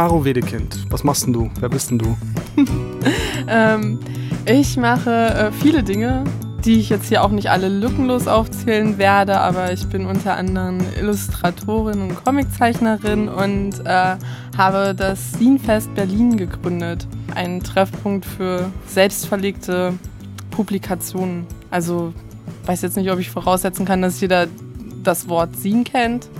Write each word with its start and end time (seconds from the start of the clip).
Caro 0.00 0.24
Wedekind, 0.24 0.86
was 0.88 1.04
machst 1.04 1.26
denn 1.26 1.34
du? 1.34 1.50
Wer 1.60 1.68
bist 1.68 1.90
denn 1.90 1.98
du? 1.98 2.16
ähm, 3.48 4.00
ich 4.46 4.78
mache 4.78 5.10
äh, 5.10 5.52
viele 5.52 5.82
Dinge, 5.82 6.24
die 6.64 6.80
ich 6.80 6.88
jetzt 6.88 7.08
hier 7.08 7.22
auch 7.22 7.28
nicht 7.28 7.50
alle 7.50 7.68
lückenlos 7.68 8.26
aufzählen 8.26 8.96
werde, 8.96 9.38
aber 9.38 9.74
ich 9.74 9.86
bin 9.88 10.06
unter 10.06 10.38
anderem 10.38 10.78
Illustratorin 10.98 12.00
und 12.00 12.24
Comiczeichnerin 12.24 13.28
und 13.28 13.84
äh, 13.84 14.16
habe 14.56 14.94
das 14.96 15.32
Scenefest 15.32 15.94
Berlin 15.94 16.38
gegründet. 16.38 17.06
Ein 17.34 17.62
Treffpunkt 17.62 18.24
für 18.24 18.72
selbstverlegte 18.86 19.92
Publikationen. 20.50 21.46
Also 21.70 22.14
weiß 22.64 22.80
jetzt 22.80 22.96
nicht, 22.96 23.10
ob 23.10 23.18
ich 23.18 23.28
voraussetzen 23.28 23.84
kann, 23.84 24.00
dass 24.00 24.18
jeder 24.18 24.46
das 25.02 25.28
Wort 25.28 25.54
Scene 25.56 25.84
kennt. 25.84 26.30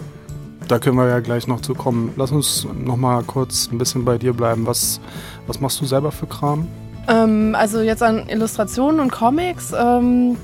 Da 0.69 0.79
können 0.79 0.97
wir 0.97 1.09
ja 1.09 1.21
gleich 1.21 1.47
noch 1.47 1.61
zu 1.61 1.75
kommen. 1.75 2.13
Lass 2.17 2.31
uns 2.31 2.67
noch 2.75 2.97
mal 2.97 3.23
kurz 3.25 3.69
ein 3.73 3.79
bisschen 3.79 4.05
bei 4.05 4.19
dir 4.19 4.33
bleiben. 4.33 4.67
Was, 4.67 5.01
was 5.47 5.61
machst 5.61 5.81
du 5.81 5.87
selber 5.87 6.13
für 6.13 6.27
Kram? 6.27 6.69
Ähm, 7.09 7.55
also 7.59 7.81
jetzt 7.81 8.03
an 8.03 8.29
Illustrationen 8.29 9.01
und 9.01 9.11
Comics. 9.11 9.73
Ähm, 9.73 10.37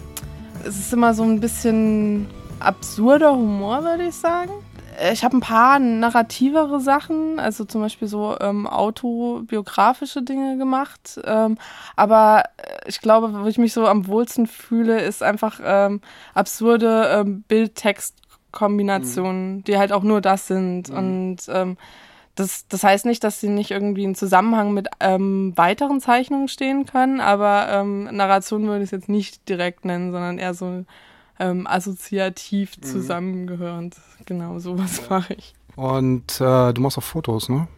es 0.65 0.79
ist 0.79 0.93
immer 0.93 1.15
so 1.15 1.23
ein 1.23 1.41
bisschen 1.41 2.27
absurder 2.59 3.33
Humor, 3.33 3.85
würde 3.85 4.09
ich 4.09 4.15
sagen. 4.15 4.51
Ich 5.13 5.25
habe 5.25 5.37
ein 5.37 5.41
paar 5.41 5.79
narrativere 5.79 6.81
Sachen, 6.81 7.39
also 7.39 7.67
zum 7.67 7.83
Beispiel 7.83 8.09
so 8.09 8.35
ähm, 8.41 8.67
autobiografische 8.67 10.23
Dinge 10.23 10.57
gemacht. 10.57 11.21
Ähm, 11.25 11.59
aber 11.97 12.45
ich 12.87 13.01
glaube, 13.01 13.31
wo 13.35 13.47
ich 13.47 13.59
mich 13.59 13.75
so 13.75 13.87
am 13.87 14.07
wohlsten 14.07 14.47
fühle, 14.47 15.03
ist 15.03 15.23
einfach 15.23 15.61
ähm, 15.63 16.01
absurde 16.33 17.11
ähm, 17.13 17.45
Bild-Text-Kombinationen, 18.57 19.57
mhm. 19.57 19.65
die 19.65 19.79
halt 19.79 19.93
auch 19.93 20.03
nur 20.03 20.21
das 20.21 20.47
sind. 20.47 20.91
Mhm. 20.91 20.97
Und 20.97 21.37
ähm, 21.49 21.77
das, 22.35 22.67
das 22.69 22.83
heißt 22.85 23.07
nicht, 23.07 23.25
dass 23.25 23.41
sie 23.41 23.49
nicht 23.49 23.71
irgendwie 23.71 24.05
in 24.05 24.15
Zusammenhang 24.15 24.73
mit 24.75 24.89
ähm, 25.01 25.53
weiteren 25.57 26.01
Zeichnungen 26.01 26.49
stehen 26.49 26.85
können, 26.85 27.21
aber 27.21 27.69
ähm, 27.71 28.05
Narration 28.05 28.67
würde 28.67 28.83
ich 28.83 28.89
es 28.89 28.91
jetzt 28.91 29.09
nicht 29.09 29.49
direkt 29.49 29.85
nennen, 29.85 30.13
sondern 30.13 30.39
eher 30.39 30.53
so 30.53 30.85
ähm, 31.39 31.67
assoziativ 31.67 32.77
mhm. 32.77 32.83
zusammengehörend. 32.83 33.97
Genau, 34.27 34.59
sowas 34.59 35.09
mache 35.09 35.35
ich. 35.35 35.55
Und 35.77 36.41
äh, 36.41 36.73
du 36.73 36.81
machst 36.81 36.99
auch 36.99 37.03
Fotos, 37.03 37.49
ne? 37.49 37.69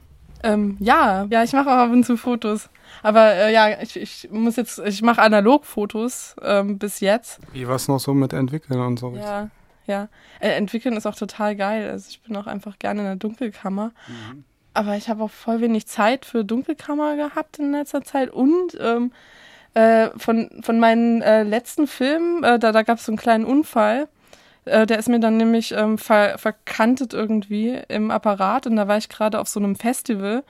Ähm, 0.45 0.77
ja, 0.79 1.27
ja, 1.31 1.43
ich 1.43 1.53
mache 1.53 1.69
auch 1.69 1.79
ab 1.79 1.91
und 1.91 2.05
zu 2.05 2.17
Fotos. 2.17 2.71
Aber 3.03 3.35
äh, 3.35 3.53
ja, 3.53 3.83
ich, 3.83 3.97
ich 3.97 4.29
muss 4.31 4.55
jetzt, 4.55 4.79
ich 4.79 5.03
mache 5.03 5.21
Analogfotos 5.21 6.37
ähm, 6.43 6.79
bis 6.79 7.01
jetzt. 7.01 7.41
Wie 7.53 7.67
was 7.67 7.89
noch 7.89 7.99
so 7.99 8.15
mit 8.15 8.33
entwickeln 8.33 8.81
und 8.81 9.01
so? 9.01 9.15
Ja, 9.17 9.51
ja. 9.89 10.09
Äh, 10.41 10.51
entwickeln 10.51 10.97
ist 10.97 11.07
auch 11.07 11.17
total 11.17 11.57
geil. 11.57 11.91
Also 11.91 12.09
ich 12.11 12.23
bin 12.23 12.37
auch 12.37 12.47
einfach 12.47 12.79
gerne 12.79 13.01
in 13.01 13.07
der 13.07 13.17
Dunkelkammer. 13.17 13.93
Mhm. 14.07 14.45
Aber 14.75 14.97
ich 14.97 15.09
habe 15.09 15.25
auch 15.25 15.31
voll 15.31 15.61
wenig 15.61 15.89
Zeit 15.89 16.25
für 16.25 16.45
Dunkelkammer 16.45 17.17
gehabt 17.17 17.59
in 17.59 17.73
letzter 17.73 18.03
Zeit. 18.03 18.31
Und 18.31 18.79
ähm, 18.81 19.13
äh, 19.75 20.11
von, 20.17 20.51
von 20.63 20.79
meinen 20.79 21.23
äh, 21.23 21.43
letzten 21.43 21.87
Filmen, 21.87 22.45
äh, 22.45 22.59
da, 22.59 22.73
da 22.73 22.83
gab 22.83 22.99
es 22.99 23.07
so 23.07 23.13
einen 23.13 23.19
kleinen 23.19 23.45
Unfall. 23.45 24.09
Äh, 24.69 24.87
der 24.87 24.99
ist 24.99 25.09
mir 25.09 25.21
dann 25.21 25.37
nämlich 25.37 25.73
ähm, 25.73 25.99
ver 25.99 26.39
verkantet 26.39 27.15
irgendwie 27.15 27.81
im 27.89 28.11
Apparat 28.11 28.67
und 28.67 28.77
da 28.77 28.89
war 28.89 28.99
ich 28.99 29.09
gerade 29.09 29.41
auf 29.41 29.49
so 29.49 29.61
einem 29.61 29.77
Festival 29.77 30.45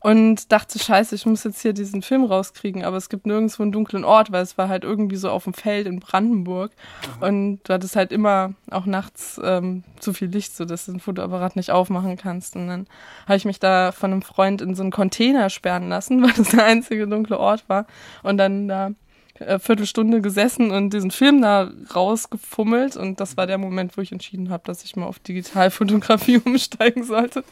und 0.00 0.50
dachte, 0.50 0.78
scheiße, 0.78 1.14
ich 1.14 1.26
muss 1.26 1.44
jetzt 1.44 1.62
hier 1.62 1.72
diesen 1.72 2.02
Film 2.02 2.24
rauskriegen, 2.24 2.84
aber 2.84 2.96
es 2.96 3.08
gibt 3.08 3.24
nirgendwo 3.24 3.62
einen 3.62 3.72
dunklen 3.72 4.04
Ort, 4.04 4.32
weil 4.32 4.42
es 4.42 4.58
war 4.58 4.68
halt 4.68 4.82
irgendwie 4.84 5.16
so 5.16 5.30
auf 5.30 5.44
dem 5.44 5.54
Feld 5.54 5.86
in 5.86 6.00
Brandenburg 6.00 6.72
Aha. 7.18 7.28
und 7.28 7.60
du 7.64 7.72
hattest 7.72 7.96
halt 7.96 8.10
immer 8.12 8.54
auch 8.70 8.86
nachts 8.86 9.40
ähm, 9.42 9.84
zu 10.00 10.12
viel 10.12 10.28
Licht, 10.28 10.56
so 10.56 10.64
dass 10.64 10.86
du 10.86 10.92
den 10.92 11.00
Fotoapparat 11.00 11.56
nicht 11.56 11.70
aufmachen 11.70 12.16
kannst 12.16 12.56
und 12.56 12.68
dann 12.68 12.86
habe 13.26 13.36
ich 13.36 13.44
mich 13.44 13.60
da 13.60 13.92
von 13.92 14.12
einem 14.12 14.22
Freund 14.22 14.60
in 14.60 14.74
so 14.74 14.82
einen 14.82 14.90
Container 14.90 15.50
sperren 15.50 15.88
lassen, 15.88 16.22
weil 16.24 16.32
das 16.32 16.48
der 16.48 16.64
einzige 16.64 17.06
dunkle 17.06 17.38
Ort 17.38 17.68
war 17.68 17.86
und 18.22 18.38
dann 18.38 18.68
da 18.68 18.90
äh, 19.34 19.58
Viertelstunde 19.58 20.20
gesessen 20.20 20.70
und 20.70 20.90
diesen 20.90 21.10
Film 21.10 21.42
da 21.42 21.70
rausgefummelt 21.94 22.96
und 22.96 23.20
das 23.20 23.36
war 23.36 23.46
der 23.46 23.58
Moment, 23.58 23.96
wo 23.96 24.00
ich 24.00 24.12
entschieden 24.12 24.50
habe, 24.50 24.62
dass 24.66 24.84
ich 24.84 24.96
mal 24.96 25.06
auf 25.06 25.18
Digitalfotografie 25.18 26.38
umsteigen 26.44 27.04
sollte. 27.04 27.44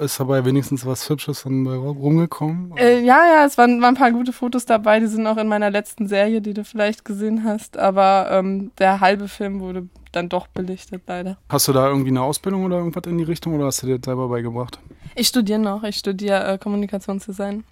Ist 0.00 0.18
dabei 0.18 0.44
wenigstens 0.44 0.86
was 0.86 1.08
Hübsches 1.08 1.42
dann 1.42 1.66
rumgekommen? 1.66 2.76
Äh, 2.76 3.00
ja, 3.00 3.20
ja, 3.26 3.44
es 3.44 3.58
waren, 3.58 3.80
waren, 3.80 3.94
ein 3.94 3.98
paar 3.98 4.12
gute 4.12 4.32
Fotos 4.32 4.66
dabei, 4.66 5.00
die 5.00 5.06
sind 5.06 5.26
auch 5.26 5.36
in 5.36 5.48
meiner 5.48 5.70
letzten 5.70 6.08
Serie, 6.08 6.40
die 6.40 6.54
du 6.54 6.64
vielleicht 6.64 7.04
gesehen 7.04 7.44
hast, 7.44 7.76
aber 7.76 8.28
ähm, 8.30 8.72
der 8.78 9.00
halbe 9.00 9.28
Film 9.28 9.60
wurde 9.60 9.88
dann 10.10 10.28
doch 10.28 10.46
belichtet, 10.46 11.02
leider. 11.06 11.38
Hast 11.48 11.68
du 11.68 11.72
da 11.72 11.88
irgendwie 11.88 12.10
eine 12.10 12.22
Ausbildung 12.22 12.64
oder 12.64 12.78
irgendwas 12.78 13.04
in 13.06 13.18
die 13.18 13.24
Richtung 13.24 13.54
oder 13.54 13.66
hast 13.66 13.82
du 13.82 13.86
dir 13.86 13.98
das 13.98 14.06
selber 14.06 14.28
beigebracht? 14.28 14.78
Ich 15.14 15.28
studiere 15.28 15.58
noch, 15.58 15.84
ich 15.84 15.96
studiere 15.96 16.52
äh, 16.52 16.58
Kommunikationsdesign. 16.58 17.64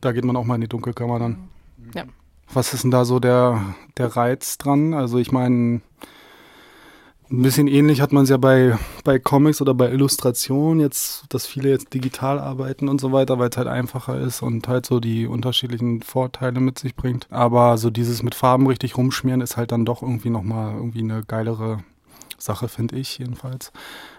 Da 0.00 0.12
geht 0.12 0.24
man 0.24 0.36
auch 0.36 0.44
mal 0.44 0.56
in 0.56 0.62
die 0.62 0.68
Dunkelkammer 0.68 1.18
dann. 1.18 1.48
Ja. 1.94 2.04
Was 2.52 2.74
ist 2.74 2.84
denn 2.84 2.90
da 2.90 3.04
so 3.04 3.20
der, 3.20 3.74
der 3.96 4.16
Reiz 4.16 4.58
dran? 4.58 4.94
Also 4.94 5.18
ich 5.18 5.32
meine, 5.32 5.80
ein 7.30 7.42
bisschen 7.42 7.68
ähnlich 7.68 8.00
hat 8.00 8.12
man 8.12 8.24
es 8.24 8.30
ja 8.30 8.36
bei, 8.36 8.78
bei 9.02 9.18
Comics 9.18 9.60
oder 9.62 9.74
bei 9.74 9.90
Illustrationen 9.90 10.80
jetzt, 10.80 11.24
dass 11.30 11.46
viele 11.46 11.70
jetzt 11.70 11.94
digital 11.94 12.38
arbeiten 12.38 12.88
und 12.88 13.00
so 13.00 13.12
weiter, 13.12 13.38
weil 13.38 13.48
es 13.48 13.56
halt 13.56 13.68
einfacher 13.68 14.20
ist 14.20 14.42
und 14.42 14.68
halt 14.68 14.86
so 14.86 15.00
die 15.00 15.26
unterschiedlichen 15.26 16.02
Vorteile 16.02 16.60
mit 16.60 16.78
sich 16.78 16.94
bringt. 16.94 17.26
Aber 17.30 17.78
so 17.78 17.90
dieses 17.90 18.22
mit 18.22 18.34
Farben 18.34 18.66
richtig 18.66 18.96
rumschmieren 18.96 19.40
ist 19.40 19.56
halt 19.56 19.72
dann 19.72 19.86
doch 19.86 20.02
irgendwie 20.02 20.30
nochmal 20.30 20.74
irgendwie 20.74 21.00
eine 21.00 21.22
geilere 21.24 21.82
Sache, 22.44 22.68
finde 22.68 22.96
ich 22.96 23.18
jedenfalls. 23.18 23.72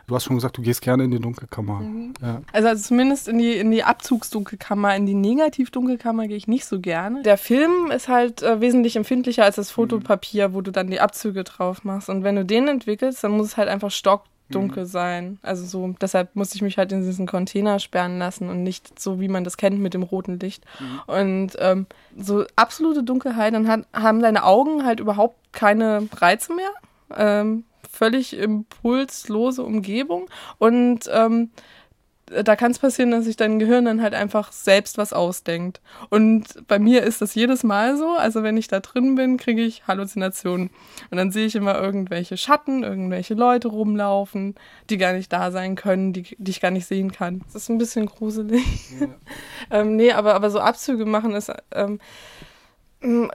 Du 0.08 0.16
hast 0.16 0.25
schon 0.25 0.36
gesagt, 0.36 0.58
du 0.58 0.62
gehst 0.62 0.81
gerne 0.81 1.03
in 1.03 1.12
die 1.12 1.19
Dunkelkammer. 1.19 1.80
Mhm. 1.80 2.13
Ja. 2.22 2.41
Also, 2.52 2.69
also, 2.69 2.84
zumindest 2.84 3.28
in 3.28 3.38
die, 3.38 3.53
in 3.53 3.72
die 3.72 3.84
Abzugsdunkelkammer, 3.84 4.96
in 4.96 5.06
die 5.06 5.13
Negativdunkelkammer 5.13 6.28
gehe 6.28 6.38
ich 6.38 6.47
nicht 6.47 6.66
so 6.66 6.80
gerne. 6.80 7.22
Der 7.24 7.38
Film 7.38 7.91
ist 7.91 8.08
halt 8.08 8.44
äh, 8.44 8.62
wesentlich 8.62 8.96
empfindlicher 8.96 9.44
als 9.44 9.56
das 9.56 9.72
Fotopapier, 9.72 10.53
wo 10.53 10.62
du 10.62 10.72
dann 10.72 10.90
die 10.90 11.00
Abzüge 11.00 11.44
drauf 11.44 11.84
machst. 11.84 12.09
Und 12.09 12.24
wenn 12.24 12.36
du 12.36 12.46
den 12.46 12.68
entwickelst, 12.68 13.24
dann 13.24 13.31
muss 13.31 13.47
es 13.47 13.58
halt 13.58 13.69
einfach 13.69 13.91
stockdunkel 13.91 14.84
mhm. 14.84 14.88
sein. 14.88 15.40
Also 15.42 15.66
so, 15.66 15.96
deshalb 16.02 16.36
musste 16.36 16.56
ich 16.56 16.62
mich 16.62 16.78
halt 16.78 16.92
in 16.92 17.03
diesen 17.03 17.28
Container 17.28 17.80
sperren 17.80 18.19
lassen 18.19 18.50
und 18.50 18.63
nicht 18.63 19.00
so, 19.00 19.19
wie 19.19 19.28
man 19.28 19.44
das 19.44 19.57
kennt 19.57 19.80
mit 19.80 19.94
dem 19.94 20.03
roten 20.03 20.40
Licht. 20.40 20.63
Mhm. 20.80 21.13
Und 21.13 21.52
ähm, 21.59 21.86
so 22.18 22.46
absolute 22.56 23.03
Dunkelheit, 23.03 23.53
dann 23.53 23.68
hat, 23.68 23.88
haben 23.94 24.22
deine 24.22 24.44
Augen 24.44 24.86
halt 24.86 25.00
überhaupt 25.00 25.38
keine 25.52 26.07
Reize 26.16 26.53
mehr. 26.53 26.72
Ähm, 27.16 27.63
völlig 27.95 28.38
impulslose 28.38 29.63
Umgebung 29.63 30.29
und 30.59 31.09
ähm, 31.11 31.50
da 32.28 32.56
kann 32.56 32.72
es 32.72 32.79
passieren, 32.79 33.11
dass 33.11 33.25
sich 33.25 33.38
dein 33.38 33.59
Gehirn 33.59 33.85
dann 33.85 34.01
halt 34.01 34.16
einfach 34.16 34.51
selbst 34.51 34.97
was 34.97 35.13
ausdenkt. 35.13 35.79
Und 36.09 36.67
bei 36.67 36.79
mir 36.79 37.03
ist 37.03 37.22
das 37.22 37.35
jedes 37.35 37.63
Mal 37.63 37.97
so. 37.97 38.16
Also 38.17 38.41
wenn 38.41 38.57
ich 38.57 38.67
da 38.67 38.79
drin 38.79 39.13
bin, 39.13 39.38
kriege 39.38 39.61
ich 39.61 39.85
Halluzinationen. 39.88 40.72
Und 41.11 41.17
dann 41.17 41.31
sehe 41.31 41.45
ich 41.45 41.56
immer 41.56 41.79
irgendwelche 41.79 42.35
Schatten, 42.38 42.83
irgendwelche 42.83 43.35
Leute 43.35 43.67
rumlaufen, 43.67 44.56
die 44.89 44.97
gar 44.97 45.13
nicht 45.13 45.31
da 45.31 45.51
sein 45.51 45.75
können, 45.75 46.13
die, 46.13 46.35
die 46.39 46.51
ich 46.51 46.62
gar 46.62 46.72
nicht 46.72 46.88
sehen 46.88 47.12
kann. 47.12 47.41
Das 47.53 47.63
ist 47.63 47.69
ein 47.69 47.77
bisschen 47.77 48.07
gruselig. 48.07 48.63
Ja. 49.00 49.07
ähm, 49.81 49.95
nee, 49.95 50.12
aber, 50.12 50.33
aber 50.33 50.50
so 50.50 50.59
Abzüge 50.59 51.06
machen 51.06 51.33
ist. 51.33 51.51
Ähm, 51.71 51.88
hm, 51.88 52.00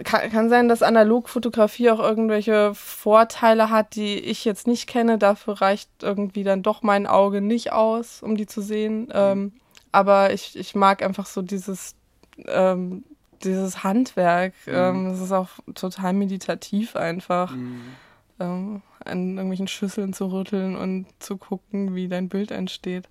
kann, 0.04 0.30
kann 0.30 0.48
sein, 0.48 0.68
dass 0.68 0.82
Analogfotografie 0.82 1.90
auch 1.90 1.98
irgendwelche 1.98 2.74
Vorteile 2.74 3.70
hat, 3.70 3.94
die 3.94 4.18
ich 4.18 4.44
jetzt 4.44 4.66
nicht 4.66 4.86
kenne. 4.86 5.18
Dafür 5.18 5.60
reicht 5.60 5.90
irgendwie 6.02 6.44
dann 6.44 6.62
doch 6.62 6.82
mein 6.82 7.06
Auge 7.06 7.40
nicht 7.40 7.72
aus, 7.72 8.22
um 8.22 8.36
die 8.36 8.46
zu 8.46 8.60
sehen. 8.60 9.02
Mhm. 9.02 9.12
Ähm, 9.14 9.52
aber 9.92 10.32
ich, 10.32 10.56
ich 10.56 10.74
mag 10.74 11.02
einfach 11.02 11.26
so 11.26 11.42
dieses, 11.42 11.94
ähm, 12.46 13.04
dieses 13.42 13.82
Handwerk. 13.82 14.54
Mhm. 14.66 14.72
Ähm, 14.74 15.06
es 15.08 15.20
ist 15.20 15.32
auch 15.32 15.48
total 15.74 16.12
meditativ 16.12 16.96
einfach. 16.96 17.54
Mhm. 17.54 17.82
Ähm, 18.38 18.82
an 19.04 19.30
irgendwelchen 19.30 19.68
Schüsseln 19.68 20.12
zu 20.12 20.26
rütteln 20.26 20.76
und 20.76 21.06
zu 21.18 21.36
gucken, 21.36 21.94
wie 21.94 22.08
dein 22.08 22.28
Bild 22.28 22.50
entsteht. 22.50 23.08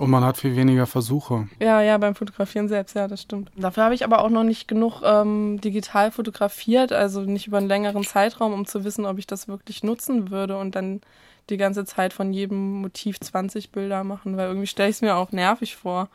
Und 0.00 0.08
man 0.08 0.24
hat 0.24 0.38
viel 0.38 0.56
weniger 0.56 0.86
Versuche. 0.86 1.46
Ja, 1.60 1.82
ja, 1.82 1.98
beim 1.98 2.14
Fotografieren 2.14 2.70
selbst, 2.70 2.96
ja, 2.96 3.06
das 3.06 3.20
stimmt. 3.20 3.50
Dafür 3.54 3.84
habe 3.84 3.94
ich 3.94 4.02
aber 4.02 4.24
auch 4.24 4.30
noch 4.30 4.44
nicht 4.44 4.66
genug 4.66 5.02
ähm, 5.04 5.60
digital 5.60 6.10
fotografiert, 6.10 6.90
also 6.90 7.20
nicht 7.20 7.48
über 7.48 7.58
einen 7.58 7.68
längeren 7.68 8.02
Zeitraum, 8.02 8.54
um 8.54 8.64
zu 8.64 8.82
wissen, 8.84 9.04
ob 9.04 9.18
ich 9.18 9.26
das 9.26 9.46
wirklich 9.46 9.82
nutzen 9.82 10.30
würde 10.30 10.56
und 10.56 10.74
dann 10.74 11.02
die 11.50 11.58
ganze 11.58 11.84
Zeit 11.84 12.14
von 12.14 12.32
jedem 12.32 12.80
Motiv 12.80 13.20
20 13.20 13.72
Bilder 13.72 14.02
machen, 14.02 14.38
weil 14.38 14.48
irgendwie 14.48 14.66
stelle 14.66 14.88
ich 14.88 14.96
es 14.96 15.02
mir 15.02 15.16
auch 15.16 15.32
nervig 15.32 15.76
vor. 15.76 16.08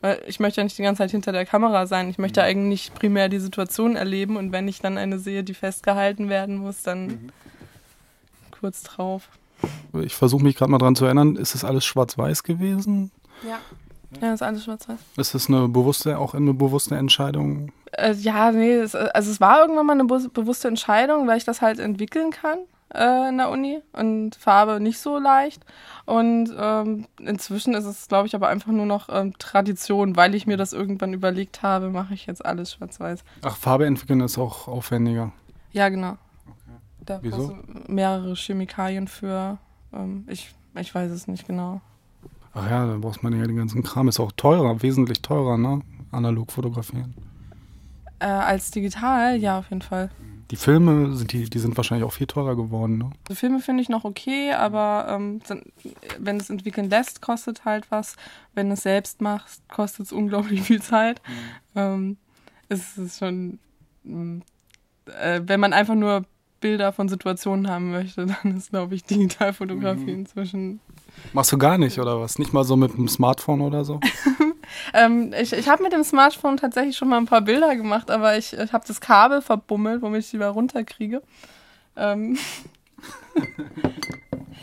Weil 0.00 0.22
ich 0.28 0.38
möchte 0.38 0.60
ja 0.60 0.64
nicht 0.64 0.78
die 0.78 0.82
ganze 0.84 0.98
Zeit 0.98 1.10
hinter 1.10 1.32
der 1.32 1.44
Kamera 1.44 1.86
sein. 1.88 2.08
Ich 2.10 2.18
möchte 2.18 2.40
mhm. 2.40 2.46
eigentlich 2.46 2.94
primär 2.94 3.28
die 3.28 3.40
Situation 3.40 3.96
erleben 3.96 4.36
und 4.36 4.52
wenn 4.52 4.68
ich 4.68 4.80
dann 4.80 4.96
eine 4.96 5.18
sehe, 5.18 5.42
die 5.42 5.54
festgehalten 5.54 6.28
werden 6.28 6.58
muss, 6.58 6.84
dann 6.84 7.06
mhm. 7.06 7.30
kurz 8.60 8.84
drauf. 8.84 9.28
Ich 10.04 10.14
versuche 10.14 10.44
mich 10.44 10.54
gerade 10.54 10.70
mal 10.70 10.78
dran 10.78 10.94
zu 10.94 11.04
erinnern, 11.04 11.34
ist 11.34 11.56
es 11.56 11.64
alles 11.64 11.84
schwarz-weiß 11.84 12.44
gewesen? 12.44 13.10
Ja. 13.42 13.58
Ja, 14.20 14.30
das 14.30 14.34
ist 14.34 14.42
alles 14.42 14.64
schwarz-weiß. 14.64 14.98
Ist 15.16 15.34
das 15.34 15.48
eine 15.48 15.66
bewusste, 15.68 16.18
auch 16.18 16.34
eine 16.34 16.54
bewusste 16.54 16.94
Entscheidung? 16.96 17.72
Äh, 17.92 18.12
ja, 18.12 18.52
nee, 18.52 18.78
das, 18.78 18.94
also 18.94 19.30
es 19.30 19.40
war 19.40 19.60
irgendwann 19.60 19.86
mal 19.86 19.94
eine 19.94 20.04
bewusste 20.04 20.68
Entscheidung, 20.68 21.26
weil 21.26 21.36
ich 21.38 21.44
das 21.44 21.60
halt 21.60 21.80
entwickeln 21.80 22.30
kann. 22.30 22.58
äh, 22.94 23.28
in 23.28 23.38
der 23.38 23.50
Uni 23.50 23.80
und 23.92 24.36
Farbe 24.36 24.80
nicht 24.80 24.98
so 24.98 25.18
leicht. 25.18 25.64
Und 26.06 26.50
ähm, 26.56 27.06
inzwischen 27.18 27.74
ist 27.74 27.84
es, 27.84 28.08
glaube 28.08 28.26
ich, 28.26 28.34
aber 28.34 28.48
einfach 28.48 28.70
nur 28.72 28.86
noch 28.86 29.08
ähm, 29.10 29.36
Tradition, 29.38 30.16
weil 30.16 30.34
ich 30.34 30.46
mir 30.46 30.56
das 30.56 30.72
irgendwann 30.72 31.12
überlegt 31.12 31.62
habe, 31.62 31.90
mache 31.90 32.14
ich 32.14 32.26
jetzt 32.26 32.44
alles 32.44 32.72
schwarz-weiß. 32.72 33.24
Ach, 33.42 33.56
Farbe 33.56 33.86
entwickeln 33.86 34.20
ist 34.20 34.38
auch 34.38 34.68
aufwendiger. 34.68 35.32
Ja, 35.72 35.88
genau. 35.88 36.16
Okay. 36.46 36.78
Da 37.00 37.18
Wieso? 37.22 37.56
mehrere 37.88 38.34
Chemikalien 38.36 39.08
für. 39.08 39.58
Ähm, 39.92 40.24
ich, 40.28 40.54
ich 40.78 40.94
weiß 40.94 41.10
es 41.10 41.26
nicht 41.26 41.46
genau. 41.46 41.80
Ach 42.54 42.70
ja, 42.70 42.86
da 42.86 42.96
braucht 42.98 43.22
man 43.22 43.36
ja 43.38 43.46
den 43.46 43.56
ganzen 43.56 43.82
Kram. 43.82 44.08
Ist 44.08 44.20
auch 44.20 44.32
teurer, 44.32 44.82
wesentlich 44.82 45.22
teurer, 45.22 45.58
ne? 45.58 45.80
Analog 46.12 46.52
fotografieren. 46.52 47.14
Äh, 48.20 48.26
als 48.26 48.70
digital, 48.70 49.36
ja, 49.36 49.58
auf 49.58 49.70
jeden 49.70 49.82
Fall. 49.82 50.10
Die 50.50 50.56
Filme, 50.56 51.14
sind 51.16 51.32
die, 51.32 51.48
die 51.50 51.58
sind 51.58 51.76
wahrscheinlich 51.76 52.06
auch 52.06 52.12
viel 52.12 52.26
teurer 52.28 52.54
geworden, 52.54 52.98
ne? 52.98 53.10
Also 53.28 53.34
Filme 53.40 53.58
finde 53.60 53.82
ich 53.82 53.88
noch 53.88 54.04
okay, 54.04 54.52
aber 54.52 55.06
ähm, 55.10 55.40
sind- 55.44 55.64
wenn 56.18 56.36
es 56.36 56.48
entwickeln 56.50 56.88
lässt, 56.90 57.20
kostet 57.22 57.64
halt 57.64 57.90
was. 57.90 58.14
Wenn 58.54 58.70
es 58.70 58.82
selbst 58.82 59.20
machst, 59.20 59.62
kostet 59.68 60.06
es 60.06 60.12
unglaublich 60.12 60.62
viel 60.62 60.80
Zeit. 60.82 61.20
Ähm, 61.74 62.18
es 62.68 62.96
ist 62.98 63.18
schon, 63.18 63.58
mh, 64.04 64.42
äh, 65.20 65.40
wenn 65.44 65.58
man 65.60 65.72
einfach 65.72 65.94
nur 65.96 66.24
Bilder 66.60 66.92
von 66.92 67.08
Situationen 67.08 67.68
haben 67.68 67.90
möchte, 67.90 68.26
dann 68.42 68.56
ist, 68.56 68.70
glaube 68.70 68.94
ich, 68.94 69.02
Digitalfotografie 69.04 70.02
Mhm. 70.12 70.20
inzwischen. 70.20 70.80
Machst 71.32 71.52
du 71.52 71.58
gar 71.58 71.78
nicht, 71.78 71.98
oder 71.98 72.20
was? 72.20 72.38
Nicht 72.38 72.52
mal 72.52 72.64
so 72.64 72.76
mit 72.76 72.94
dem 72.94 73.08
Smartphone 73.08 73.60
oder 73.60 73.84
so? 73.84 74.00
Ähm, 74.92 75.32
ich 75.40 75.52
ich 75.52 75.68
habe 75.68 75.82
mit 75.82 75.92
dem 75.92 76.04
Smartphone 76.04 76.56
tatsächlich 76.56 76.96
schon 76.96 77.08
mal 77.08 77.18
ein 77.18 77.26
paar 77.26 77.42
Bilder 77.42 77.76
gemacht, 77.76 78.10
aber 78.10 78.36
ich, 78.36 78.52
ich 78.52 78.72
habe 78.72 78.84
das 78.86 79.00
Kabel 79.00 79.42
verbummelt, 79.42 80.02
womit 80.02 80.24
ich 80.24 80.30
die 80.30 80.38
wieder 80.38 80.50
runterkriege. 80.50 81.22
Ähm. 81.96 82.38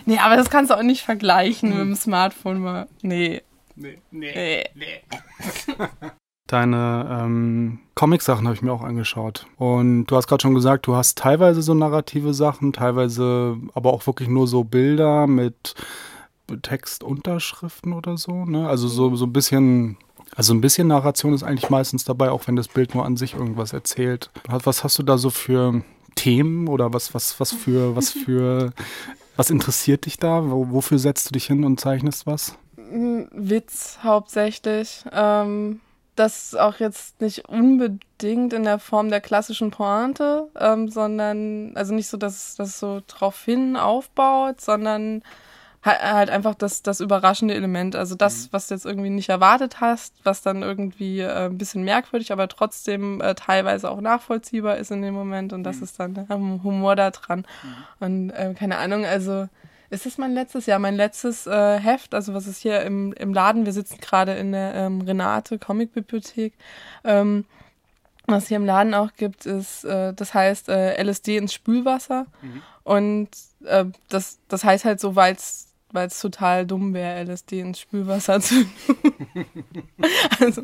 nee, 0.05 0.17
aber 0.17 0.37
das 0.37 0.49
kannst 0.49 0.71
du 0.71 0.75
auch 0.75 0.83
nicht 0.83 1.03
vergleichen 1.03 1.69
mit 1.69 1.79
dem 1.79 1.95
Smartphone. 1.95 2.59
Mal. 2.59 2.87
Nee. 3.01 3.41
Nee, 3.75 3.99
nee. 4.11 5.03
Deine 6.47 7.07
ähm, 7.09 7.79
Comic-Sachen 7.95 8.45
habe 8.45 8.55
ich 8.55 8.61
mir 8.61 8.73
auch 8.73 8.83
angeschaut. 8.83 9.47
Und 9.55 10.07
du 10.07 10.17
hast 10.17 10.27
gerade 10.27 10.41
schon 10.41 10.53
gesagt, 10.53 10.85
du 10.85 10.95
hast 10.95 11.17
teilweise 11.17 11.61
so 11.61 11.73
narrative 11.73 12.33
Sachen, 12.33 12.73
teilweise 12.73 13.57
aber 13.73 13.93
auch 13.93 14.05
wirklich 14.05 14.27
nur 14.27 14.47
so 14.47 14.65
Bilder 14.65 15.27
mit 15.27 15.75
Textunterschriften 16.57 17.93
oder 17.93 18.17
so. 18.17 18.45
Ne? 18.45 18.67
Also 18.67 18.87
so, 18.87 19.15
so 19.15 19.25
ein 19.25 19.33
bisschen, 19.33 19.97
also 20.35 20.53
ein 20.53 20.61
bisschen 20.61 20.87
Narration 20.87 21.33
ist 21.33 21.43
eigentlich 21.43 21.69
meistens 21.69 22.03
dabei, 22.03 22.31
auch 22.31 22.47
wenn 22.47 22.55
das 22.55 22.67
Bild 22.67 22.95
nur 22.95 23.05
an 23.05 23.17
sich 23.17 23.33
irgendwas 23.33 23.73
erzählt. 23.73 24.29
Was 24.47 24.83
hast 24.83 24.97
du 24.99 25.03
da 25.03 25.17
so 25.17 25.29
für 25.29 25.83
Themen 26.15 26.67
oder 26.67 26.93
was, 26.93 27.13
was, 27.13 27.39
was 27.39 27.51
für, 27.51 27.95
was 27.95 28.09
für, 28.25 28.73
was 29.35 29.49
interessiert 29.49 30.05
dich 30.05 30.17
da? 30.17 30.49
Wo, 30.49 30.71
wofür 30.71 30.99
setzt 30.99 31.29
du 31.29 31.33
dich 31.33 31.45
hin 31.45 31.63
und 31.63 31.79
zeichnest 31.79 32.27
was? 32.27 32.57
Mm, 32.77 33.23
Witz 33.31 33.99
hauptsächlich. 34.03 35.03
Ähm, 35.11 35.79
das 36.15 36.55
auch 36.55 36.79
jetzt 36.79 37.21
nicht 37.21 37.47
unbedingt 37.47 38.53
in 38.53 38.63
der 38.63 38.79
Form 38.79 39.09
der 39.09 39.21
klassischen 39.21 39.71
Pointe, 39.71 40.49
ähm, 40.59 40.89
sondern, 40.89 41.75
also 41.75 41.93
nicht 41.93 42.07
so, 42.07 42.17
dass 42.17 42.55
das 42.55 42.79
so 42.79 43.01
drauf 43.07 43.43
hin 43.43 43.75
aufbaut, 43.77 44.61
sondern 44.61 45.23
halt, 45.83 46.29
einfach 46.29 46.55
das, 46.55 46.83
das 46.83 46.99
überraschende 46.99 47.55
Element. 47.55 47.95
Also 47.95 48.15
das, 48.15 48.49
was 48.51 48.67
du 48.67 48.75
jetzt 48.75 48.85
irgendwie 48.85 49.09
nicht 49.09 49.29
erwartet 49.29 49.81
hast, 49.81 50.13
was 50.23 50.41
dann 50.41 50.61
irgendwie 50.61 51.21
äh, 51.21 51.45
ein 51.45 51.57
bisschen 51.57 51.83
merkwürdig, 51.83 52.31
aber 52.31 52.47
trotzdem 52.47 53.19
äh, 53.21 53.33
teilweise 53.35 53.89
auch 53.89 54.01
nachvollziehbar 54.01 54.77
ist 54.77 54.91
in 54.91 55.01
dem 55.01 55.13
Moment 55.13 55.53
und 55.53 55.63
das 55.63 55.81
ist 55.81 55.99
dann 55.99 56.13
der 56.13 56.27
Humor 56.29 56.95
da 56.95 57.11
dran. 57.11 57.45
Und 57.99 58.29
äh, 58.31 58.53
keine 58.53 58.77
Ahnung, 58.77 59.05
also 59.05 59.47
ist 59.89 60.05
das 60.05 60.17
mein 60.17 60.33
letztes 60.33 60.67
Jahr, 60.67 60.79
mein 60.79 60.95
letztes 60.95 61.47
äh, 61.47 61.79
Heft, 61.79 62.13
also 62.13 62.33
was 62.33 62.47
ist 62.47 62.61
hier 62.61 62.81
im, 62.81 63.11
im 63.13 63.33
Laden, 63.33 63.65
wir 63.65 63.73
sitzen 63.73 63.97
gerade 63.99 64.33
in 64.33 64.51
der 64.51 64.73
ähm, 64.75 65.01
Renate 65.01 65.59
Comicbibliothek. 65.59 66.53
Ähm, 67.03 67.45
was 68.27 68.47
hier 68.47 68.57
im 68.57 68.65
Laden 68.65 68.93
auch 68.93 69.13
gibt, 69.17 69.45
ist, 69.45 69.83
äh, 69.83 70.13
das 70.13 70.33
heißt 70.33 70.69
äh, 70.69 71.01
LSD 71.01 71.37
ins 71.37 71.53
Spülwasser. 71.53 72.27
Und 72.83 73.29
äh, 73.65 73.85
das, 74.09 74.39
das 74.47 74.63
heißt 74.63 74.85
halt 74.85 74.99
so, 74.99 75.15
weil 75.15 75.33
es 75.35 75.70
weil 75.93 76.07
es 76.07 76.19
total 76.19 76.65
dumm 76.65 76.93
wäre, 76.93 77.23
LSD 77.23 77.59
ins 77.59 77.79
Spülwasser 77.79 78.39
zu 78.39 78.55
also, 80.39 80.63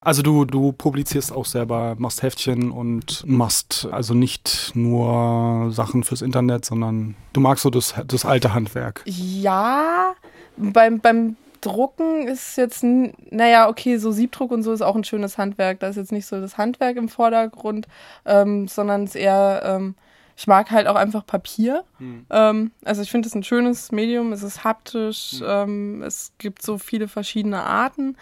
Also 0.00 0.22
du, 0.22 0.44
du 0.44 0.72
publizierst 0.72 1.32
auch 1.32 1.46
selber, 1.46 1.96
machst 1.98 2.22
Heftchen 2.22 2.70
und 2.70 3.24
machst 3.26 3.88
also 3.90 4.14
nicht 4.14 4.70
nur 4.74 5.72
Sachen 5.72 6.04
fürs 6.04 6.22
Internet, 6.22 6.64
sondern 6.64 7.16
du 7.32 7.40
magst 7.40 7.64
so 7.64 7.70
das, 7.70 7.94
das 8.06 8.24
alte 8.24 8.54
Handwerk. 8.54 9.02
Ja, 9.06 10.14
beim, 10.56 11.00
beim 11.00 11.36
Drucken 11.60 12.28
ist 12.28 12.56
jetzt, 12.56 12.84
naja, 12.84 13.68
okay, 13.68 13.96
so 13.96 14.12
Siebdruck 14.12 14.52
und 14.52 14.62
so 14.62 14.72
ist 14.72 14.82
auch 14.82 14.94
ein 14.94 15.02
schönes 15.02 15.38
Handwerk. 15.38 15.80
Da 15.80 15.88
ist 15.88 15.96
jetzt 15.96 16.12
nicht 16.12 16.26
so 16.26 16.40
das 16.40 16.56
Handwerk 16.56 16.96
im 16.96 17.08
Vordergrund, 17.08 17.88
ähm, 18.24 18.68
sondern 18.68 19.04
es 19.04 19.16
ist 19.16 19.20
eher, 19.20 19.62
ähm, 19.64 19.96
ich 20.36 20.46
mag 20.46 20.70
halt 20.70 20.86
auch 20.86 20.96
einfach 20.96 21.26
Papier. 21.26 21.84
Ähm, 22.30 22.70
also 22.84 23.02
ich 23.02 23.10
finde 23.10 23.28
es 23.28 23.34
ein 23.34 23.42
schönes 23.42 23.90
Medium, 23.90 24.32
es 24.32 24.42
ist 24.42 24.64
haptisch, 24.64 25.40
ähm, 25.44 26.02
es 26.02 26.32
gibt 26.38 26.62
so 26.62 26.76
viele 26.78 27.08
verschiedene 27.08 27.62
Arten 27.62 28.16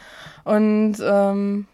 und 0.44 0.96
ähm, 1.02 1.66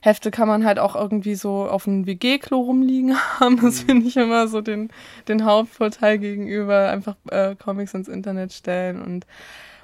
Hefte 0.00 0.30
kann 0.30 0.48
man 0.48 0.66
halt 0.66 0.78
auch 0.78 0.96
irgendwie 0.96 1.34
so 1.34 1.66
auf 1.66 1.86
einem 1.86 2.06
WG-Klo 2.06 2.60
rumliegen 2.60 3.16
haben. 3.40 3.60
Das 3.60 3.80
finde 3.80 4.06
ich 4.06 4.16
immer 4.16 4.48
so 4.48 4.60
den, 4.60 4.90
den 5.28 5.44
Hauptvorteil 5.44 6.18
gegenüber 6.18 6.90
einfach 6.90 7.16
äh, 7.30 7.54
Comics 7.54 7.94
ins 7.94 8.08
Internet 8.08 8.52
stellen 8.52 9.00
und, 9.00 9.26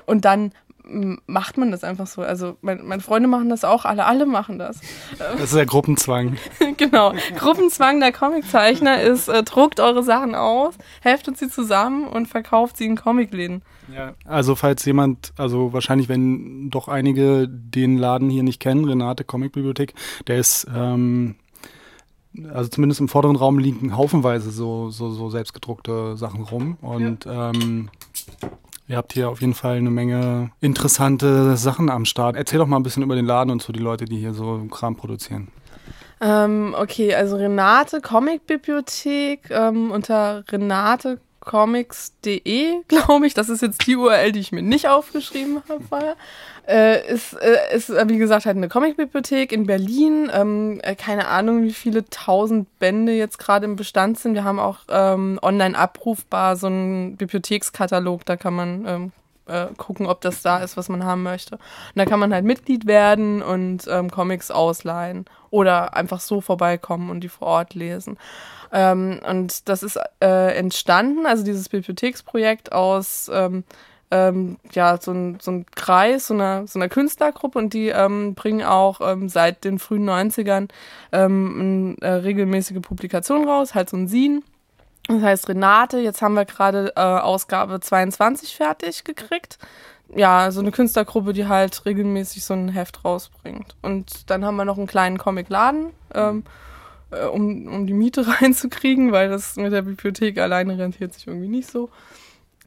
und 0.07 0.25
dann 0.25 0.53
macht 0.85 1.57
man 1.57 1.71
das 1.71 1.85
einfach 1.85 2.07
so. 2.07 2.23
Also 2.23 2.57
mein, 2.63 2.87
meine 2.87 3.03
Freunde 3.03 3.29
machen 3.29 3.49
das 3.49 3.65
auch, 3.65 3.85
alle, 3.85 4.07
alle 4.07 4.27
machen 4.27 4.59
das. 4.59 4.81
Das 5.19 5.41
ist 5.41 5.55
der 5.55 5.67
Gruppenzwang. 5.67 6.37
genau. 6.77 7.15
Gruppenzwang 7.37 8.01
der 8.01 8.13
Comiczeichner 8.13 9.01
ist, 9.01 9.29
äh, 9.29 9.43
druckt 9.43 9.81
eure 9.81 10.03
Sachen 10.03 10.35
aus, 10.35 10.75
heftet 11.01 11.39
sie 11.39 11.49
zusammen 11.49 12.07
und 12.07 12.27
verkauft 12.27 12.77
sie 12.77 12.87
in 12.87 12.97
Comicläden. 12.97 13.63
Ja. 13.95 14.15
Also 14.25 14.55
falls 14.55 14.85
jemand, 14.85 15.33
also 15.37 15.73
wahrscheinlich, 15.73 16.09
wenn 16.09 16.71
doch 16.71 16.89
einige 16.89 17.49
den 17.49 17.99
Laden 17.99 18.31
hier 18.31 18.43
nicht 18.43 18.61
kennen, 18.61 18.85
Renate 18.85 19.25
Comicbibliothek, 19.25 19.95
der 20.27 20.39
ist, 20.39 20.67
ähm, 20.75 21.37
also 22.53 22.69
zumindest 22.69 23.01
im 23.01 23.09
vorderen 23.09 23.37
Raum 23.37 23.59
liegen 23.59 23.97
haufenweise 23.97 24.51
so, 24.51 24.91
so, 24.91 25.11
so 25.11 25.31
selbstgedruckte 25.31 26.17
Sachen 26.17 26.45
rum. 26.45 26.77
Und 26.81 27.27
ähm, 27.29 27.91
ihr 28.91 28.97
habt 28.97 29.13
hier 29.13 29.31
auf 29.31 29.41
jeden 29.41 29.55
Fall 29.55 29.77
eine 29.77 29.91
Menge 29.91 30.51
interessante 30.61 31.57
Sachen 31.57 31.89
am 31.91 32.05
Start. 32.05 32.35
Erzähl 32.35 32.59
doch 32.59 32.67
mal 32.67 32.75
ein 32.77 32.83
bisschen 32.83 33.05
über 33.05 33.15
den 33.15 33.25
Laden 33.25 33.51
und 33.51 33.63
so 33.63 33.73
die 33.73 33.79
Leute, 33.79 34.05
die 34.05 34.19
hier 34.19 34.35
so 34.35 34.67
Kram 34.69 34.97
produzieren. 34.97 35.47
Ähm, 36.21 36.75
okay, 36.77 37.15
also 37.15 37.37
Renate 37.37 38.01
Comicbibliothek 38.01 39.49
ähm, 39.51 39.93
unter 39.93 40.43
renatecomics.de, 40.51 42.83
glaube 42.89 43.29
ich. 43.29 43.35
Das 43.35 43.49
ist 43.49 43.63
jetzt 43.63 43.87
die 43.87 43.95
URL, 43.95 44.33
die 44.33 44.41
ich 44.41 44.51
mir 44.51 44.63
nicht 44.63 44.89
aufgeschrieben 44.89 45.63
habe 45.69 45.85
vorher. 45.89 46.17
Äh, 46.71 47.13
ist, 47.13 47.33
äh, 47.33 47.75
ist, 47.75 47.91
äh, 47.91 48.09
wie 48.09 48.17
gesagt, 48.17 48.47
halt 48.47 48.57
eine 48.57 48.69
Comicbibliothek 48.69 49.51
in 49.51 49.67
Berlin. 49.67 50.31
Ähm, 50.33 50.81
äh, 50.85 50.95
keine 50.95 51.27
Ahnung, 51.27 51.65
wie 51.65 51.73
viele 51.73 52.09
tausend 52.11 52.79
Bände 52.79 53.11
jetzt 53.11 53.39
gerade 53.39 53.65
im 53.65 53.75
Bestand 53.75 54.21
sind. 54.21 54.35
Wir 54.35 54.45
haben 54.45 54.61
auch 54.61 54.79
ähm, 54.89 55.41
online 55.43 55.77
abrufbar 55.77 56.55
so 56.55 56.69
einen 56.69 57.17
Bibliothekskatalog. 57.17 58.25
Da 58.25 58.37
kann 58.37 58.55
man 58.55 58.87
ähm, 58.87 59.13
äh, 59.47 59.67
gucken, 59.77 60.07
ob 60.07 60.21
das 60.21 60.43
da 60.43 60.59
ist, 60.59 60.77
was 60.77 60.89
man 60.89 61.05
haben 61.05 61.25
möchte. 61.25 61.57
Und 61.57 61.97
da 61.97 62.05
kann 62.05 62.21
man 62.21 62.33
halt 62.33 62.45
Mitglied 62.45 62.87
werden 62.87 63.43
und 63.43 63.89
ähm, 63.91 64.09
Comics 64.09 64.53
ausleihen 64.53 65.25
oder 65.51 65.97
einfach 65.97 66.21
so 66.21 66.41
vorbeikommen 66.41 67.11
und 67.11 67.23
die 67.23 67.29
vor 67.29 67.49
Ort 67.49 67.75
lesen. 67.75 68.17
Ähm, 68.73 69.19
und 69.29 69.69
das 69.69 69.83
ist 69.83 69.99
äh, 70.23 70.57
entstanden, 70.57 71.27
also 71.27 71.43
dieses 71.43 71.69
Bibliotheksprojekt 71.69 72.71
aus 72.71 73.29
ähm, 74.11 74.57
ja, 74.73 74.99
so 75.01 75.13
ein, 75.13 75.39
so 75.41 75.53
ein 75.53 75.67
Kreis, 75.75 76.27
so 76.27 76.35
einer, 76.35 76.67
so 76.67 76.79
einer 76.79 76.89
Künstlergruppe 76.89 77.59
und 77.59 77.73
die 77.73 77.89
ähm, 77.89 78.35
bringen 78.35 78.63
auch 78.63 79.01
ähm, 79.01 79.29
seit 79.29 79.65
den 79.65 79.79
frühen 79.79 80.09
90ern 80.09 80.69
ähm, 81.13 81.97
eine 82.03 82.09
äh, 82.09 82.15
regelmäßige 82.17 82.81
Publikation 82.83 83.49
raus, 83.49 83.75
halt 83.75 83.89
so 83.89 83.97
ein 83.97 84.09
Sin. 84.09 84.43
Das 85.07 85.23
heißt 85.23 85.49
Renate, 85.49 85.99
jetzt 85.99 86.23
haben 86.23 86.35
wir 86.35 86.45
gerade 86.45 86.93
äh, 86.97 87.01
Ausgabe 87.01 87.81
22 87.81 88.57
fertig 88.57 89.05
gekriegt. 89.05 89.59
Ja, 90.15 90.51
so 90.51 90.61
eine 90.61 90.73
Künstlergruppe, 90.73 91.33
die 91.33 91.47
halt 91.47 91.85
regelmäßig 91.87 92.45
so 92.45 92.55
ein 92.55 92.69
Heft 92.69 93.05
rausbringt. 93.05 93.77
Und 93.81 94.29
dann 94.29 94.45
haben 94.45 94.57
wir 94.57 94.65
noch 94.65 94.77
einen 94.77 94.89
kleinen 94.89 95.19
Comicladen, 95.19 95.91
ähm, 96.15 96.43
äh, 97.13 97.27
um, 97.27 97.69
um 97.69 97.87
die 97.87 97.93
Miete 97.93 98.27
reinzukriegen, 98.41 99.13
weil 99.13 99.29
das 99.29 99.55
mit 99.55 99.73
der 99.73 99.83
Bibliothek 99.83 100.39
alleine 100.39 100.79
rentiert 100.79 101.15
sich 101.15 101.29
irgendwie 101.29 101.49
nicht 101.49 101.71
so. 101.71 101.91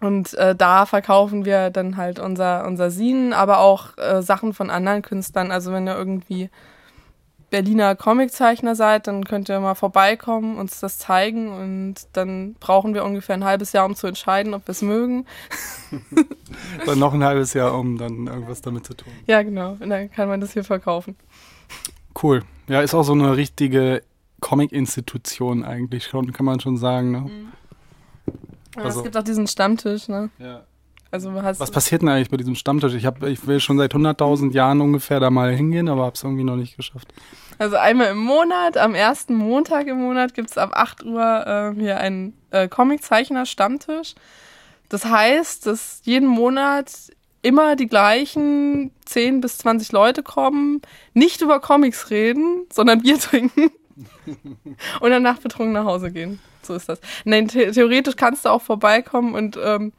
Und 0.03 0.33
äh, 0.33 0.53
da 0.53 0.85
verkaufen 0.85 1.45
wir 1.45 1.69
dann 1.69 1.95
halt 1.95 2.19
unser, 2.19 2.67
unser 2.67 2.91
Sin, 2.91 3.31
aber 3.31 3.59
auch 3.59 3.97
äh, 3.97 4.21
Sachen 4.21 4.53
von 4.53 4.69
anderen 4.69 5.01
Künstlern. 5.01 5.49
Also 5.49 5.71
wenn 5.71 5.87
ihr 5.87 5.95
irgendwie 5.95 6.49
Berliner 7.49 7.95
Comiczeichner 7.95 8.75
seid, 8.75 9.07
dann 9.07 9.23
könnt 9.23 9.47
ihr 9.47 9.61
mal 9.61 9.75
vorbeikommen, 9.75 10.57
uns 10.57 10.81
das 10.81 10.97
zeigen 10.97 11.53
und 11.53 11.95
dann 12.11 12.55
brauchen 12.55 12.93
wir 12.93 13.05
ungefähr 13.05 13.35
ein 13.35 13.45
halbes 13.45 13.71
Jahr, 13.71 13.85
um 13.85 13.95
zu 13.95 14.07
entscheiden, 14.07 14.53
ob 14.53 14.67
wir 14.67 14.73
es 14.73 14.81
mögen. 14.81 15.25
dann 16.85 16.99
noch 16.99 17.13
ein 17.13 17.23
halbes 17.23 17.53
Jahr, 17.53 17.73
um 17.73 17.97
dann 17.97 18.27
irgendwas 18.27 18.61
damit 18.61 18.85
zu 18.85 18.95
tun. 18.95 19.13
Ja, 19.25 19.41
genau. 19.41 19.77
Und 19.79 19.89
dann 19.89 20.11
kann 20.11 20.27
man 20.27 20.41
das 20.41 20.51
hier 20.51 20.65
verkaufen. 20.65 21.15
Cool. 22.21 22.43
Ja, 22.67 22.81
ist 22.81 22.93
auch 22.93 23.03
so 23.03 23.13
eine 23.13 23.37
richtige 23.37 24.01
Comic-Institution 24.41 25.63
eigentlich 25.63 26.03
schon, 26.03 26.33
kann 26.33 26.45
man 26.45 26.59
schon 26.59 26.75
sagen. 26.75 27.11
Ne? 27.11 27.19
Mhm. 27.19 27.51
Also, 28.75 28.99
es 28.99 29.03
gibt 29.03 29.17
auch 29.17 29.23
diesen 29.23 29.47
Stammtisch, 29.47 30.07
ne? 30.07 30.29
Ja. 30.39 30.63
Also 31.13 31.31
Was 31.31 31.69
passiert 31.69 32.01
denn 32.01 32.09
eigentlich 32.09 32.31
bei 32.31 32.37
diesem 32.37 32.55
Stammtisch? 32.55 32.95
Ich, 32.95 33.05
hab, 33.05 33.21
ich 33.21 33.45
will 33.45 33.59
schon 33.59 33.77
seit 33.77 33.93
100.000 33.93 34.51
Jahren 34.51 34.81
ungefähr 34.81 35.19
da 35.19 35.29
mal 35.29 35.53
hingehen, 35.53 35.87
aber 35.87 36.05
habe 36.05 36.15
es 36.15 36.23
irgendwie 36.23 36.43
noch 36.43 36.55
nicht 36.55 36.75
geschafft. 36.75 37.13
Also 37.59 37.75
einmal 37.75 38.07
im 38.07 38.17
Monat, 38.17 38.77
am 38.77 38.95
ersten 38.95 39.35
Montag 39.35 39.85
im 39.85 39.99
Monat 39.99 40.33
gibt 40.33 40.49
es 40.49 40.57
ab 40.57 40.71
8 40.73 41.03
Uhr 41.03 41.75
äh, 41.75 41.79
hier 41.79 41.99
einen 41.99 42.33
äh, 42.49 42.67
Comiczeichner-Stammtisch. 42.67 44.15
Das 44.89 45.05
heißt, 45.05 45.67
dass 45.67 46.01
jeden 46.03 46.27
Monat 46.27 46.89
immer 47.43 47.75
die 47.75 47.87
gleichen 47.87 48.91
10 49.05 49.39
bis 49.41 49.59
20 49.59 49.91
Leute 49.91 50.23
kommen, 50.23 50.81
nicht 51.13 51.41
über 51.41 51.59
Comics 51.59 52.09
reden, 52.09 52.65
sondern 52.73 53.03
Bier 53.03 53.19
trinken 53.19 53.69
und 54.99 55.09
danach 55.09 55.39
betrunken 55.39 55.73
nach 55.73 55.85
Hause 55.85 56.11
gehen. 56.11 56.39
So 56.61 56.73
ist 56.75 56.89
das. 56.89 56.99
Nein, 57.25 57.49
the 57.49 57.71
theoretisch 57.71 58.15
kannst 58.15 58.45
du 58.45 58.49
auch 58.49 58.61
vorbeikommen 58.61 59.35
und 59.35 59.57
ähm, 59.61 59.93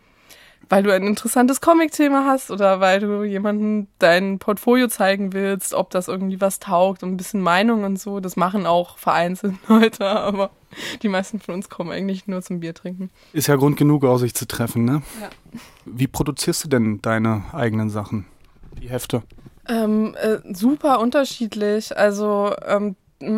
weil 0.69 0.83
du 0.83 0.93
ein 0.93 1.03
interessantes 1.03 1.61
Comic-Thema 1.61 2.25
hast 2.27 2.51
oder 2.51 2.81
weil 2.81 3.01
du 3.01 3.23
jemandem 3.23 3.87
dein 3.99 4.39
Portfolio 4.39 4.89
zeigen 4.89 5.33
willst, 5.33 5.75
ob 5.75 5.91
das 5.91 6.09
irgendwie 6.09 6.41
was 6.41 6.59
taugt 6.59 7.03
und 7.03 7.13
ein 7.13 7.17
bisschen 7.17 7.41
Meinung 7.41 7.85
und 7.85 7.99
so. 7.99 8.21
Das 8.21 8.37
machen 8.37 8.67
auch 8.67 8.99
vereinzelt 8.99 9.55
Leute, 9.69 10.07
aber 10.07 10.51
die 11.03 11.09
meisten 11.09 11.41
von 11.41 11.55
uns 11.55 11.69
kommen 11.69 11.91
eigentlich 11.91 12.27
nur 12.27 12.43
zum 12.43 12.61
Bier 12.61 12.75
trinken. 12.75 13.11
Ist 13.33 13.49
ja 13.49 13.57
Grund 13.57 13.77
genug, 13.77 14.05
aus 14.05 14.21
sich 14.21 14.35
zu 14.35 14.47
treffen, 14.47 14.85
ne? 14.85 15.03
Ja. 15.21 15.31
Wie 15.85 16.07
produzierst 16.07 16.65
du 16.65 16.69
denn 16.69 17.01
deine 17.03 17.45
eigenen 17.53 17.91
Sachen, 17.91 18.27
die 18.81 18.89
Hefte? 18.89 19.23
Ähm, 19.69 20.15
äh, 20.21 20.39
super 20.53 21.01
unterschiedlich. 21.01 21.97
Also 21.97 22.55
ähm, 22.67 22.97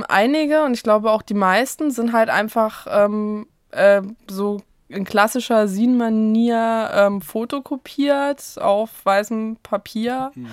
einige 0.09 0.65
und 0.65 0.75
ich 0.75 0.83
glaube 0.83 1.11
auch 1.11 1.23
die 1.23 1.35
meisten 1.35 1.91
sind 1.91 2.13
halt 2.13 2.31
einfach 2.31 2.87
ähm, 2.91 3.47
äh, 3.71 4.03
so 4.29 4.61
in 4.89 5.05
klassischer 5.05 5.67
Sin-Manier 5.69 6.91
ähm, 6.95 7.21
fotokopiert 7.21 8.61
auf 8.61 8.91
weißem 9.05 9.59
Papier. 9.63 10.31
Mhm. 10.35 10.49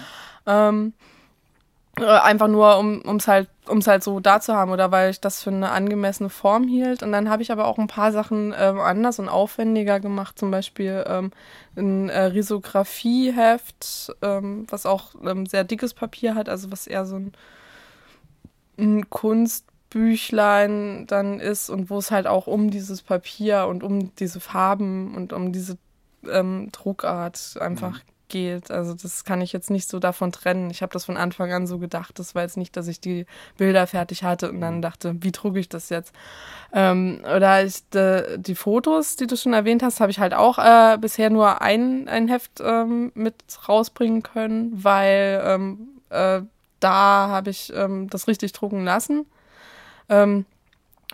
Ähm, 0.48 0.94
äh, 2.00 2.06
einfach 2.06 2.48
nur, 2.48 2.80
um 2.80 3.18
es 3.18 3.28
halt, 3.28 3.50
um's 3.68 3.86
halt 3.86 4.04
so 4.04 4.20
da 4.20 4.40
zu 4.40 4.56
haben 4.56 4.72
oder 4.72 4.92
weil 4.92 5.12
ich 5.12 5.22
das 5.22 5.44
für 5.44 5.52
eine 5.52 5.70
angemessene 5.70 6.30
Form 6.30 6.68
hielt. 6.68 7.04
Und 7.04 7.12
dann 7.12 7.30
habe 7.30 7.44
ich 7.44 7.52
aber 7.52 7.68
auch 7.68 7.78
ein 7.78 7.88
paar 7.88 8.12
Sachen 8.12 8.54
ähm, 8.58 8.80
anders 8.80 9.20
und 9.20 9.30
aufwendiger 9.30 10.00
gemacht, 10.00 10.40
zum 10.40 10.50
Beispiel 10.50 11.04
ähm, 11.08 11.32
ein 11.76 12.10
äh, 12.10 12.24
Risografieheft, 12.24 14.16
ähm, 14.24 14.66
was 14.70 14.88
auch 14.88 15.14
ähm, 15.24 15.46
sehr 15.46 15.64
dickes 15.64 15.94
Papier 15.94 16.34
hat, 16.34 16.50
also 16.50 16.72
was 16.72 16.88
eher 16.88 17.06
so 17.06 17.18
ein 17.18 17.34
ein 18.78 19.10
Kunstbüchlein 19.10 21.06
dann 21.08 21.40
ist 21.40 21.70
und 21.70 21.90
wo 21.90 21.98
es 21.98 22.12
halt 22.12 22.28
auch 22.28 22.48
um 22.48 22.72
dieses 22.72 23.02
Papier 23.02 23.68
und 23.68 23.84
um 23.84 24.16
diese 24.16 24.40
Farben 24.40 25.16
und 25.16 25.34
um 25.34 25.52
diese 25.52 25.78
ähm, 26.30 26.70
Druckart 26.72 27.58
einfach 27.60 27.94
mhm. 27.94 28.02
geht. 28.28 28.72
Also 28.72 28.94
das 28.94 29.26
kann 29.26 29.42
ich 29.42 29.54
jetzt 29.54 29.70
nicht 29.70 29.90
so 29.90 30.00
davon 30.00 30.32
trennen. 30.32 30.70
Ich 30.70 30.82
habe 30.82 30.94
das 30.94 31.06
von 31.06 31.18
Anfang 31.18 31.52
an 31.52 31.68
so 31.68 31.80
gedacht. 31.80 32.18
Das 32.20 32.36
war 32.36 32.44
jetzt 32.44 32.58
nicht, 32.58 32.76
dass 32.78 32.88
ich 32.88 33.00
die 33.00 33.26
Bilder 33.58 33.88
fertig 33.88 34.24
hatte 34.24 34.50
und 34.50 34.62
dann 34.62 34.78
mhm. 34.78 34.82
dachte, 34.82 35.16
wie 35.22 35.32
drucke 35.32 35.60
ich 35.60 35.70
das 35.70 35.90
jetzt? 35.90 36.14
Ähm, 36.72 37.22
oder 37.24 37.64
ich, 37.64 37.88
de, 37.90 38.38
die 38.38 38.56
Fotos, 38.56 39.16
die 39.16 39.28
du 39.28 39.38
schon 39.38 39.54
erwähnt 39.54 39.84
hast, 39.84 40.00
habe 40.00 40.12
ich 40.12 40.20
halt 40.20 40.34
auch 40.34 40.58
äh, 40.58 40.98
bisher 41.00 41.30
nur 41.30 41.62
ein, 41.62 42.08
ein 42.08 42.28
Heft 42.28 42.62
ähm, 42.62 43.12
mit 43.16 43.36
rausbringen 43.68 44.24
können, 44.24 44.84
weil 44.84 45.42
ähm, 45.46 45.88
äh, 46.10 46.42
da 46.84 47.28
habe 47.30 47.50
ich 47.50 47.72
ähm, 47.76 48.10
das 48.10 48.28
richtig 48.28 48.52
drucken 48.54 48.84
lassen. 48.84 49.26
Ähm, 50.10 50.46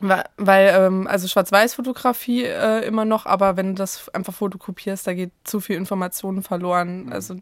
weil, 0.02 0.74
ähm, 0.76 1.08
also 1.08 1.28
Schwarz-Weiß-Fotografie 1.28 2.46
äh, 2.46 2.86
immer 2.86 3.06
noch, 3.06 3.26
aber 3.26 3.58
wenn 3.58 3.70
du 3.70 3.74
das 3.76 4.08
einfach 4.10 4.34
fotokopierst, 4.34 5.06
da 5.06 5.14
geht 5.14 5.32
zu 5.44 5.60
viel 5.60 5.76
Information 5.76 6.42
verloren. 6.42 7.06
Mhm. 7.06 7.14
Also 7.14 7.36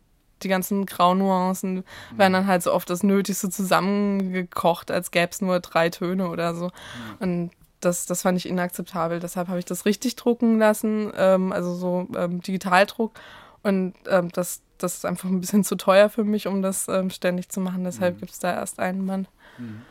die 0.43 0.47
ganzen 0.47 0.85
Graunuancen 0.85 1.75
mhm. 1.75 1.83
werden 2.17 2.33
dann 2.33 2.47
halt 2.47 2.63
so 2.63 2.73
oft 2.73 2.89
das 2.89 3.03
Nötigste 3.03 3.49
zusammengekocht, 3.49 4.91
als 4.91 5.11
gäbe 5.11 5.29
es 5.31 5.41
nur 5.41 5.59
drei 5.59 5.89
Töne 5.89 6.29
oder 6.29 6.55
so. 6.55 6.65
Mhm. 6.65 6.71
Und 7.19 7.51
das, 7.79 8.07
das 8.07 8.23
fand 8.23 8.37
ich 8.37 8.47
inakzeptabel. 8.47 9.19
Deshalb 9.19 9.49
habe 9.49 9.59
ich 9.59 9.65
das 9.65 9.85
richtig 9.85 10.15
drucken 10.15 10.57
lassen, 10.57 11.11
ähm, 11.15 11.51
also 11.51 11.75
so 11.75 12.07
ähm, 12.15 12.41
Digitaldruck. 12.41 13.13
Und 13.61 13.93
ähm, 14.09 14.29
das, 14.33 14.61
das 14.77 14.95
ist 14.95 15.05
einfach 15.05 15.29
ein 15.29 15.41
bisschen 15.41 15.63
zu 15.65 15.75
teuer 15.75 16.09
für 16.09 16.23
mich, 16.23 16.47
um 16.47 16.61
das 16.61 16.87
ähm, 16.87 17.09
ständig 17.09 17.49
zu 17.49 17.59
machen. 17.59 17.83
Deshalb 17.83 18.15
mhm. 18.15 18.19
gibt 18.19 18.31
es 18.31 18.39
da 18.39 18.53
erst 18.53 18.79
einen 18.79 19.05
Mann. 19.05 19.27
Mhm. 19.57 19.81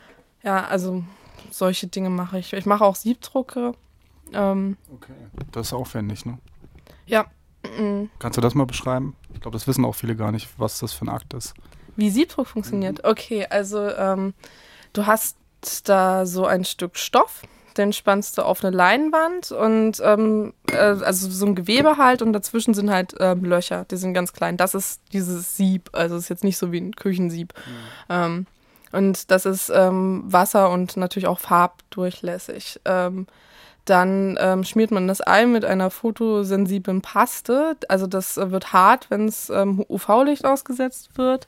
Ja, 0.43 0.65
also 0.65 1.03
solche 1.51 1.87
Dinge 1.87 2.09
mache 2.09 2.39
ich. 2.39 2.53
Ich 2.53 2.65
mache 2.65 2.83
auch 2.83 2.95
Siebdrucke. 2.95 3.73
Ähm, 4.33 4.77
okay. 4.93 5.13
Das 5.51 5.67
ist 5.67 5.73
aufwendig, 5.73 6.25
ne? 6.25 6.37
Ja. 7.05 7.25
Mhm. 7.77 8.09
Kannst 8.19 8.37
du 8.37 8.41
das 8.41 8.55
mal 8.55 8.65
beschreiben? 8.65 9.15
Ich 9.33 9.41
glaube, 9.41 9.55
das 9.55 9.67
wissen 9.67 9.85
auch 9.85 9.95
viele 9.95 10.15
gar 10.15 10.31
nicht, 10.31 10.47
was 10.57 10.79
das 10.79 10.93
für 10.93 11.05
ein 11.05 11.09
Akt 11.09 11.33
ist. 11.33 11.53
Wie 11.95 12.09
Siebdruck 12.09 12.47
funktioniert? 12.47 13.03
Mhm. 13.03 13.09
Okay, 13.09 13.45
also 13.49 13.89
ähm, 13.89 14.33
du 14.93 15.05
hast 15.05 15.37
da 15.85 16.25
so 16.25 16.45
ein 16.45 16.63
Stück 16.63 16.97
Stoff 16.97 17.41
den 17.77 17.93
spannst 17.93 18.37
du 18.37 18.43
auf 18.43 18.63
eine 18.63 18.75
Leinwand 18.75 19.51
und 19.51 20.01
ähm, 20.03 20.53
äh, 20.71 20.77
also 20.77 21.29
so 21.29 21.45
ein 21.45 21.55
Gewebe 21.55 21.97
halt 21.97 22.21
und 22.21 22.33
dazwischen 22.33 22.73
sind 22.73 22.89
halt 22.89 23.15
ähm, 23.19 23.43
Löcher, 23.43 23.85
die 23.89 23.97
sind 23.97 24.13
ganz 24.13 24.33
klein. 24.33 24.57
Das 24.57 24.73
ist 24.75 25.01
dieses 25.13 25.55
Sieb, 25.57 25.89
also 25.93 26.17
ist 26.17 26.29
jetzt 26.29 26.43
nicht 26.43 26.57
so 26.57 26.71
wie 26.71 26.79
ein 26.79 26.95
Küchensieb. 26.95 27.53
Mhm. 27.55 27.71
Ähm, 28.09 28.45
und 28.91 29.31
das 29.31 29.45
ist 29.45 29.69
ähm, 29.73 30.23
Wasser 30.25 30.69
und 30.69 30.97
natürlich 30.97 31.27
auch 31.27 31.39
farbdurchlässig. 31.39 32.79
Ähm, 32.85 33.27
dann 33.85 34.37
ähm, 34.39 34.63
schmiert 34.63 34.91
man 34.91 35.07
das 35.07 35.21
ein 35.21 35.51
mit 35.51 35.63
einer 35.63 35.89
fotosensiblen 35.89 37.01
Paste. 37.01 37.77
Also 37.87 38.07
das 38.07 38.37
äh, 38.37 38.51
wird 38.51 38.73
hart, 38.73 39.09
wenn 39.09 39.27
es 39.27 39.49
UV-Licht 39.49 40.45
ausgesetzt 40.45 41.17
wird. 41.17 41.47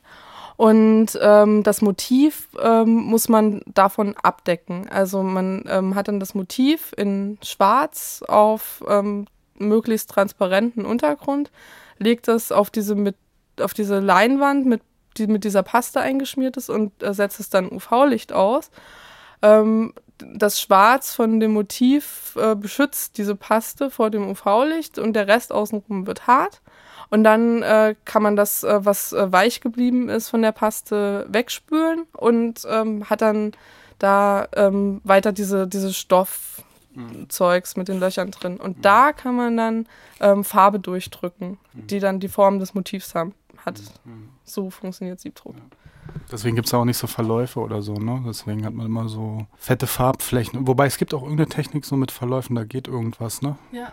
Und 0.59 1.17
ähm, 1.21 1.63
das 1.63 1.81
Motiv 1.81 2.49
ähm, 2.61 2.89
muss 2.89 3.29
man 3.29 3.61
davon 3.65 4.13
abdecken. 4.21 4.89
Also 4.89 5.23
man 5.23 5.63
ähm, 5.69 5.95
hat 5.95 6.09
dann 6.09 6.19
das 6.19 6.35
Motiv 6.35 6.93
in 6.97 7.37
Schwarz 7.41 8.21
auf 8.27 8.83
ähm, 8.85 9.25
möglichst 9.57 10.09
transparenten 10.09 10.83
Untergrund, 10.85 11.49
legt 11.97 12.27
das 12.27 12.51
auf 12.51 12.71
diese, 12.71 12.95
mit, 12.95 13.15
auf 13.61 13.73
diese 13.73 13.99
Leinwand, 13.99 14.65
mit, 14.65 14.81
die 15.15 15.27
mit 15.27 15.45
dieser 15.45 15.63
Paste 15.63 16.01
eingeschmiert 16.01 16.57
ist 16.57 16.69
und 16.69 16.91
äh, 17.03 17.13
setzt 17.13 17.39
es 17.39 17.49
dann 17.49 17.71
UV-Licht 17.71 18.33
aus. 18.33 18.69
Ähm, 19.41 19.93
das 20.17 20.59
Schwarz 20.59 21.15
von 21.15 21.39
dem 21.39 21.53
Motiv 21.53 22.35
äh, 22.37 22.53
beschützt 22.53 23.17
diese 23.17 23.37
Paste 23.37 23.89
vor 23.89 24.09
dem 24.09 24.29
UV-Licht 24.29 24.99
und 24.99 25.13
der 25.13 25.29
Rest 25.29 25.53
außenrum 25.53 26.05
wird 26.05 26.27
hart. 26.27 26.61
Und 27.09 27.23
dann 27.23 27.63
äh, 27.63 27.95
kann 28.05 28.21
man 28.21 28.35
das, 28.35 28.63
äh, 28.63 28.85
was 28.85 29.13
äh, 29.13 29.31
weich 29.31 29.61
geblieben 29.61 30.09
ist 30.09 30.29
von 30.29 30.41
der 30.41 30.51
Paste, 30.51 31.25
wegspülen 31.29 32.05
und 32.13 32.67
ähm, 32.69 33.09
hat 33.09 33.21
dann 33.21 33.53
da 33.97 34.47
ähm, 34.55 35.01
weiter 35.03 35.31
diese, 35.31 35.67
diese 35.67 35.93
Stoffzeugs 35.93 37.75
mit 37.75 37.87
den 37.87 37.99
Löchern 37.99 38.31
drin. 38.31 38.57
Und 38.57 38.77
mhm. 38.77 38.81
da 38.81 39.11
kann 39.11 39.35
man 39.35 39.57
dann 39.57 39.87
ähm, 40.19 40.43
Farbe 40.43 40.79
durchdrücken, 40.79 41.57
mhm. 41.73 41.87
die 41.87 41.99
dann 41.99 42.19
die 42.19 42.29
Form 42.29 42.59
des 42.59 42.73
Motivs 42.73 43.15
haben, 43.15 43.33
hat. 43.65 43.81
Mhm. 44.05 44.29
So 44.43 44.69
funktioniert 44.69 45.19
Siebdruck. 45.19 45.55
Ja. 45.55 45.63
Deswegen 46.31 46.55
gibt 46.55 46.67
es 46.67 46.73
auch 46.73 46.85
nicht 46.85 46.97
so 46.97 47.07
Verläufe 47.07 47.59
oder 47.59 47.81
so, 47.81 47.93
ne? 47.93 48.23
Deswegen 48.25 48.65
hat 48.65 48.73
man 48.73 48.87
immer 48.87 49.09
so 49.09 49.45
fette 49.57 49.85
Farbflächen. 49.85 50.67
Wobei 50.67 50.87
es 50.87 50.97
gibt 50.97 51.13
auch 51.13 51.21
irgendeine 51.21 51.49
Technik 51.49 51.85
so 51.85 51.95
mit 51.95 52.11
Verläufen, 52.11 52.55
da 52.55 52.63
geht 52.63 52.87
irgendwas, 52.87 53.41
ne? 53.41 53.57
Ja. 53.71 53.91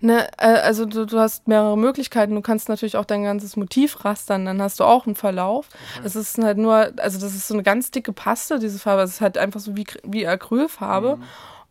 Ne, 0.00 0.28
äh, 0.38 0.46
also 0.46 0.84
du, 0.84 1.06
du, 1.06 1.18
hast 1.18 1.48
mehrere 1.48 1.78
Möglichkeiten. 1.78 2.34
Du 2.34 2.40
kannst 2.40 2.68
natürlich 2.68 2.96
auch 2.96 3.04
dein 3.04 3.24
ganzes 3.24 3.56
Motiv 3.56 4.04
rastern, 4.04 4.44
dann 4.44 4.60
hast 4.60 4.80
du 4.80 4.84
auch 4.84 5.06
einen 5.06 5.14
Verlauf. 5.14 5.68
Okay. 5.96 6.06
Es 6.06 6.16
ist 6.16 6.38
halt 6.38 6.58
nur, 6.58 6.92
also 6.98 7.18
das 7.18 7.34
ist 7.34 7.48
so 7.48 7.54
eine 7.54 7.62
ganz 7.62 7.90
dicke 7.90 8.12
Paste, 8.12 8.58
diese 8.58 8.78
Farbe. 8.78 9.02
Es 9.02 9.14
ist 9.14 9.20
halt 9.20 9.38
einfach 9.38 9.60
so 9.60 9.76
wie, 9.76 9.86
wie 10.04 10.26
Acrylfarbe. 10.26 11.16
Mhm. 11.16 11.22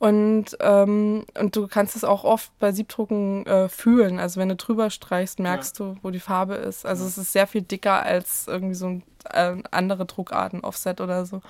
Und, 0.04 0.58
ähm, 0.60 1.26
und 1.40 1.56
du 1.56 1.68
kannst 1.68 1.96
es 1.96 2.04
auch 2.04 2.26
oft 2.26 2.52
bei 2.60 2.74
Siebdrucken 2.74 3.46
äh, 3.46 3.70
fühlen. 3.70 4.20
Also 4.20 4.38
wenn 4.42 4.50
du 4.50 4.58
drüber 4.58 4.90
streichst, 4.90 5.40
merkst 5.40 5.80
ja. 5.80 5.86
du, 5.86 5.96
wo 6.02 6.10
die 6.10 6.20
Farbe 6.20 6.56
ist. 6.56 6.86
Also 6.86 7.04
ja. 7.04 7.10
es 7.10 7.18
ist 7.18 7.32
sehr 7.32 7.48
viel 7.48 7.62
dicker 7.62 8.04
als 8.04 8.50
irgendwie 8.50 8.76
so 8.76 8.88
ein, 8.88 9.04
äh, 9.32 9.56
andere 9.72 10.06
Druckarten, 10.06 10.60
Offset 10.60 11.00
oder 11.00 11.26
so. 11.26 11.42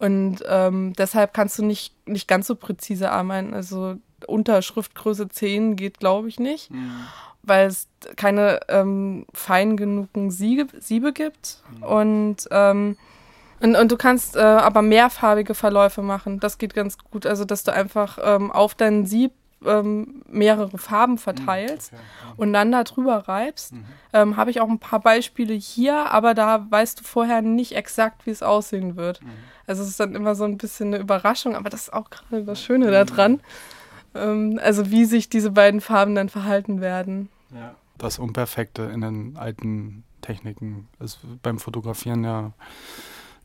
Und 0.00 0.38
ähm, 0.48 0.94
deshalb 0.94 1.32
kannst 1.32 1.60
du 1.60 1.64
nicht, 1.64 1.94
nicht 2.08 2.26
ganz 2.26 2.48
so 2.48 2.56
präzise 2.56 3.12
arbeiten. 3.12 3.54
Also 3.54 3.94
unter 4.28 4.62
Schriftgröße 4.62 5.28
10 5.28 5.76
geht, 5.76 5.98
glaube 5.98 6.28
ich, 6.28 6.38
nicht, 6.38 6.70
mhm. 6.70 7.06
weil 7.42 7.66
es 7.66 7.88
keine 8.16 8.60
ähm, 8.68 9.26
fein 9.34 9.76
genugen 9.76 10.30
Siebe, 10.30 10.80
Siebe 10.80 11.12
gibt. 11.12 11.62
Mhm. 11.76 11.82
Und 11.82 12.48
ähm, 12.50 12.96
Und, 13.60 13.76
und 13.76 13.92
du 13.92 13.96
kannst 13.96 14.34
äh, 14.34 14.40
aber 14.40 14.82
mehrfarbige 14.82 15.54
Verläufe 15.54 16.02
machen. 16.02 16.40
Das 16.40 16.58
geht 16.58 16.74
ganz 16.74 16.98
gut. 16.98 17.26
Also, 17.26 17.44
dass 17.44 17.62
du 17.62 17.72
einfach 17.72 18.18
ähm, 18.20 18.50
auf 18.50 18.74
deinen 18.74 19.06
Sieb 19.06 19.32
ähm, 19.64 20.22
mehrere 20.28 20.78
Farben 20.78 21.18
verteilst 21.18 21.92
mhm, 21.92 21.98
okay, 21.98 22.34
und 22.38 22.52
dann 22.52 22.72
da 22.72 22.82
drüber 22.84 23.28
reibst. 23.28 23.72
Mhm. 23.72 23.84
Ähm, 24.12 24.36
Habe 24.36 24.50
ich 24.50 24.60
auch 24.60 24.68
ein 24.68 24.78
paar 24.78 24.98
Beispiele 24.98 25.54
hier, 25.54 26.10
aber 26.10 26.34
da 26.34 26.66
weißt 26.68 27.00
du 27.00 27.04
vorher 27.04 27.42
nicht 27.42 27.76
exakt, 27.76 28.26
wie 28.26 28.30
es 28.30 28.42
aussehen 28.42 28.96
wird. 28.96 29.22
Mhm. 29.22 29.30
Also 29.66 29.82
es 29.82 29.90
ist 29.90 30.00
dann 30.00 30.14
immer 30.14 30.34
so 30.34 30.44
ein 30.44 30.58
bisschen 30.58 30.88
eine 30.88 30.98
Überraschung, 30.98 31.54
aber 31.54 31.70
das 31.70 31.82
ist 31.82 31.92
auch 31.92 32.10
gerade 32.10 32.44
das 32.44 32.60
Schöne 32.60 32.90
daran. 32.90 33.40
Ähm, 34.14 34.60
also 34.62 34.90
wie 34.90 35.04
sich 35.04 35.28
diese 35.28 35.50
beiden 35.50 35.80
Farben 35.80 36.14
dann 36.14 36.28
verhalten 36.28 36.80
werden. 36.80 37.28
Ja. 37.54 37.74
Das 37.98 38.18
Unperfekte 38.18 38.82
in 38.82 39.00
den 39.00 39.36
alten 39.36 40.04
Techniken 40.22 40.88
ist 40.98 41.20
beim 41.42 41.58
Fotografieren 41.58 42.24
ja 42.24 42.52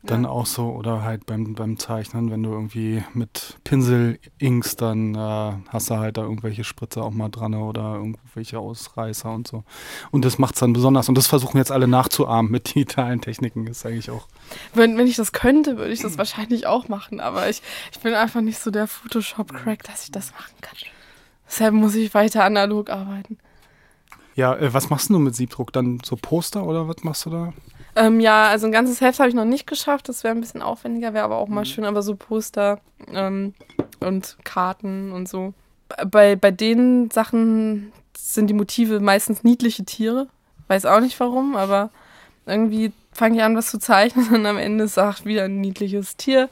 dann 0.02 0.24
ja. 0.24 0.28
auch 0.28 0.46
so 0.46 0.70
oder 0.70 1.02
halt 1.02 1.26
beim, 1.26 1.54
beim 1.54 1.78
Zeichnen, 1.78 2.30
wenn 2.30 2.42
du 2.42 2.50
irgendwie 2.50 3.02
mit 3.14 3.56
Pinsel 3.64 4.20
inkst, 4.38 4.80
dann 4.80 5.14
äh, 5.14 5.52
hast 5.68 5.90
du 5.90 5.96
halt 5.96 6.16
da 6.16 6.22
irgendwelche 6.22 6.62
Spritzer 6.62 7.02
auch 7.02 7.10
mal 7.10 7.28
dran 7.28 7.54
oder 7.54 7.94
irgendwelche 7.96 8.60
Ausreißer 8.60 9.30
und 9.32 9.48
so. 9.48 9.64
Und 10.12 10.24
das 10.24 10.38
macht 10.38 10.54
es 10.54 10.60
dann 10.60 10.72
besonders. 10.72 11.08
Und 11.08 11.18
das 11.18 11.26
versuchen 11.26 11.58
jetzt 11.58 11.72
alle 11.72 11.88
nachzuahmen 11.88 12.50
mit 12.50 12.68
digitalen 12.74 13.20
Techniken, 13.20 13.66
ist 13.66 13.84
eigentlich 13.84 14.10
auch. 14.10 14.28
Wenn, 14.72 14.96
wenn 14.96 15.08
ich 15.08 15.16
das 15.16 15.32
könnte, 15.32 15.76
würde 15.76 15.92
ich 15.92 16.00
das 16.00 16.16
wahrscheinlich 16.16 16.66
auch 16.66 16.88
machen, 16.88 17.18
aber 17.18 17.48
ich, 17.48 17.62
ich 17.92 17.98
bin 17.98 18.14
einfach 18.14 18.40
nicht 18.40 18.60
so 18.60 18.70
der 18.70 18.86
Photoshop-Crack, 18.86 19.82
dass 19.82 20.04
ich 20.04 20.12
das 20.12 20.32
machen 20.32 20.54
kann. 20.60 20.78
Deshalb 21.48 21.74
muss 21.74 21.94
ich 21.96 22.14
weiter 22.14 22.44
analog 22.44 22.90
arbeiten. 22.90 23.38
Ja, 24.36 24.54
äh, 24.54 24.72
was 24.72 24.90
machst 24.90 25.10
du 25.10 25.18
mit 25.18 25.34
Siebdruck? 25.34 25.72
Dann 25.72 25.98
so 26.04 26.14
Poster 26.14 26.64
oder 26.64 26.86
was 26.86 27.02
machst 27.02 27.26
du 27.26 27.30
da? 27.30 27.52
Ähm, 27.96 28.20
ja, 28.20 28.48
also 28.48 28.66
ein 28.66 28.72
ganzes 28.72 29.00
Heft 29.00 29.18
habe 29.18 29.28
ich 29.28 29.34
noch 29.34 29.44
nicht 29.44 29.66
geschafft. 29.66 30.08
Das 30.08 30.24
wäre 30.24 30.34
ein 30.34 30.40
bisschen 30.40 30.62
aufwendiger, 30.62 31.14
wäre 31.14 31.24
aber 31.24 31.38
auch 31.38 31.48
mal 31.48 31.60
mhm. 31.60 31.66
schön. 31.66 31.84
Aber 31.84 32.02
so 32.02 32.14
Poster 32.16 32.80
ähm, 33.12 33.54
und 34.00 34.36
Karten 34.44 35.12
und 35.12 35.28
so. 35.28 35.54
Bei, 36.10 36.36
bei 36.36 36.50
den 36.50 37.10
Sachen 37.10 37.92
sind 38.16 38.48
die 38.48 38.54
Motive 38.54 39.00
meistens 39.00 39.42
niedliche 39.42 39.84
Tiere. 39.84 40.28
Weiß 40.68 40.84
auch 40.84 41.00
nicht 41.00 41.18
warum, 41.18 41.56
aber 41.56 41.90
irgendwie 42.46 42.92
fange 43.12 43.36
ich 43.36 43.42
an, 43.42 43.56
was 43.56 43.70
zu 43.70 43.78
zeichnen 43.78 44.28
und 44.34 44.46
am 44.46 44.58
Ende 44.58 44.88
sagt 44.88 45.24
wieder 45.24 45.44
ein 45.44 45.60
niedliches 45.60 46.16
Tier. 46.16 46.48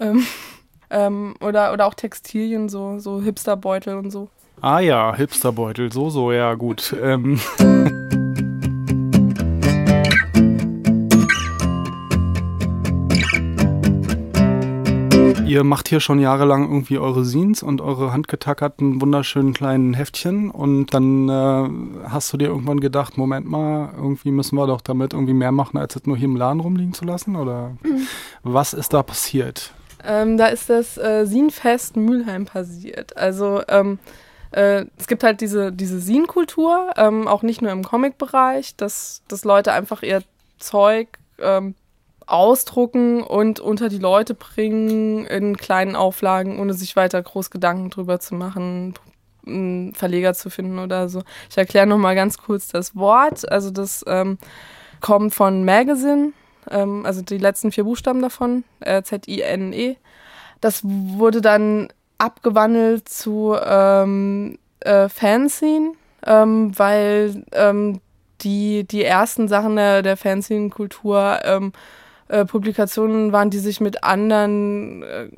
Ähm, 0.00 0.26
ähm, 0.90 1.34
oder, 1.40 1.72
oder 1.72 1.86
auch 1.86 1.94
Textilien, 1.94 2.68
so, 2.68 2.98
so 2.98 3.22
Hipsterbeutel 3.22 3.96
und 3.96 4.10
so. 4.10 4.28
Ah 4.60 4.80
ja, 4.80 5.14
Hipsterbeutel, 5.14 5.92
so, 5.92 6.10
so, 6.10 6.32
ja, 6.32 6.54
gut. 6.54 6.94
Ähm. 7.02 7.40
Ihr 15.54 15.62
macht 15.62 15.88
hier 15.88 16.00
schon 16.00 16.18
jahrelang 16.18 16.64
irgendwie 16.64 16.98
eure 16.98 17.24
Scenes 17.24 17.62
und 17.62 17.80
eure 17.80 18.12
handgetackerten, 18.12 19.00
wunderschönen 19.00 19.52
kleinen 19.54 19.94
Heftchen 19.94 20.50
und 20.50 20.92
dann 20.92 21.28
äh, 21.28 22.08
hast 22.08 22.32
du 22.32 22.36
dir 22.36 22.48
irgendwann 22.48 22.80
gedacht, 22.80 23.16
Moment 23.16 23.46
mal, 23.46 23.92
irgendwie 23.96 24.32
müssen 24.32 24.56
wir 24.56 24.66
doch 24.66 24.80
damit 24.80 25.12
irgendwie 25.12 25.32
mehr 25.32 25.52
machen, 25.52 25.76
als 25.76 25.94
es 25.94 26.06
nur 26.06 26.16
hier 26.16 26.24
im 26.24 26.34
Laden 26.34 26.58
rumliegen 26.58 26.92
zu 26.92 27.04
lassen 27.04 27.36
oder 27.36 27.76
mhm. 27.84 28.04
was 28.42 28.74
ist 28.74 28.94
da 28.94 29.04
passiert? 29.04 29.72
Ähm, 30.04 30.38
da 30.38 30.46
ist 30.46 30.70
das 30.70 30.98
äh, 30.98 31.24
Scenefest 31.24 31.96
Mülheim 31.96 32.46
passiert. 32.46 33.16
Also 33.16 33.62
ähm, 33.68 34.00
äh, 34.50 34.86
es 34.98 35.06
gibt 35.06 35.22
halt 35.22 35.40
diese, 35.40 35.70
diese 35.70 36.00
Scene-Kultur, 36.00 36.90
ähm, 36.96 37.28
auch 37.28 37.44
nicht 37.44 37.62
nur 37.62 37.70
im 37.70 37.84
Comic-Bereich, 37.84 38.74
dass, 38.74 39.22
dass 39.28 39.44
Leute 39.44 39.72
einfach 39.72 40.02
ihr 40.02 40.24
Zeug 40.58 41.06
ähm, 41.38 41.76
ausdrucken 42.26 43.22
und 43.22 43.60
unter 43.60 43.88
die 43.88 43.98
Leute 43.98 44.34
bringen 44.34 45.26
in 45.26 45.56
kleinen 45.56 45.96
Auflagen, 45.96 46.58
ohne 46.60 46.74
sich 46.74 46.96
weiter 46.96 47.22
groß 47.22 47.50
Gedanken 47.50 47.90
drüber 47.90 48.20
zu 48.20 48.34
machen, 48.34 48.94
einen 49.46 49.94
Verleger 49.94 50.34
zu 50.34 50.50
finden 50.50 50.78
oder 50.78 51.08
so. 51.08 51.22
Ich 51.50 51.56
erkläre 51.56 51.86
nochmal 51.86 52.14
ganz 52.14 52.38
kurz 52.38 52.68
das 52.68 52.96
Wort. 52.96 53.50
Also 53.50 53.70
das 53.70 54.04
ähm, 54.06 54.38
kommt 55.00 55.34
von 55.34 55.64
Magazine, 55.64 56.32
ähm, 56.70 57.04
also 57.04 57.22
die 57.22 57.38
letzten 57.38 57.72
vier 57.72 57.84
Buchstaben 57.84 58.22
davon, 58.22 58.64
äh, 58.80 59.02
Z-I-N-E. 59.02 59.96
Das 60.60 60.80
wurde 60.82 61.40
dann 61.40 61.88
abgewandelt 62.16 63.08
zu 63.08 63.54
ähm, 63.62 64.58
äh, 64.80 65.08
Fanzine, 65.08 65.92
ähm, 66.26 66.72
weil 66.78 67.44
ähm, 67.52 68.00
die, 68.40 68.84
die 68.84 69.04
ersten 69.04 69.48
Sachen 69.48 69.76
der, 69.76 70.02
der 70.02 70.16
Fanzine-Kultur 70.16 71.40
ähm, 71.44 71.72
äh, 72.34 72.44
Publikationen 72.44 73.32
waren, 73.32 73.50
die 73.50 73.58
sich 73.58 73.80
mit 73.80 74.02
anderen 74.02 75.02
äh, 75.02 75.28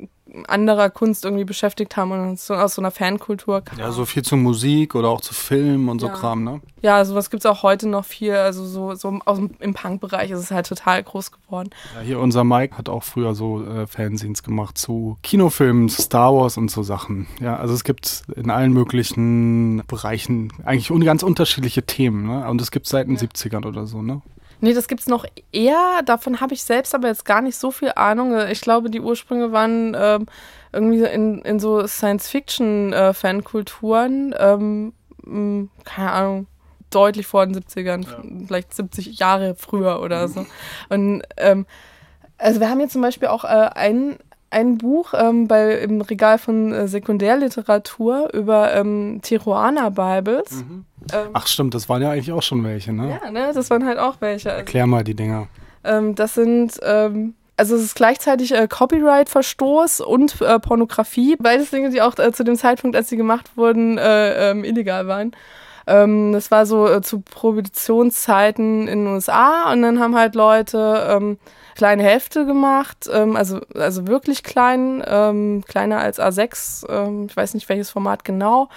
anderer 0.47 0.89
Kunst 0.89 1.25
irgendwie 1.25 1.45
beschäftigt 1.45 1.95
haben 1.97 2.11
und 2.11 2.39
so, 2.39 2.53
aus 2.53 2.75
so 2.75 2.81
einer 2.81 2.91
Fankultur 2.91 3.61
kam. 3.61 3.79
Ja, 3.79 3.91
so 3.91 4.05
viel 4.05 4.23
zu 4.23 4.35
Musik 4.35 4.95
oder 4.95 5.09
auch 5.09 5.21
zu 5.21 5.33
Film 5.33 5.89
und 5.89 5.99
so 5.99 6.07
ja. 6.07 6.13
Kram, 6.13 6.43
ne? 6.43 6.61
Ja, 6.81 7.03
sowas 7.05 7.29
gibt 7.29 7.43
es 7.43 7.45
auch 7.45 7.63
heute 7.63 7.87
noch 7.87 8.05
viel. 8.05 8.33
Also 8.33 8.65
so, 8.65 8.93
so 8.95 9.19
aus 9.25 9.37
dem, 9.37 9.51
im 9.59 9.73
Punk-Bereich 9.73 10.31
ist 10.31 10.39
es 10.39 10.51
halt 10.51 10.67
total 10.67 11.01
groß 11.03 11.31
geworden. 11.31 11.69
Ja, 11.95 12.01
hier 12.01 12.19
unser 12.19 12.43
Mike 12.43 12.77
hat 12.77 12.89
auch 12.89 13.03
früher 13.03 13.35
so 13.35 13.63
äh, 13.63 13.87
Fanzines 13.87 14.43
gemacht 14.43 14.77
zu 14.77 15.17
Kinofilmen, 15.23 15.89
Star 15.89 16.35
Wars 16.35 16.57
und 16.57 16.69
so 16.69 16.83
Sachen. 16.83 17.27
Ja, 17.39 17.57
also 17.57 17.73
es 17.73 17.83
gibt 17.83 18.23
in 18.35 18.51
allen 18.51 18.73
möglichen 18.73 19.83
Bereichen 19.87 20.51
eigentlich 20.65 20.89
ganz 21.05 21.23
unterschiedliche 21.23 21.83
Themen, 21.83 22.27
ne? 22.27 22.47
Und 22.49 22.61
es 22.61 22.71
gibt 22.71 22.87
seit 22.87 23.07
den 23.07 23.15
ja. 23.15 23.21
70ern 23.21 23.65
oder 23.65 23.85
so, 23.87 24.01
ne? 24.01 24.21
Nee, 24.59 24.73
das 24.73 24.87
gibt's 24.87 25.05
noch 25.07 25.25
eher. 25.51 26.01
Davon 26.05 26.41
habe 26.41 26.53
ich 26.53 26.63
selbst 26.63 26.95
aber 26.95 27.09
jetzt 27.09 27.25
gar 27.25 27.41
nicht 27.41 27.57
so 27.57 27.71
viel 27.71 27.91
Ahnung. 27.95 28.37
Ich 28.49 28.61
glaube, 28.61 28.89
die 28.89 29.01
Ursprünge 29.01 29.51
waren 29.51 29.95
ähm, 29.97 30.25
irgendwie 30.73 31.03
in, 31.03 31.43
in 31.43 31.59
so 31.59 31.85
Science-Fiction-Fankulturen. 31.85 34.33
Äh, 34.33 34.53
ähm, 34.53 34.93
hm, 35.23 35.69
keine 35.83 36.11
Ahnung, 36.11 36.47
deutlich 36.89 37.27
vor 37.27 37.45
den 37.45 37.55
70ern, 37.55 38.03
ja. 38.03 38.23
vielleicht 38.45 38.73
70 38.73 39.19
Jahre 39.19 39.55
früher 39.55 40.01
oder 40.01 40.27
so. 40.27 40.45
Und 40.89 41.21
ähm, 41.37 41.65
also 42.37 42.59
wir 42.59 42.69
haben 42.69 42.79
hier 42.79 42.89
zum 42.89 43.01
Beispiel 43.01 43.27
auch 43.27 43.43
äh, 43.43 43.69
ein, 43.75 44.17
ein 44.49 44.77
Buch 44.77 45.13
ähm, 45.13 45.47
bei, 45.47 45.73
im 45.79 46.01
Regal 46.01 46.37
von 46.37 46.71
äh, 46.71 46.87
Sekundärliteratur 46.87 48.29
über 48.33 48.73
ähm, 48.73 49.19
Tijuana 49.21 49.89
Bibles. 49.89 50.63
Mhm. 50.63 50.85
Ähm, 51.13 51.29
Ach 51.33 51.47
stimmt, 51.47 51.73
das 51.73 51.89
waren 51.89 52.01
ja 52.01 52.11
eigentlich 52.11 52.31
auch 52.31 52.43
schon 52.43 52.63
welche, 52.63 52.93
ne? 52.93 53.19
Ja, 53.21 53.31
ne, 53.31 53.51
das 53.53 53.69
waren 53.69 53.85
halt 53.85 53.99
auch 53.99 54.15
welche. 54.19 54.49
Erklär 54.49 54.87
mal 54.87 55.03
die 55.03 55.15
Dinger. 55.15 55.47
Ähm, 55.83 56.15
das 56.15 56.33
sind, 56.33 56.79
ähm, 56.81 57.35
also 57.57 57.75
es 57.75 57.83
ist 57.83 57.95
gleichzeitig 57.95 58.53
äh, 58.53 58.67
Copyright-Verstoß 58.67 60.01
und 60.01 60.41
äh, 60.41 60.59
Pornografie. 60.59 61.35
Beides 61.37 61.69
Dinge, 61.69 61.89
die 61.89 62.01
auch 62.01 62.17
äh, 62.17 62.31
zu 62.31 62.43
dem 62.43 62.55
Zeitpunkt, 62.55 62.95
als 62.95 63.09
sie 63.09 63.17
gemacht 63.17 63.51
wurden, 63.55 63.97
äh, 63.97 64.51
ähm, 64.51 64.63
illegal 64.63 65.07
waren. 65.07 65.31
Das 65.89 66.51
war 66.51 66.65
so 66.65 66.85
äh, 66.85 67.01
zu 67.01 67.21
Prohibitionszeiten 67.21 68.89
in 68.89 69.05
den 69.05 69.07
USA 69.07 69.71
und 69.71 69.83
dann 69.83 70.01
haben 70.01 70.17
halt 70.17 70.35
Leute 70.35 71.07
ähm, 71.09 71.37
kleine 71.77 72.01
Hefte 72.01 72.47
gemacht, 72.47 73.07
ähm, 73.13 73.35
also, 73.35 73.61
also 73.75 74.07
wirklich 74.07 74.41
klein, 74.41 75.03
ähm, 75.05 75.63
kleiner 75.67 75.99
als 75.99 76.19
A6, 76.19 76.89
ähm, 76.89 77.27
ich 77.29 77.37
weiß 77.37 77.53
nicht 77.53 77.69
welches 77.69 77.91
Format 77.91 78.25
genau, 78.25 78.69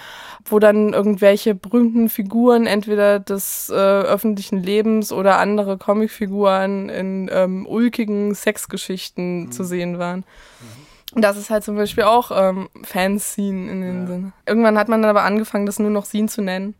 wo 0.45 0.59
dann 0.59 0.93
irgendwelche 0.93 1.55
berühmten 1.55 2.09
Figuren 2.09 2.67
entweder 2.67 3.19
des 3.19 3.69
äh, 3.69 3.73
öffentlichen 3.73 4.61
Lebens 4.61 5.11
oder 5.11 5.39
andere 5.39 5.79
Comicfiguren 5.79 6.89
in 6.89 7.27
ähm, 7.33 7.65
ulkigen 7.65 8.35
Sexgeschichten 8.35 9.45
mhm. 9.45 9.51
zu 9.51 9.63
sehen 9.63 9.97
waren. 9.97 10.19
Mhm. 10.19 11.15
Und 11.15 11.23
das 11.23 11.37
ist 11.37 11.49
halt 11.49 11.63
zum 11.63 11.75
Beispiel 11.75 12.03
auch 12.03 12.29
ähm, 12.31 12.69
Fanscene 12.83 13.71
in 13.71 13.81
dem 13.81 14.01
ja. 14.01 14.07
Sinne. 14.07 14.33
Irgendwann 14.45 14.77
hat 14.77 14.89
man 14.89 15.01
dann 15.01 15.09
aber 15.09 15.23
angefangen, 15.23 15.65
das 15.65 15.79
nur 15.79 15.89
noch 15.89 16.05
Scene 16.05 16.27
zu 16.27 16.43
nennen. 16.43 16.75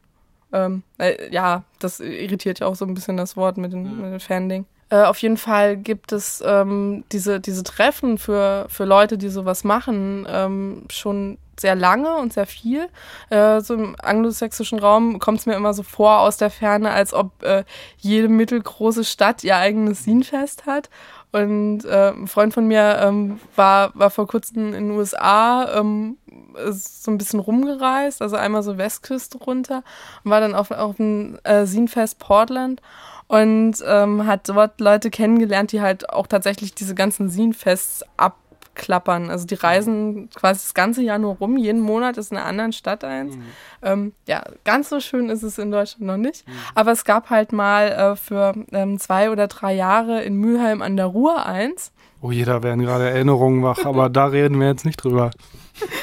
Ähm, 0.54 0.84
äh, 1.00 1.34
ja, 1.34 1.64
das 1.80 2.00
irritiert 2.00 2.60
ja 2.60 2.68
auch 2.68 2.76
so 2.76 2.86
ein 2.86 2.94
bisschen 2.94 3.18
das 3.18 3.36
Wort 3.36 3.58
mit 3.58 3.74
dem, 3.74 3.86
ja. 3.86 3.92
mit 3.92 4.14
dem 4.14 4.20
Fan-Ding. 4.20 4.66
Äh, 4.92 5.04
auf 5.04 5.18
jeden 5.20 5.38
Fall 5.38 5.78
gibt 5.78 6.12
es 6.12 6.44
ähm, 6.46 7.06
diese, 7.14 7.40
diese 7.40 7.64
Treffen 7.64 8.18
für, 8.18 8.66
für 8.70 8.84
Leute, 8.84 9.18
die 9.18 9.30
sowas 9.30 9.64
machen, 9.64 10.28
ähm, 10.30 10.84
schon 10.92 11.38
sehr 11.58 11.76
lange 11.76 12.18
und 12.18 12.34
sehr 12.34 12.46
viel. 12.46 12.90
Äh, 13.30 13.62
so 13.62 13.74
im 13.74 13.96
anglosächsischen 14.02 14.80
Raum 14.80 15.20
kommt 15.20 15.40
es 15.40 15.46
mir 15.46 15.54
immer 15.54 15.74
so 15.74 15.84
vor 15.84 16.20
aus 16.20 16.36
der 16.36 16.50
Ferne, 16.50 16.92
als 16.92 17.14
ob 17.14 17.42
äh, 17.44 17.64
jede 18.00 18.28
mittelgroße 18.28 19.06
Stadt 19.06 19.46
ihr 19.46 19.56
eigenes 19.56 20.00
Scenefest 20.00 20.66
hat. 20.66 20.90
Und 21.32 21.86
äh, 21.86 22.10
ein 22.12 22.28
Freund 22.28 22.54
von 22.54 22.68
mir 22.68 23.00
ähm, 23.02 23.40
war, 23.56 23.92
war 23.94 24.10
vor 24.10 24.28
kurzem 24.28 24.74
in 24.74 24.90
den 24.90 24.92
USA 24.92 25.80
ähm, 25.80 26.18
so 26.70 27.10
ein 27.10 27.18
bisschen 27.18 27.40
rumgereist, 27.40 28.22
also 28.22 28.36
einmal 28.36 28.64
so 28.64 28.78
Westküste 28.78 29.38
runter 29.38 29.84
und 30.26 30.32
war 30.32 30.42
dann 30.42 30.54
auf, 30.54 30.72
auf 30.72 30.98
dem 30.98 31.40
äh, 31.44 31.66
Scenefest 31.66 32.20
Portland 32.20 32.82
und 33.32 33.76
ähm, 33.88 34.28
hat 34.28 34.50
dort 34.50 34.82
Leute 34.82 35.10
kennengelernt, 35.10 35.72
die 35.72 35.80
halt 35.80 36.10
auch 36.10 36.28
tatsächlich 36.28 36.76
diese 36.76 36.96
ganzen 36.96 37.30
Scenefests 37.30 38.04
ab 38.18 38.36
abklappern. 38.74 39.30
Also 39.30 39.46
die 39.46 39.56
reisen 39.56 40.30
quasi 40.30 40.62
das 40.64 40.74
ganze 40.74 41.02
Jahr 41.02 41.18
nur 41.18 41.36
rum. 41.36 41.58
Jeden 41.58 41.82
Monat 41.82 42.18
ist 42.18 42.32
in 42.32 42.38
einer 42.38 42.46
anderen 42.46 42.72
Stadt 42.72 43.04
eins. 43.04 43.36
Mhm. 43.36 43.44
Ähm, 43.82 44.14
ja, 44.28 44.44
ganz 44.64 44.88
so 44.88 45.02
schön 45.02 45.30
ist 45.30 45.44
es 45.44 45.58
in 45.58 45.72
Deutschland 45.72 46.08
noch 46.08 46.16
nicht. 46.16 46.48
Mhm. 46.48 46.54
Aber 46.76 46.92
es 46.92 47.04
gab 47.04 47.30
halt 47.30 47.52
mal 47.52 47.90
äh, 47.90 48.16
für 48.16 48.54
ähm, 48.72 48.98
zwei 48.98 49.30
oder 49.30 49.48
drei 49.48 49.74
Jahre 49.74 50.24
in 50.24 50.36
Mülheim 50.36 50.82
an 50.82 50.96
der 50.96 51.08
Ruhr 51.08 51.46
eins. 51.46 51.92
Oh, 52.22 52.32
jeder 52.32 52.64
werden 52.64 52.82
gerade 52.82 53.10
Erinnerungen 53.10 53.62
wach, 53.64 53.84
aber 53.84 54.10
da 54.10 54.28
reden 54.28 54.60
wir 54.60 54.68
jetzt 54.68 54.86
nicht 54.86 55.04
drüber. 55.04 55.32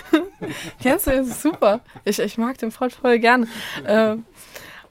Kennst 0.83 1.07
du, 1.07 1.11
das 1.13 1.29
ist 1.29 1.43
super. 1.43 1.81
Ich, 2.05 2.19
ich 2.19 2.39
mag 2.39 2.59
den 2.59 2.71
voll, 2.71 2.91
voll 2.91 3.19
gerne. 3.19 3.47
Äh, 3.85 4.17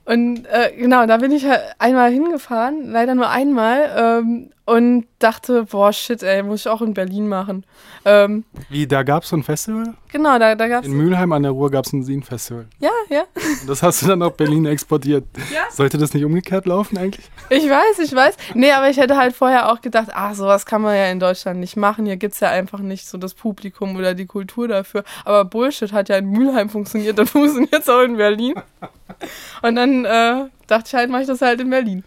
und 0.08 0.46
äh, 0.46 0.72
genau, 0.78 1.06
da 1.06 1.17
bin 1.17 1.32
ich 1.34 1.46
halt 1.46 1.62
einmal 1.80 2.10
hingefahren, 2.10 2.89
leider 2.89 3.13
nur 3.13 3.30
einmal, 3.30 3.91
ähm, 3.98 4.52
und 4.68 5.06
dachte, 5.20 5.64
boah, 5.64 5.94
shit, 5.94 6.22
ey, 6.22 6.44
muss 6.44 6.60
ich 6.60 6.68
auch 6.68 6.82
in 6.82 6.94
Berlin 6.94 7.30
machen. 7.30 7.66
Ähm, 8.04 8.44
Wie, 8.68 8.86
da 8.86 9.04
gab 9.04 9.24
es 9.24 9.30
so 9.30 9.38
ein 9.38 9.44
Festival? 9.44 9.94
Genau, 10.12 10.38
da, 10.38 10.56
da 10.56 10.68
gab 10.68 10.84
es. 10.84 10.90
In 10.90 10.98
Mülheim 10.98 11.32
an 11.32 11.44
der 11.44 11.54
Ruhr 11.54 11.72
gab 11.72 11.86
es 11.86 11.94
ein 11.94 12.04
Sin-Festival. 12.04 12.68
Ja, 12.80 12.92
ja. 13.10 13.24
Und 13.62 13.70
das 13.70 13.82
hast 13.82 14.02
du 14.02 14.08
dann 14.08 14.20
nach 14.20 14.32
Berlin 14.32 14.66
exportiert. 14.66 15.24
Ja. 15.54 15.62
Sollte 15.72 15.98
das 15.98 16.14
nicht 16.14 16.26
umgekehrt 16.26 16.66
laufen 16.66 16.98
eigentlich? 16.98 17.30
Ich 17.50 17.64
weiß, 17.64 18.00
ich 18.04 18.14
weiß. 18.14 18.36
Nee, 18.56 18.74
aber 18.74 18.90
ich 18.90 18.98
hätte 18.98 19.16
halt 19.16 19.34
vorher 19.34 19.72
auch 19.72 19.80
gedacht, 19.80 20.10
ach, 20.12 20.36
sowas 20.36 20.66
kann 20.66 20.82
man 20.82 20.98
ja 20.98 21.06
in 21.06 21.22
Deutschland 21.22 21.62
nicht 21.62 21.78
machen. 21.78 22.06
Hier 22.06 22.18
gibt 22.18 22.34
es 22.34 22.42
ja 22.42 22.50
einfach 22.50 22.80
nicht 22.80 23.08
so 23.08 23.18
das 23.18 23.36
Publikum 23.36 23.96
oder 23.96 24.16
die 24.16 24.26
Kultur 24.26 24.68
dafür. 24.68 25.06
Aber 25.24 25.46
Bullshit 25.46 25.94
hat 25.94 26.10
ja 26.10 26.18
in 26.18 26.30
Mülheim 26.30 26.70
funktioniert, 26.70 27.18
dann 27.18 27.28
funktioniert 27.28 27.84
es 27.84 27.88
auch 27.88 28.02
in 28.02 28.18
Berlin. 28.18 28.56
Und 29.62 29.76
dann 29.76 30.04
äh, 30.04 30.50
dachte 30.68 30.88
ich 30.88 30.94
halt, 30.94 31.10
mache 31.10 31.22
ich 31.22 31.28
das 31.28 31.42
halt 31.42 31.62
in 31.62 31.70
Berlin. 31.70 32.04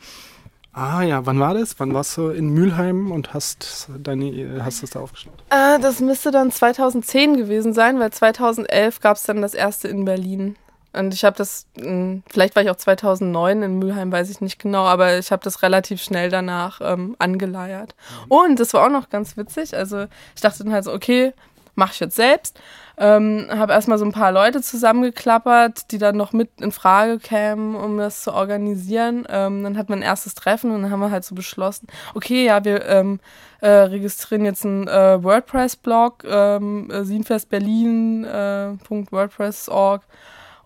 Ah 0.73 1.03
ja, 1.03 1.27
wann 1.27 1.41
war 1.41 1.55
das? 1.55 1.81
Wann 1.81 1.95
warst 1.95 2.17
du 2.17 2.29
in 2.29 2.51
Mülheim 2.51 3.11
und 3.11 3.35
hast 3.35 3.89
deine 3.99 4.63
hast 4.65 4.83
das 4.83 4.91
da 4.91 5.01
aufgeschlagen? 5.01 5.39
Äh, 5.51 5.81
das 5.81 6.01
müsste 6.01 6.31
dann 6.31 6.53
2010 6.53 7.37
gewesen 7.37 7.73
sein, 7.73 7.99
weil 7.99 8.13
2011 8.13 9.01
gab 9.01 9.17
es 9.17 9.25
dann 9.25 9.43
das 9.43 9.55
erste 9.55 9.89
in 9.89 10.05
Berlin. 10.05 10.57
Und 10.93 11.15
ich 11.15 11.25
habe 11.25 11.37
das, 11.37 11.67
hm, 11.77 12.23
vielleicht 12.29 12.57
war 12.57 12.63
ich 12.63 12.71
auch 12.71 12.77
2009 12.77 13.63
in 13.63 13.79
Mülheim, 13.79 14.11
weiß 14.11 14.29
ich 14.31 14.41
nicht 14.41 14.59
genau, 14.59 14.85
aber 14.85 15.19
ich 15.19 15.31
habe 15.31 15.43
das 15.43 15.63
relativ 15.63 16.03
schnell 16.03 16.31
danach 16.31 16.81
ähm, 16.83 17.15
angeleiert. 17.19 17.95
Mhm. 18.27 18.33
Und 18.33 18.61
das 18.61 18.75
war 18.75 18.87
auch 18.87 18.91
noch 18.91 19.09
ganz 19.09 19.37
witzig. 19.37 19.77
Also 19.77 20.07
ich 20.35 20.41
dachte 20.41 20.65
dann 20.65 20.73
halt 20.73 20.85
so, 20.85 20.93
okay, 20.93 21.33
mache 21.75 21.93
ich 21.95 22.01
jetzt 22.01 22.17
selbst. 22.17 22.61
Ähm, 23.01 23.47
habe 23.49 23.73
erstmal 23.73 23.97
so 23.97 24.05
ein 24.05 24.13
paar 24.13 24.31
Leute 24.31 24.61
zusammengeklappert, 24.61 25.91
die 25.91 25.97
dann 25.97 26.19
noch 26.19 26.35
mit 26.35 26.51
in 26.61 26.71
Frage 26.71 27.19
kämen, 27.19 27.75
um 27.75 27.97
das 27.97 28.23
zu 28.23 28.35
organisieren. 28.35 29.27
Ähm, 29.31 29.65
dann 29.65 29.79
hat 29.79 29.89
man 29.89 30.01
ein 30.01 30.03
erstes 30.03 30.35
Treffen 30.35 30.71
und 30.71 30.83
dann 30.83 30.91
haben 30.91 31.01
wir 31.01 31.11
halt 31.11 31.25
so 31.25 31.35
beschlossen, 31.35 31.87
okay, 32.15 32.45
ja, 32.45 32.63
wir 32.63 32.85
ähm, 32.87 33.19
äh, 33.63 33.71
registrieren 33.71 34.45
jetzt 34.45 34.67
einen 34.67 34.87
äh, 34.87 35.25
WordPress-Blog, 35.25 36.25
ähm, 36.29 36.91
äh, 36.91 37.05
sinfestberlin.wordpress.org. 37.05 40.03
Äh, 40.03 40.07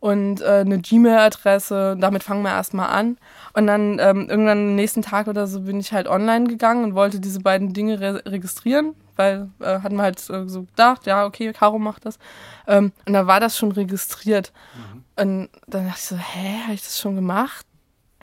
und 0.05 0.43
äh, 0.43 0.61
eine 0.67 0.81
Gmail-Adresse. 0.81 1.97
Damit 1.99 2.23
fangen 2.23 2.43
wir 2.43 2.51
erstmal 2.51 2.91
an. 2.91 3.17
Und 3.55 3.67
dann 3.67 3.99
ähm, 3.99 4.29
irgendwann 4.29 4.59
am 4.59 4.75
nächsten 4.75 5.01
Tag 5.01 5.29
oder 5.29 5.47
so 5.47 5.63
bin 5.63 5.81
ich 5.81 5.95
halt 5.95 6.09
online 6.09 6.47
gegangen 6.47 6.85
und 6.85 6.95
wollte 6.95 7.21
diese 7.21 7.41
beiden 7.41 7.73
Dinge 7.73 7.99
re 8.01 8.23
registrieren, 8.27 8.95
weil 9.17 9.49
äh, 9.61 9.81
hatten 9.81 9.97
wir 9.97 10.03
halt 10.03 10.19
äh, 10.29 10.47
so 10.47 10.65
gedacht, 10.65 11.07
ja, 11.07 11.25
okay, 11.25 11.55
Caro 11.55 11.79
macht 11.79 12.05
das. 12.05 12.19
Ähm, 12.67 12.93
und 13.07 13.15
da 13.15 13.27
war 13.27 13.41
das 13.41 13.57
schon 13.57 13.73
registriert. 13.73 14.53
Mhm. 14.75 15.05
Und 15.23 15.49
dann 15.67 15.87
dachte 15.87 15.99
ich 15.99 16.05
so, 16.05 16.17
hä, 16.17 16.61
habe 16.65 16.75
ich 16.75 16.83
das 16.83 17.01
schon 17.01 17.15
gemacht? 17.15 17.65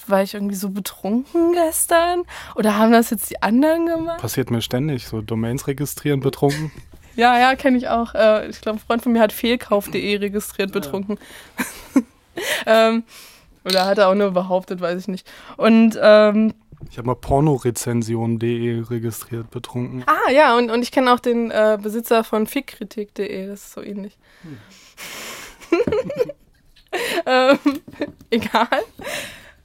War 0.05 0.21
ich 0.21 0.35
irgendwie 0.35 0.55
so 0.55 0.69
betrunken 0.69 1.53
gestern? 1.53 2.25
Oder 2.53 2.77
haben 2.77 2.91
das 2.91 3.09
jetzt 3.09 3.31
die 3.31 3.41
anderen 3.41 3.87
gemacht? 3.87 4.21
Passiert 4.21 4.51
mir 4.51 4.61
ständig, 4.61 5.07
so 5.07 5.23
Domains 5.23 5.65
registrieren, 5.65 6.19
betrunken. 6.19 6.71
Ja, 7.15 7.37
ja, 7.37 7.55
kenne 7.55 7.77
ich 7.77 7.87
auch. 7.89 8.15
Äh, 8.15 8.47
ich 8.47 8.61
glaube, 8.61 8.79
ein 8.79 8.81
Freund 8.85 9.01
von 9.03 9.11
mir 9.11 9.21
hat 9.21 9.33
fehlkauf.de 9.33 10.17
registriert, 10.17 10.71
betrunken. 10.71 11.17
Ja. 12.65 12.87
ähm, 12.89 13.03
oder 13.63 13.85
hat 13.85 13.97
er 13.97 14.09
auch 14.09 14.15
nur 14.15 14.31
behauptet, 14.31 14.81
weiß 14.81 14.99
ich 14.99 15.07
nicht. 15.07 15.29
Und 15.57 15.99
ähm, 16.01 16.53
ich 16.89 16.97
habe 16.97 17.07
mal 17.07 17.15
pornorezension.de 17.15 18.83
registriert, 18.89 19.51
betrunken. 19.51 20.03
Ah 20.07 20.31
ja, 20.31 20.57
und, 20.57 20.71
und 20.71 20.81
ich 20.81 20.91
kenne 20.91 21.13
auch 21.13 21.19
den 21.19 21.51
äh, 21.51 21.77
Besitzer 21.81 22.23
von 22.23 22.47
fickkritik.de, 22.47 23.47
das 23.47 23.65
ist 23.65 23.73
so 23.73 23.81
ähnlich. 23.81 24.17
Hm. 24.41 24.57
ähm, 27.25 27.59
egal. 28.29 28.67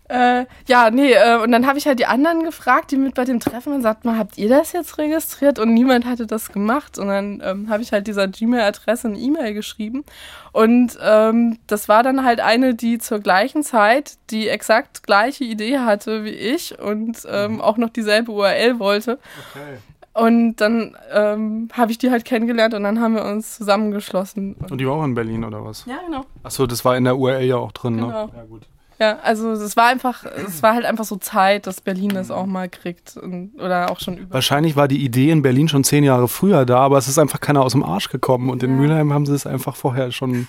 Äh, 0.09 0.47
ja, 0.69 0.90
nee, 0.90 1.12
äh, 1.12 1.37
und 1.42 1.51
dann 1.51 1.66
habe 1.66 1.79
ich 1.79 1.87
halt 1.87 1.99
die 1.99 2.07
anderen 2.07 2.45
gefragt, 2.45 2.90
die 2.92 2.97
mit 2.97 3.14
bei 3.14 3.25
dem 3.25 3.40
Treffen 3.40 3.73
und 3.73 3.83
sagt 3.83 4.05
mal, 4.05 4.16
habt 4.16 4.38
ihr 4.38 4.49
das 4.49 4.73
jetzt 4.73 4.99
registriert? 4.99 5.59
Und 5.59 5.75
niemand 5.75 6.07
hatte 6.07 6.27
das 6.27 6.53
gemacht. 6.53 6.99
Und 6.99 7.09
dann 7.09 7.42
ähm, 7.45 7.69
habe 7.69 7.83
ich 7.83 7.92
halt 7.92 8.07
dieser 8.07 8.29
Gmail-Adresse 8.29 9.09
eine 9.09 9.19
E-Mail 9.19 9.55
geschrieben. 9.55 10.05
Und 10.53 10.97
ähm, 11.03 11.59
das 11.66 11.88
war 11.88 12.03
dann 12.03 12.25
halt 12.25 12.40
eine, 12.40 12.75
die 12.75 12.99
zur 12.99 13.21
gleichen 13.21 13.62
Zeit 13.62 14.14
die 14.31 14.49
exakt 14.49 15.03
gleiche 15.03 15.45
Idee 15.45 15.81
hatte 15.81 16.25
wie 16.25 16.31
ich 16.31 16.79
und 16.79 17.27
ähm, 17.29 17.55
mhm. 17.55 17.61
auch 17.61 17.77
noch 17.77 17.90
dieselbe 17.90 18.33
URL 18.33 18.79
wollte. 18.79 19.19
Okay. 19.51 19.79
Und 20.14 20.57
dann 20.57 20.97
ähm, 21.12 21.69
habe 21.75 21.90
ich 21.90 21.99
die 21.99 22.11
halt 22.11 22.25
kennengelernt 22.25 22.73
und 22.73 22.85
dann 22.85 23.01
haben 23.01 23.16
wir 23.16 23.25
uns 23.27 23.59
zusammengeschlossen. 23.59 24.57
Und 24.71 24.81
die 24.81 24.87
war 24.87 24.95
auch 24.95 25.05
in 25.05 25.14
Berlin 25.14 25.45
oder 25.45 25.62
was? 25.62 25.85
Ja, 25.85 25.99
genau. 26.07 26.25
Achso, 26.42 26.66
das 26.66 26.87
war 26.87 26.97
in 26.97 27.05
der 27.05 27.19
URL 27.19 27.45
ja 27.45 27.57
auch 27.57 27.73
drin, 27.73 27.97
ne? 27.97 28.03
genau. 28.03 28.27
ne? 28.27 28.33
Ja, 28.35 28.45
gut. 28.45 28.62
Ja, 28.98 29.18
also 29.18 29.52
es 29.52 29.76
war 29.76 29.88
einfach, 29.88 30.24
es 30.24 30.62
war 30.62 30.74
halt 30.74 30.87
einfach 30.87 31.04
so 31.04 31.16
Zeit, 31.16 31.66
dass 31.66 31.82
Berlin 31.82 32.11
das 32.11 32.30
auch 32.30 32.46
mal 32.46 32.68
kriegt 32.68 33.16
und, 33.16 33.54
oder 33.56 33.90
auch 33.90 34.00
schon 34.00 34.16
über. 34.16 34.35
Wahrscheinlich 34.35 34.74
war 34.74 34.88
die 34.88 35.04
Idee 35.04 35.30
in 35.30 35.42
Berlin 35.42 35.68
schon 35.68 35.85
zehn 35.85 36.02
Jahre 36.02 36.28
früher 36.28 36.64
da, 36.64 36.78
aber 36.78 36.96
es 36.96 37.06
ist 37.06 37.18
einfach 37.18 37.40
keiner 37.40 37.62
aus 37.62 37.72
dem 37.72 37.85
Arsch 37.85 38.09
gekommen 38.09 38.48
und 38.48 38.62
in 38.62 38.70
ja. 38.70 38.76
Mülheim 38.76 39.12
haben 39.12 39.26
sie 39.26 39.35
es 39.35 39.46
einfach 39.46 39.76
vorher 39.76 40.12
schon 40.12 40.48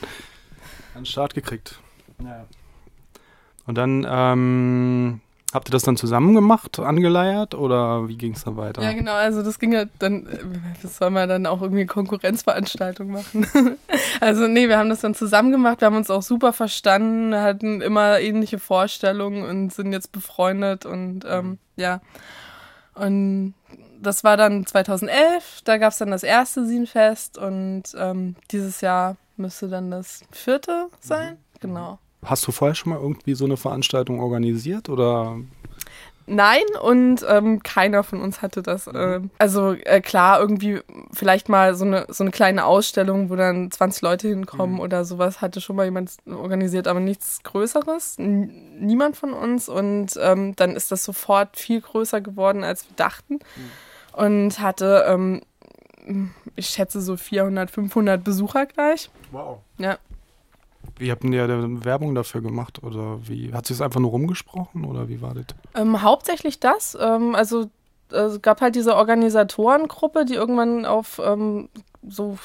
an 0.95 1.01
den 1.01 1.05
Start 1.05 1.33
gekriegt. 1.33 1.79
Ja. 2.23 2.45
Und 3.65 3.75
dann 3.75 4.07
ähm, 4.09 5.19
Habt 5.53 5.69
ihr 5.69 5.71
das 5.71 5.83
dann 5.83 5.95
zusammen 5.95 6.35
gemacht, 6.35 6.77
angeleiert 6.77 7.55
oder 7.55 8.09
wie 8.09 8.17
ging 8.17 8.33
es 8.33 8.43
dann 8.43 8.57
weiter? 8.57 8.81
Ja, 8.81 8.91
genau, 8.91 9.13
also 9.13 9.41
das 9.41 9.59
ging 9.59 9.71
ja 9.71 9.85
dann, 9.97 10.27
das 10.81 10.97
soll 10.97 11.09
man 11.09 11.29
dann 11.29 11.45
auch 11.45 11.61
irgendwie 11.61 11.85
Konkurrenzveranstaltung 11.85 13.09
machen. 13.09 13.47
also 14.19 14.47
nee, 14.47 14.67
wir 14.67 14.77
haben 14.77 14.89
das 14.89 14.99
dann 14.99 15.15
zusammen 15.15 15.53
gemacht, 15.53 15.79
wir 15.79 15.85
haben 15.85 15.95
uns 15.95 16.09
auch 16.09 16.21
super 16.21 16.51
verstanden, 16.51 17.33
hatten 17.33 17.79
immer 17.81 18.19
ähnliche 18.19 18.59
Vorstellungen 18.59 19.43
und 19.43 19.73
sind 19.73 19.93
jetzt 19.93 20.11
befreundet 20.11 20.85
und 20.85 21.21
ähm, 21.25 21.45
mhm. 21.45 21.57
ja. 21.77 22.01
Und 22.93 23.53
das 24.01 24.25
war 24.25 24.35
dann 24.35 24.65
2011, 24.65 25.61
da 25.63 25.77
gab 25.77 25.93
es 25.93 25.97
dann 25.97 26.11
das 26.11 26.23
erste 26.23 26.65
Sinfest 26.65 27.37
und 27.37 27.83
ähm, 27.97 28.35
dieses 28.51 28.81
Jahr 28.81 29.15
müsste 29.37 29.69
dann 29.69 29.91
das 29.91 30.23
vierte 30.31 30.87
sein. 30.99 31.35
Mhm. 31.35 31.59
Genau. 31.61 31.99
Hast 32.23 32.47
du 32.47 32.51
vorher 32.51 32.75
schon 32.75 32.91
mal 32.91 32.99
irgendwie 32.99 33.35
so 33.35 33.45
eine 33.45 33.57
Veranstaltung 33.57 34.19
organisiert 34.19 34.89
oder? 34.89 35.37
Nein, 36.29 36.63
und 36.81 37.25
ähm, 37.29 37.63
keiner 37.63 38.03
von 38.03 38.19
uns 38.19 38.41
hatte 38.41 38.61
das. 38.61 38.87
Äh, 38.87 39.21
also 39.39 39.71
äh, 39.71 40.01
klar, 40.01 40.41
irgendwie 40.41 40.81
vielleicht 41.13 41.47
mal 41.47 41.73
so 41.73 41.85
eine, 41.85 42.05
so 42.09 42.21
eine 42.21 42.31
kleine 42.31 42.65
Ausstellung, 42.65 43.29
wo 43.29 43.37
dann 43.37 43.71
20 43.71 44.01
Leute 44.01 44.27
hinkommen 44.27 44.75
mhm. 44.75 44.81
oder 44.81 45.05
sowas, 45.05 45.39
hatte 45.39 45.61
schon 45.61 45.77
mal 45.77 45.85
jemand 45.85 46.17
organisiert, 46.25 46.89
aber 46.89 46.99
nichts 46.99 47.43
Größeres. 47.43 48.17
N 48.19 48.85
niemand 48.85 49.15
von 49.15 49.31
uns. 49.31 49.69
Und 49.69 50.19
ähm, 50.21 50.53
dann 50.57 50.75
ist 50.75 50.91
das 50.91 51.05
sofort 51.05 51.55
viel 51.55 51.79
größer 51.79 52.19
geworden, 52.19 52.65
als 52.65 52.89
wir 52.89 52.95
dachten. 52.97 53.35
Mhm. 53.35 54.21
Und 54.21 54.59
hatte, 54.59 55.05
ähm, 55.07 55.41
ich 56.57 56.67
schätze, 56.67 56.99
so 56.99 57.15
400, 57.15 57.71
500 57.71 58.21
Besucher 58.21 58.65
gleich. 58.65 59.09
Wow. 59.31 59.59
Ja. 59.77 59.97
Wie 60.97 61.11
habt 61.11 61.23
ihr 61.23 61.85
Werbung 61.85 62.15
dafür 62.15 62.41
gemacht? 62.41 62.81
Oder 62.83 63.19
wie 63.27 63.53
hat 63.53 63.65
sich 63.65 63.77
es 63.77 63.81
einfach 63.81 63.99
nur 63.99 64.11
rumgesprochen 64.11 64.85
oder 64.85 65.09
wie 65.09 65.21
war 65.21 65.33
das? 65.33 65.45
Ähm, 65.75 66.01
hauptsächlich 66.01 66.59
das. 66.59 66.97
Ähm, 66.99 67.35
also 67.35 67.69
es 68.09 68.41
gab 68.41 68.61
halt 68.61 68.75
diese 68.75 68.95
Organisatorengruppe, 68.95 70.25
die 70.25 70.35
irgendwann 70.35 70.85
auf 70.85 71.19
ähm, 71.23 71.69
so 72.07 72.37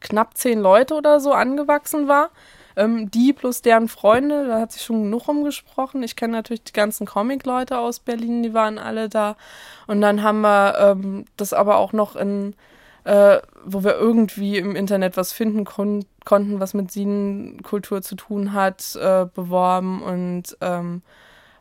knapp 0.00 0.36
zehn 0.36 0.60
Leute 0.60 0.94
oder 0.94 1.20
so 1.20 1.32
angewachsen 1.32 2.08
war. 2.08 2.30
Ähm, 2.76 3.10
die 3.10 3.32
plus 3.32 3.60
deren 3.60 3.88
Freunde, 3.88 4.46
da 4.46 4.60
hat 4.60 4.72
sich 4.72 4.82
schon 4.82 5.02
genug 5.02 5.26
rumgesprochen. 5.26 6.02
Ich 6.04 6.14
kenne 6.14 6.34
natürlich 6.34 6.62
die 6.62 6.72
ganzen 6.72 7.06
Comic-Leute 7.06 7.78
aus 7.78 7.98
Berlin, 7.98 8.44
die 8.44 8.54
waren 8.54 8.78
alle 8.78 9.08
da. 9.08 9.36
Und 9.88 10.00
dann 10.00 10.22
haben 10.22 10.42
wir 10.42 10.78
ähm, 10.78 11.24
das 11.36 11.52
aber 11.52 11.78
auch 11.78 11.92
noch 11.92 12.14
in 12.14 12.54
äh, 13.08 13.40
wo 13.64 13.84
wir 13.84 13.94
irgendwie 13.96 14.58
im 14.58 14.76
Internet 14.76 15.16
was 15.16 15.32
finden 15.32 15.64
kon 15.64 16.04
konnten, 16.26 16.60
was 16.60 16.74
mit 16.74 16.92
Sinenkultur 16.92 18.02
zu 18.02 18.16
tun 18.16 18.52
hat, 18.52 18.96
äh, 18.96 19.24
beworben 19.34 20.02
und 20.02 20.58
ähm, 20.60 21.00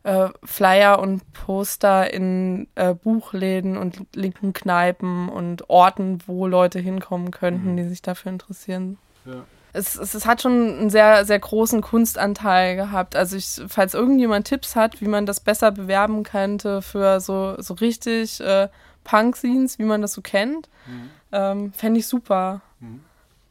äh, 0.04 0.28
Flyer 0.44 1.00
und 1.00 1.22
Poster 1.32 2.14
in 2.14 2.68
äh, 2.76 2.94
Buchläden 2.94 3.78
und 3.78 4.02
linken 4.14 4.52
Kneipen 4.52 5.30
und 5.30 5.70
Orten, 5.70 6.20
wo 6.28 6.48
Leute 6.48 6.80
hinkommen 6.80 7.32
könnten, 7.32 7.72
mhm. 7.72 7.78
die 7.78 7.88
sich 7.88 8.02
dafür 8.02 8.34
interessieren. 8.34 8.98
Ja. 9.24 9.46
Es, 9.72 9.96
es, 9.96 10.16
es, 10.16 10.26
hat 10.26 10.42
schon 10.42 10.52
einen 10.52 10.90
sehr, 10.90 11.24
sehr 11.24 11.40
großen 11.40 11.80
Kunstanteil 11.82 12.76
gehabt. 12.76 13.16
Also 13.16 13.38
ich, 13.38 13.62
falls 13.70 13.94
irgendjemand 13.94 14.48
Tipps 14.48 14.76
hat, 14.76 15.00
wie 15.00 15.08
man 15.08 15.26
das 15.26 15.40
besser 15.40 15.72
bewerben 15.72 16.24
könnte 16.24 16.82
für 16.82 17.22
so, 17.22 17.56
so 17.62 17.76
richtig 17.76 18.42
äh, 18.42 18.68
Punk-Scenes, 19.08 19.80
wie 19.80 19.84
man 19.84 20.02
das 20.02 20.14
so 20.14 20.22
kennt. 20.22 20.70
Mhm. 20.86 21.10
Ähm, 21.32 21.74
Fände 21.74 22.00
ich 22.00 22.08
super. 22.08 22.62
Mhm. 22.80 23.02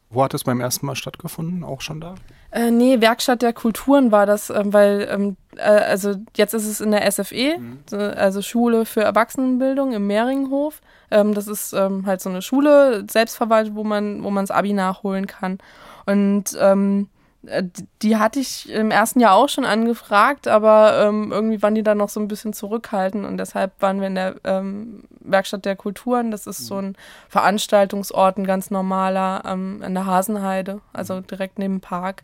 Wo 0.09 0.23
hat 0.23 0.33
es 0.33 0.43
beim 0.43 0.61
ersten 0.61 0.85
Mal 0.85 0.95
stattgefunden? 0.95 1.63
Auch 1.63 1.81
schon 1.81 1.99
da? 1.99 2.15
Äh, 2.51 2.71
nee, 2.71 3.01
Werkstatt 3.01 3.41
der 3.41 3.51
Kulturen 3.51 4.11
war 4.11 4.25
das, 4.25 4.49
ähm, 4.49 4.71
weil, 4.71 5.07
ähm, 5.11 5.35
äh, 5.57 5.63
also 5.63 6.15
jetzt 6.35 6.53
ist 6.53 6.65
es 6.65 6.79
in 6.79 6.91
der 6.91 7.11
SFE, 7.11 7.57
mhm. 7.57 7.79
also 7.91 8.41
Schule 8.41 8.85
für 8.85 9.01
Erwachsenenbildung 9.01 9.91
im 9.91 10.07
Mehringhof. 10.07 10.81
Ähm, 11.11 11.33
das 11.33 11.47
ist 11.47 11.73
ähm, 11.73 12.05
halt 12.05 12.21
so 12.21 12.29
eine 12.29 12.41
Schule, 12.41 13.05
selbstverwaltet, 13.09 13.75
wo 13.75 13.83
man, 13.83 14.23
wo 14.23 14.29
man 14.29 14.43
das 14.45 14.55
Abi 14.55 14.71
nachholen 14.73 15.27
kann. 15.27 15.57
Und 16.05 16.57
ähm, 16.59 17.09
äh, 17.11 17.16
die 18.01 18.17
hatte 18.17 18.39
ich 18.39 18.69
im 18.69 18.91
ersten 18.91 19.19
Jahr 19.19 19.35
auch 19.35 19.47
schon 19.47 19.65
angefragt, 19.65 20.47
aber 20.47 21.05
ähm, 21.05 21.31
irgendwie 21.31 21.61
waren 21.61 21.75
die 21.75 21.83
dann 21.83 21.97
noch 21.97 22.09
so 22.09 22.19
ein 22.19 22.27
bisschen 22.27 22.51
zurückhaltend 22.51 23.25
und 23.25 23.37
deshalb 23.37 23.71
waren 23.79 23.99
wir 24.01 24.07
in 24.07 24.15
der 24.15 24.35
ähm, 24.43 25.03
Werkstatt 25.19 25.65
der 25.65 25.75
Kulturen. 25.75 26.31
Das 26.31 26.47
ist 26.47 26.65
so 26.65 26.77
ein 26.77 26.95
Veranstaltungsort, 27.29 28.37
ein 28.37 28.47
ganz 28.47 28.71
normaler 28.71 29.43
ähm, 29.45 29.81
in 29.81 29.93
der 29.93 30.05
Hasenheide, 30.05 30.81
also 30.93 31.21
direkt 31.21 31.59
neben 31.59 31.75
dem 31.75 31.81
Park. 31.81 32.23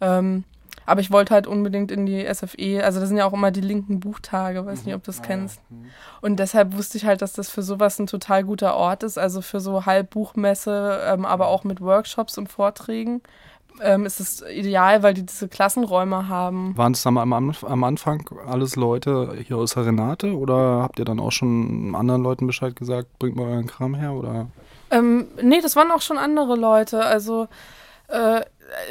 Ähm, 0.00 0.44
aber 0.84 1.00
ich 1.00 1.12
wollte 1.12 1.32
halt 1.32 1.46
unbedingt 1.46 1.92
in 1.92 2.06
die 2.06 2.26
SFE, 2.32 2.82
also 2.84 2.98
das 2.98 3.08
sind 3.08 3.16
ja 3.16 3.24
auch 3.24 3.32
immer 3.32 3.52
die 3.52 3.60
linken 3.60 4.00
Buchtage, 4.00 4.66
weiß 4.66 4.84
nicht, 4.84 4.94
ob 4.94 5.02
du 5.04 5.10
das 5.10 5.20
mhm. 5.20 5.24
kennst. 5.24 5.60
Mhm. 5.70 5.86
Und 6.20 6.36
deshalb 6.36 6.76
wusste 6.76 6.98
ich 6.98 7.06
halt, 7.06 7.22
dass 7.22 7.32
das 7.32 7.50
für 7.50 7.62
sowas 7.62 7.98
ein 7.98 8.06
total 8.06 8.44
guter 8.44 8.74
Ort 8.74 9.02
ist, 9.02 9.18
also 9.18 9.42
für 9.42 9.60
so 9.60 9.86
Halbbuchmesse, 9.86 11.00
ähm, 11.06 11.24
aber 11.24 11.48
auch 11.48 11.64
mit 11.64 11.80
Workshops 11.80 12.36
und 12.36 12.48
Vorträgen 12.48 13.22
ähm, 13.80 14.06
ist 14.06 14.20
es 14.20 14.42
ideal, 14.42 15.02
weil 15.02 15.14
die 15.14 15.24
diese 15.24 15.48
Klassenräume 15.48 16.28
haben. 16.28 16.76
Waren 16.76 16.92
es 16.92 17.06
am, 17.06 17.16
am, 17.18 17.32
am 17.32 17.84
Anfang 17.84 18.28
alles 18.46 18.76
Leute 18.76 19.34
hier 19.46 19.56
aus 19.56 19.76
Renate 19.76 20.36
oder 20.36 20.82
habt 20.82 20.98
ihr 20.98 21.04
dann 21.04 21.20
auch 21.20 21.32
schon 21.32 21.94
anderen 21.94 22.22
Leuten 22.22 22.46
Bescheid 22.46 22.76
gesagt, 22.76 23.18
bringt 23.18 23.36
mal 23.36 23.48
euren 23.48 23.66
Kram 23.66 23.94
her 23.94 24.12
oder? 24.12 24.46
Ähm, 24.90 25.28
nee, 25.42 25.60
das 25.60 25.76
waren 25.76 25.90
auch 25.90 26.02
schon 26.02 26.18
andere 26.18 26.56
Leute. 26.56 27.04
Also 27.04 27.48
äh, 28.08 28.42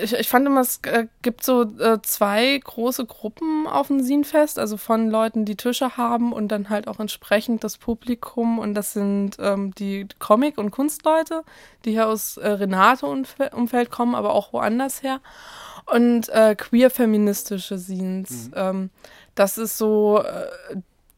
ich, 0.01 0.13
ich 0.13 0.29
fand 0.29 0.47
immer, 0.47 0.61
es 0.61 0.79
äh, 0.83 1.07
gibt 1.21 1.43
so 1.43 1.63
äh, 1.63 2.01
zwei 2.01 2.59
große 2.63 3.05
Gruppen 3.05 3.67
auf 3.67 3.87
dem 3.87 4.01
Sinfest, 4.01 4.59
also 4.59 4.77
von 4.77 5.09
Leuten, 5.09 5.45
die 5.45 5.55
Tische 5.55 5.97
haben 5.97 6.33
und 6.33 6.49
dann 6.49 6.69
halt 6.69 6.87
auch 6.87 6.99
entsprechend 6.99 7.63
das 7.63 7.77
Publikum. 7.77 8.59
Und 8.59 8.73
das 8.73 8.93
sind 8.93 9.37
ähm, 9.39 9.73
die 9.75 10.07
Comic- 10.19 10.57
und 10.57 10.71
Kunstleute, 10.71 11.43
die 11.85 11.91
hier 11.91 12.07
aus 12.07 12.37
äh, 12.37 12.47
Renate-Umfeld 12.47 13.91
kommen, 13.91 14.15
aber 14.15 14.33
auch 14.33 14.53
woanders 14.53 15.03
her. 15.03 15.19
Und 15.85 16.29
äh, 16.29 16.55
queer-feministische 16.55 17.77
Scenes. 17.77 18.47
Mhm. 18.49 18.53
Ähm, 18.55 18.89
das 19.35 19.57
ist 19.57 19.77
so 19.77 20.23
äh, 20.23 20.75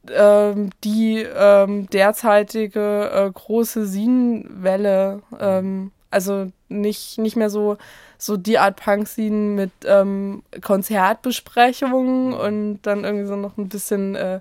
ähm, 0.09 0.69
die 0.83 1.19
ähm, 1.19 1.89
derzeitige 1.89 3.09
äh, 3.09 3.31
große 3.31 3.85
Sinenwelle. 3.85 5.21
Ähm, 5.39 5.91
also 6.11 6.51
nicht, 6.69 7.17
nicht 7.17 7.35
mehr 7.35 7.49
so 7.49 7.77
so 8.23 8.37
die 8.37 8.57
Art 8.57 8.77
Punk-Scene 8.77 9.35
mit 9.35 9.71
ähm, 9.85 10.43
Konzertbesprechungen 10.61 12.27
mhm. 12.27 12.33
und 12.33 12.81
dann 12.83 13.03
irgendwie 13.03 13.25
so 13.25 13.35
noch 13.35 13.57
ein 13.57 13.67
bisschen, 13.67 14.15
äh, 14.15 14.39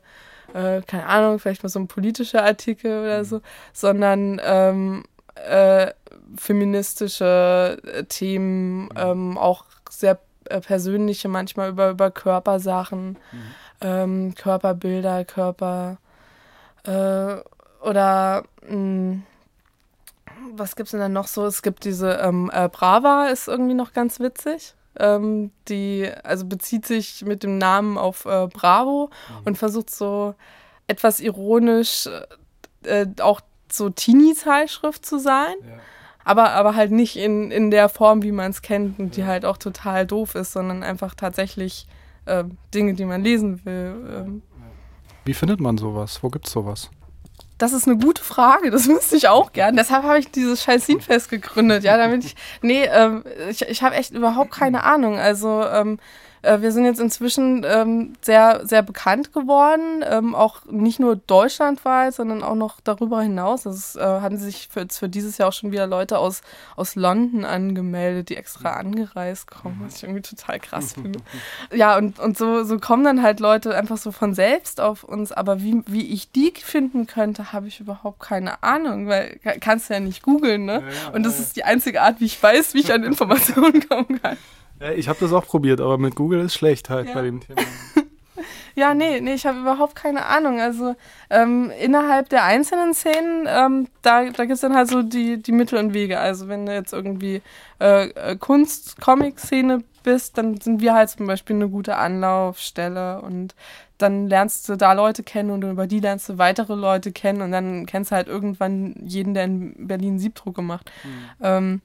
äh, 0.55 0.83
keine 0.83 1.07
Ahnung, 1.07 1.41
vielleicht 1.41 1.65
mal 1.65 1.69
so 1.69 1.81
ein 1.81 1.89
politischer 1.89 2.45
Artikel 2.45 3.03
oder 3.03 3.19
mhm. 3.19 3.25
so, 3.25 3.41
sondern 3.73 4.41
ähm, 4.45 5.03
äh, 5.35 5.91
feministische 6.37 7.77
äh, 7.85 8.05
Themen, 8.05 8.85
mhm. 8.85 8.91
ähm, 8.97 9.39
auch 9.39 9.65
sehr 9.91 10.21
äh, 10.45 10.61
persönliche, 10.61 11.27
manchmal 11.27 11.71
über, 11.71 11.91
über 11.91 12.13
Körpersachen, 12.13 13.19
mhm. 13.33 13.43
ähm, 13.81 14.35
Körperbilder, 14.37 15.25
Körper 15.25 15.97
äh, 16.85 17.35
oder 17.85 18.45
mh, 18.69 18.77
mm, 18.77 19.23
was 20.55 20.77
gibt 20.77 20.89
es 20.89 20.91
denn 20.93 21.01
dann 21.01 21.13
noch 21.13 21.27
so? 21.27 21.45
Es 21.47 21.63
gibt 21.63 21.85
diese 21.85 22.13
ähm, 22.15 22.51
äh, 22.53 22.69
Brava, 22.69 23.27
ist 23.27 23.49
irgendwie 23.49 23.75
noch 23.75 23.93
ganz 23.93 24.21
witzig. 24.21 24.75
Ähm, 24.99 25.51
die 25.69 26.11
also 26.23 26.45
bezieht 26.45 26.87
sich 26.87 27.25
mit 27.25 27.43
dem 27.43 27.57
Namen 27.57 27.97
auf 27.97 28.27
äh, 28.27 28.47
Bravo 28.49 29.11
mhm. 29.11 29.47
und 29.47 29.59
versucht 29.59 29.89
so 29.89 30.35
etwas 30.87 31.21
ironisch 31.21 32.09
äh, 32.85 33.07
auch 33.21 33.41
so 33.71 33.89
Teenie-Zeitschrift 33.89 35.05
zu 35.07 35.19
sein. 35.19 35.55
Ja. 35.63 35.79
Aber, 36.25 36.51
aber 36.51 36.77
halt 36.77 36.93
nicht 36.93 37.17
in, 37.17 37.51
in 37.51 37.71
der 37.71 37.89
Form, 37.89 38.23
wie 38.23 38.33
man 38.33 38.51
es 38.51 38.63
kennt 38.63 38.99
und 39.01 39.17
die 39.17 39.25
halt 39.25 39.45
auch 39.45 39.57
total 39.57 40.07
doof 40.07 40.35
ist, 40.37 40.53
sondern 40.53 40.83
einfach 40.85 41.15
tatsächlich 41.15 41.87
äh, 42.27 42.45
Dinge, 42.73 42.95
die 42.95 43.05
man 43.05 43.25
lesen 43.25 43.65
will. 43.65 43.97
Ähm. 44.15 44.43
Wie 45.25 45.35
findet 45.35 45.61
man 45.61 45.79
sowas? 45.79 46.23
Wo 46.23 46.29
gibt 46.29 46.47
es 46.47 46.53
sowas? 46.53 46.91
Das 47.63 47.73
ist 47.73 47.87
eine 47.87 47.97
gute 47.97 48.25
Frage, 48.25 48.73
das 48.73 48.89
wüsste 48.89 49.15
ich 49.15 49.29
auch 49.29 49.53
gern. 49.53 49.77
Deshalb 49.77 50.03
habe 50.03 50.19
ich 50.19 50.33
dieses 50.33 50.65
scheiß 50.65 50.83
Scenefest 50.83 51.31
gegründet, 51.31 51.85
ja, 51.85 51.97
damit 51.97 52.25
ich. 52.25 52.35
Nee, 52.61 52.87
ähm, 52.87 53.23
ich, 53.49 53.63
ich 53.63 53.85
habe 53.85 53.95
echt 53.95 54.11
überhaupt 54.11 54.51
keine 54.51 54.83
Ahnung. 54.83 55.17
Also, 55.17 55.65
ähm, 55.65 56.01
äh, 56.43 56.61
wir 56.61 56.73
sind 56.73 56.85
jetzt 56.85 57.01
inzwischen 57.01 57.65
ähm, 57.67 58.15
sehr, 58.21 58.67
sehr 58.67 58.83
bekannt 58.83 59.33
geworden, 59.33 60.05
ähm, 60.05 60.35
auch 60.35 60.65
nicht 60.67 61.01
nur 61.01 61.17
deutschlandweit, 61.17 62.15
sondern 62.15 62.43
auch 62.43 62.55
noch 62.55 62.81
darüber 62.81 63.23
hinaus. 63.23 63.65
Es 63.65 63.97
äh, 63.97 64.01
hatten 64.01 64.39
sich 64.39 64.69
für, 64.71 64.87
für 64.91 65.09
dieses 65.09 65.39
Jahr 65.39 65.49
auch 65.49 65.53
schon 65.53 65.73
wieder 65.73 65.87
Leute 65.87 66.19
aus, 66.19 66.43
aus 66.77 66.97
London 66.97 67.45
angemeldet, 67.45 68.29
die 68.29 68.37
extra 68.37 68.73
angereist 68.73 69.51
kommen, 69.51 69.81
was 69.85 69.97
ich 69.97 70.03
irgendwie 70.03 70.23
total 70.23 70.61
krass 70.61 70.93
finde. 70.95 71.21
Ja, 71.73 71.97
und, 71.97 72.19
und 72.19 72.37
so, 72.37 72.65
so 72.65 72.79
kommen 72.79 73.05
dann 73.05 73.23
halt 73.23 73.41
Leute 73.41 73.75
einfach 73.75 73.97
so 73.97 74.13
von 74.13 74.35
selbst 74.35 74.81
auf 74.81 75.05
uns, 75.05 75.33
aber 75.33 75.63
wie, 75.63 75.83
wie 75.87 76.13
ich 76.13 76.31
die 76.31 76.53
finden 76.53 77.07
könnte, 77.07 77.53
habe 77.53 77.69
ich 77.69 77.81
überhaupt 77.81 78.21
keine 78.21 78.63
Ahnung, 78.63 79.07
weil 79.07 79.39
kannst 79.61 79.89
du 79.89 79.95
ja 79.95 80.01
nicht 80.01 80.23
googeln, 80.23 80.65
ne? 80.65 80.73
Ja, 80.73 80.79
ja, 80.81 81.15
und 81.15 81.23
das 81.25 81.39
ist 81.39 81.57
die 81.57 81.65
einzige 81.65 82.03
Art, 82.03 82.21
wie 82.21 82.27
ich 82.27 82.43
weiß, 82.43 82.75
wie 82.75 82.81
ich 82.81 82.93
an 82.93 83.05
Informationen 83.05 83.89
kommen 83.89 84.21
kann. 84.21 84.37
Ich 84.97 85.09
habe 85.09 85.19
das 85.21 85.33
auch 85.33 85.47
probiert, 85.47 85.81
aber 85.81 85.99
mit 85.99 86.15
Google 86.15 86.41
ist 86.41 86.55
schlecht 86.55 86.91
halt 86.91 87.09
ja. 87.09 87.15
bei 87.15 87.23
dem 87.23 87.41
Thema. 87.41 87.61
ja, 88.75 88.95
nee, 88.95 89.21
nee, 89.21 89.35
ich 89.35 89.47
habe 89.47 89.61
überhaupt 89.61 89.95
keine 89.95 90.27
Ahnung. 90.27 90.61
Also 90.61 90.95
ähm, 91.31 91.71
innerhalb 91.81 92.29
der 92.29 92.45
einzelnen 92.45 92.95
Szenen, 92.95 93.47
ähm, 93.49 93.89
da, 94.03 94.25
da 94.25 94.45
gibt 94.45 94.55
es 94.55 94.61
dann 94.61 94.75
halt 94.75 94.89
so 94.89 95.03
die, 95.03 95.43
die 95.43 95.53
Mittel 95.53 95.79
und 95.79 95.95
Wege. 95.95 96.19
Also 96.19 96.49
wenn 96.49 96.67
du 96.67 96.75
jetzt 96.75 96.93
irgendwie 96.93 97.43
äh, 97.81 98.09
äh, 98.09 98.37
Kunst, 98.37 99.01
Comic-Szene 99.01 99.85
bist, 100.03 100.39
dann 100.39 100.61
sind 100.61 100.81
wir 100.81 100.95
halt 100.95 101.11
zum 101.11 101.27
Beispiel 101.27 101.57
eine 101.57 101.69
gute 101.69 101.97
Anlaufstelle 101.97 103.21
und 103.23 103.55
dann 103.99 104.29
lernst 104.29 104.69
du 104.69 104.77
da 104.77 104.95
Leute 104.95 105.23
kennen 105.23 105.51
und 105.51 105.63
über 105.63 105.87
die 105.87 106.01
lernst 106.01 106.29
du 106.29 106.39
weitere 106.39 106.75
Leute 106.75 107.13
kennen 107.13 107.41
und 107.41 107.53
dann 107.53 107.87
kennst 107.87 108.11
du 108.11 108.17
halt 108.17 108.27
irgendwann 108.27 108.97
jeden, 109.01 109.35
der 109.35 109.45
in 109.45 109.87
Berlin 109.87 110.19
Siebdruck 110.19 110.57
gemacht. 110.57 110.91
Mhm. 111.05 111.11
Ähm, 111.41 111.81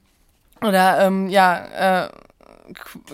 oder 0.62 1.06
ähm, 1.06 1.28
ja, 1.28 2.06
äh, 2.06 2.08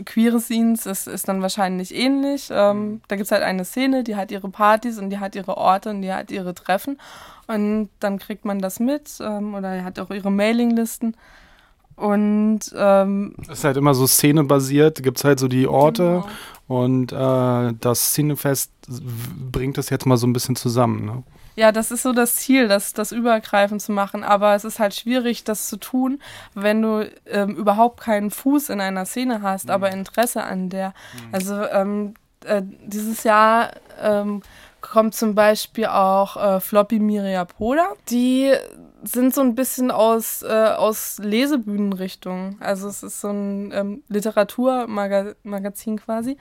queere 0.05 0.40
Scenes 0.40 0.87
ist, 0.87 1.07
ist 1.07 1.29
dann 1.29 1.43
wahrscheinlich 1.43 1.95
ähnlich. 1.95 2.49
Ähm, 2.51 2.77
mhm. 2.77 3.01
da 3.09 3.17
gibt 3.17 3.27
es 3.27 3.33
halt 3.33 3.43
eine 3.43 3.64
Szene, 3.64 4.05
die 4.05 4.17
hat 4.17 4.31
ihre 4.31 4.49
Partys 4.49 4.99
und 4.99 5.11
die 5.11 5.19
hat 5.19 5.35
ihre 5.35 5.57
Orte 5.57 5.90
und 5.90 6.03
die 6.03 6.12
hat 6.12 6.31
ihre 6.31 6.55
Treffen. 6.55 6.99
Und 7.47 7.90
dann 8.01 8.19
kriegt 8.19 8.45
man 8.45 8.59
das 8.59 8.81
mit 8.81 9.19
ähm, 9.21 9.55
oder 9.55 9.85
hat 9.85 9.99
auch 9.99 10.11
ihre 10.11 10.31
Mailinglisten. 10.31 11.17
Und 11.97 12.61
ähm, 12.75 13.35
es 13.43 13.59
ist 13.59 13.64
halt 13.64 13.77
immer 13.77 13.95
so 13.95 14.07
szenebasiert, 14.07 15.03
gibt 15.03 15.19
es 15.19 15.25
halt 15.25 15.38
so 15.38 15.47
die 15.47 15.69
Orte 15.69 16.25
genau. 16.67 16.81
und 16.83 17.12
äh, 17.12 17.75
das 17.81 18.11
Szenefest 18.11 18.73
bringt 19.53 19.79
das 19.79 19.90
jetzt 19.90 20.05
mal 20.05 20.17
so 20.17 20.27
ein 20.27 20.33
bisschen 20.33 20.57
zusammen. 20.57 21.05
Ne? 21.05 21.23
Ja, 21.57 21.73
das 21.73 21.90
ist 21.90 22.03
so 22.03 22.12
das 22.12 22.37
Ziel, 22.37 22.69
das, 22.69 22.93
das 22.93 23.12
übergreifend 23.12 23.81
zu 23.81 23.93
machen. 23.93 24.25
Aber 24.25 24.55
es 24.55 24.64
ist 24.64 24.79
halt 24.79 24.95
schwierig, 24.95 25.45
das 25.45 25.69
zu 25.69 25.77
tun, 25.77 26.21
wenn 26.55 26.83
du 26.83 27.11
ähm, 27.27 27.57
überhaupt 27.57 28.01
keinen 28.01 28.31
Fuß 28.31 28.71
in 28.71 28.81
einer 28.81 29.07
Szene 29.07 29.43
hast, 29.43 29.67
mhm. 29.67 29.71
aber 29.71 29.93
Interesse 29.93 30.43
an 30.43 30.69
der. 30.69 30.88
Mhm. 30.88 31.35
Also 31.35 31.64
ähm, 31.67 32.14
äh, 32.45 32.62
dieses 32.87 33.25
Jahr 33.25 33.71
ähm, 34.03 34.43
kommt 34.81 35.14
zum 35.14 35.35
Beispiel 35.35 35.87
auch 35.87 36.37
äh, 36.37 36.61
Floppy 36.61 36.99
Miriapoda. 36.99 37.95
Die 38.11 38.53
sind 39.03 39.35
so 39.35 39.40
ein 39.40 39.55
bisschen 39.55 39.90
aus, 39.90 40.43
äh, 40.43 40.47
aus 40.77 41.19
Lesebühnenrichtung. 41.19 42.57
Also 42.61 42.88
es 42.88 43.03
ist 43.03 43.21
so 43.21 43.29
ein 43.29 43.73
ähm, 43.73 44.03
Literaturmagazin 44.09 46.01
quasi. 46.01 46.37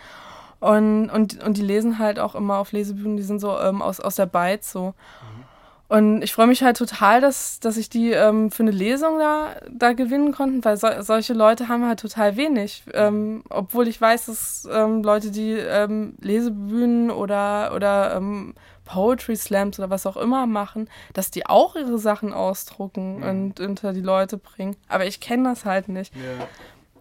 Und, 0.64 1.10
und, 1.10 1.44
und 1.44 1.58
die 1.58 1.62
lesen 1.62 2.00
halt 2.00 2.20
auch 2.20 2.36
immer 2.36 2.58
auf 2.58 2.72
Lesebühnen, 2.72 3.18
die 3.18 3.24
sind 3.24 3.40
so 3.40 3.60
ähm, 3.60 3.82
aus, 3.82 4.00
aus 4.00 4.16
der 4.16 4.28
Beiz 4.28 4.72
so. 4.72 4.88
Mhm. 4.88 5.44
Und 5.90 6.22
ich 6.22 6.34
freue 6.34 6.48
mich 6.48 6.64
halt 6.64 6.78
total, 6.78 7.20
dass, 7.20 7.60
dass 7.60 7.76
ich 7.76 7.90
die 7.90 8.12
ähm, 8.12 8.50
für 8.50 8.64
eine 8.64 8.72
Lesung 8.72 9.20
da, 9.20 9.58
da 9.70 9.92
gewinnen 9.92 10.32
konnten, 10.32 10.64
weil 10.64 10.78
so, 10.78 10.88
solche 11.02 11.34
Leute 11.34 11.68
haben 11.68 11.86
halt 11.86 12.00
total 12.00 12.38
wenig. 12.38 12.84
Ähm, 12.94 13.44
obwohl 13.50 13.90
ich 13.90 14.00
weiß, 14.00 14.28
dass 14.28 14.66
ähm, 14.72 15.04
Leute, 15.04 15.32
die 15.32 15.52
ähm, 15.52 16.14
Lesebühnen 16.22 17.12
oder, 17.12 17.74
oder 17.76 18.16
ähm, 18.16 18.56
Poetry 18.86 19.36
Slams 19.36 19.80
oder 19.80 19.90
was 19.90 20.06
auch 20.06 20.18
immer 20.18 20.48
machen, 20.48 20.90
dass 21.12 21.30
die 21.30 21.46
auch 21.46 21.76
ihre 21.76 22.00
Sachen 22.00 22.32
ausdrucken 22.32 23.18
mhm. 23.18 23.24
und 23.24 23.60
unter 23.60 23.92
die 23.92 24.02
Leute 24.02 24.38
bringen. 24.38 24.78
Aber 24.88 25.06
ich 25.06 25.20
kenne 25.20 25.50
das 25.50 25.66
halt 25.66 25.90
nicht. 25.90 26.16
Ja. 26.16 26.48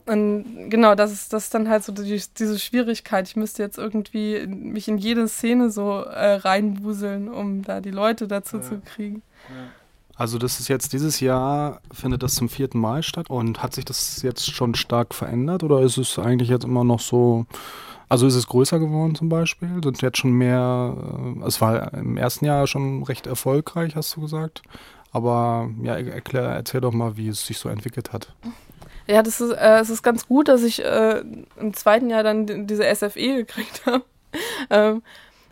Und 0.06 0.70
genau, 0.70 0.94
das 0.94 1.12
ist, 1.12 1.32
das 1.32 1.44
ist 1.44 1.54
dann 1.54 1.68
halt 1.68 1.84
so 1.84 1.92
die, 1.92 2.20
diese 2.38 2.58
Schwierigkeit. 2.58 3.28
Ich 3.28 3.36
müsste 3.36 3.62
jetzt 3.62 3.78
irgendwie 3.78 4.46
mich 4.46 4.88
in 4.88 4.98
jede 4.98 5.28
Szene 5.28 5.70
so 5.70 6.00
äh, 6.00 6.34
reinwuseln, 6.34 7.28
um 7.28 7.62
da 7.62 7.80
die 7.80 7.90
Leute 7.90 8.26
dazu 8.26 8.56
ja. 8.56 8.62
zu 8.62 8.80
kriegen. 8.80 9.22
Ja. 9.48 9.54
Also 10.14 10.38
das 10.38 10.60
ist 10.60 10.68
jetzt 10.68 10.92
dieses 10.92 11.20
Jahr, 11.20 11.80
findet 11.90 12.22
das 12.22 12.34
zum 12.34 12.48
vierten 12.48 12.78
Mal 12.78 13.02
statt 13.02 13.30
und 13.30 13.62
hat 13.62 13.74
sich 13.74 13.84
das 13.84 14.22
jetzt 14.22 14.50
schon 14.52 14.74
stark 14.74 15.14
verändert 15.14 15.62
oder 15.62 15.80
ist 15.80 15.96
es 15.96 16.18
eigentlich 16.18 16.48
jetzt 16.48 16.64
immer 16.64 16.84
noch 16.84 17.00
so, 17.00 17.46
also 18.08 18.26
ist 18.26 18.34
es 18.34 18.46
größer 18.46 18.78
geworden 18.78 19.14
zum 19.14 19.28
Beispiel? 19.28 19.68
Sind 19.82 20.02
jetzt 20.02 20.18
schon 20.18 20.32
mehr, 20.32 20.96
äh, 21.40 21.46
es 21.46 21.60
war 21.60 21.94
im 21.94 22.16
ersten 22.16 22.44
Jahr 22.44 22.66
schon 22.66 23.04
recht 23.04 23.26
erfolgreich, 23.26 23.96
hast 23.96 24.14
du 24.16 24.20
gesagt. 24.20 24.62
Aber 25.12 25.70
ja, 25.82 25.96
erklär, 25.96 26.44
erzähl 26.44 26.80
doch 26.80 26.92
mal, 26.92 27.16
wie 27.16 27.28
es 27.28 27.46
sich 27.46 27.58
so 27.58 27.68
entwickelt 27.68 28.12
hat. 28.12 28.34
Ja, 29.12 29.22
das 29.22 29.42
ist, 29.42 29.50
äh, 29.50 29.78
es 29.78 29.90
ist 29.90 30.02
ganz 30.02 30.26
gut, 30.26 30.48
dass 30.48 30.62
ich 30.62 30.82
äh, 30.82 31.22
im 31.60 31.74
zweiten 31.74 32.08
Jahr 32.08 32.22
dann 32.22 32.66
diese 32.66 32.84
SFE 32.94 33.36
gekriegt 33.36 33.82
habe. 33.86 34.04
ähm, 34.70 35.02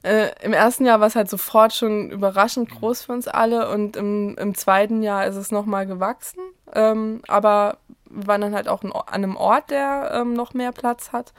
äh, 0.03 0.31
Im 0.43 0.55
ersten 0.55 0.87
Jahr 0.87 1.01
war 1.01 1.09
es 1.09 1.15
halt 1.15 1.29
sofort 1.29 1.75
schon 1.75 2.11
überraschend 2.11 2.71
groß 2.71 3.03
für 3.03 3.13
uns 3.13 3.29
alle 3.29 3.69
und 3.69 3.99
im, 3.99 4.35
im 4.39 4.55
zweiten 4.55 5.03
Jahr 5.03 5.27
ist 5.27 5.37
es 5.37 5.51
nochmal 5.51 5.87
gewachsen. 5.87 6.41
Ähm, 6.73 7.21
aber 7.29 7.77
wir 8.07 8.29
waren 8.29 8.41
dann 8.41 8.55
halt 8.55 8.67
auch 8.67 8.83
an 8.83 8.95
einem 9.09 9.37
Ort, 9.37 9.71
der 9.71 10.11
ähm, 10.15 10.33
noch 10.33 10.55
mehr 10.55 10.73
Platz 10.73 11.13
hat. 11.13 11.35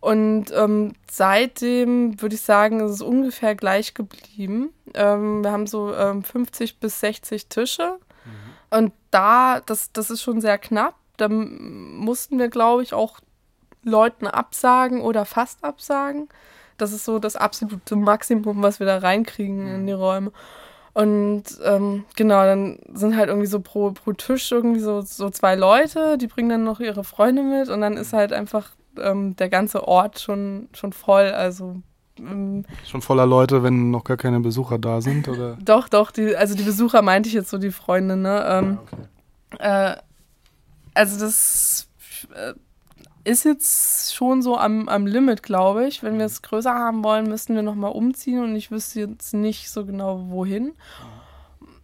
Und 0.00 0.52
ähm, 0.54 0.92
seitdem 1.10 2.20
würde 2.20 2.34
ich 2.34 2.42
sagen, 2.42 2.80
ist 2.80 2.90
es 2.90 3.00
ungefähr 3.00 3.54
gleich 3.54 3.94
geblieben. 3.94 4.74
Ähm, 4.92 5.42
wir 5.42 5.52
haben 5.52 5.66
so 5.66 5.90
50 5.90 6.70
ähm, 6.72 6.76
bis 6.80 7.00
60 7.00 7.48
Tische. 7.48 7.96
Mhm. 8.26 8.78
Und 8.78 8.92
da, 9.10 9.60
das, 9.64 9.90
das 9.92 10.10
ist 10.10 10.20
schon 10.20 10.42
sehr 10.42 10.58
knapp. 10.58 10.96
Da 11.16 11.28
mussten 11.28 12.38
wir, 12.38 12.48
glaube 12.48 12.82
ich, 12.82 12.94
auch 12.94 13.20
Leuten 13.82 14.26
absagen 14.26 15.00
oder 15.00 15.24
fast 15.24 15.64
absagen. 15.64 16.28
Das 16.76 16.92
ist 16.92 17.04
so 17.04 17.18
das 17.18 17.36
absolute 17.36 17.96
Maximum, 17.96 18.62
was 18.62 18.80
wir 18.80 18.86
da 18.86 18.98
reinkriegen 18.98 19.66
in 19.66 19.86
die 19.86 19.92
Räume. 19.92 20.32
Und 20.92 21.44
ähm, 21.62 22.04
genau, 22.16 22.42
dann 22.44 22.78
sind 22.94 23.16
halt 23.16 23.28
irgendwie 23.28 23.46
so 23.46 23.60
pro, 23.60 23.90
pro 23.90 24.12
Tisch 24.12 24.50
irgendwie 24.50 24.80
so, 24.80 25.02
so 25.02 25.28
zwei 25.28 25.54
Leute, 25.54 26.16
die 26.16 26.26
bringen 26.26 26.48
dann 26.48 26.64
noch 26.64 26.80
ihre 26.80 27.04
Freunde 27.04 27.42
mit 27.42 27.68
und 27.68 27.82
dann 27.82 27.98
ist 27.98 28.14
halt 28.14 28.32
einfach 28.32 28.70
ähm, 28.98 29.36
der 29.36 29.50
ganze 29.50 29.86
Ort 29.86 30.20
schon, 30.20 30.68
schon 30.72 30.94
voll. 30.94 31.32
Also 31.32 31.76
ähm, 32.18 32.64
schon 32.86 33.02
voller 33.02 33.26
Leute, 33.26 33.62
wenn 33.62 33.90
noch 33.90 34.04
gar 34.04 34.16
keine 34.16 34.40
Besucher 34.40 34.78
da 34.78 35.02
sind, 35.02 35.28
oder? 35.28 35.58
doch, 35.62 35.88
doch, 35.88 36.10
die, 36.10 36.34
also 36.34 36.54
die 36.54 36.62
Besucher 36.62 37.02
meinte 37.02 37.28
ich 37.28 37.34
jetzt 37.34 37.50
so 37.50 37.58
die 37.58 37.72
Freunde, 37.72 38.16
ne? 38.16 38.44
Ähm, 38.48 38.78
ja, 39.58 39.58
okay. 39.58 39.92
äh, 39.92 39.96
also 40.96 41.18
das 41.18 41.88
äh, 42.34 42.54
ist 43.24 43.44
jetzt 43.44 44.14
schon 44.14 44.40
so 44.40 44.56
am, 44.56 44.88
am 44.88 45.06
Limit, 45.06 45.42
glaube 45.42 45.86
ich. 45.86 46.02
Wenn 46.02 46.18
wir 46.18 46.26
es 46.26 46.42
größer 46.42 46.72
haben 46.72 47.02
wollen, 47.04 47.28
müssten 47.28 47.54
wir 47.54 47.62
nochmal 47.62 47.92
umziehen 47.92 48.42
und 48.42 48.54
ich 48.56 48.70
wüsste 48.70 49.00
jetzt 49.00 49.34
nicht 49.34 49.70
so 49.70 49.84
genau 49.84 50.26
wohin. 50.28 50.72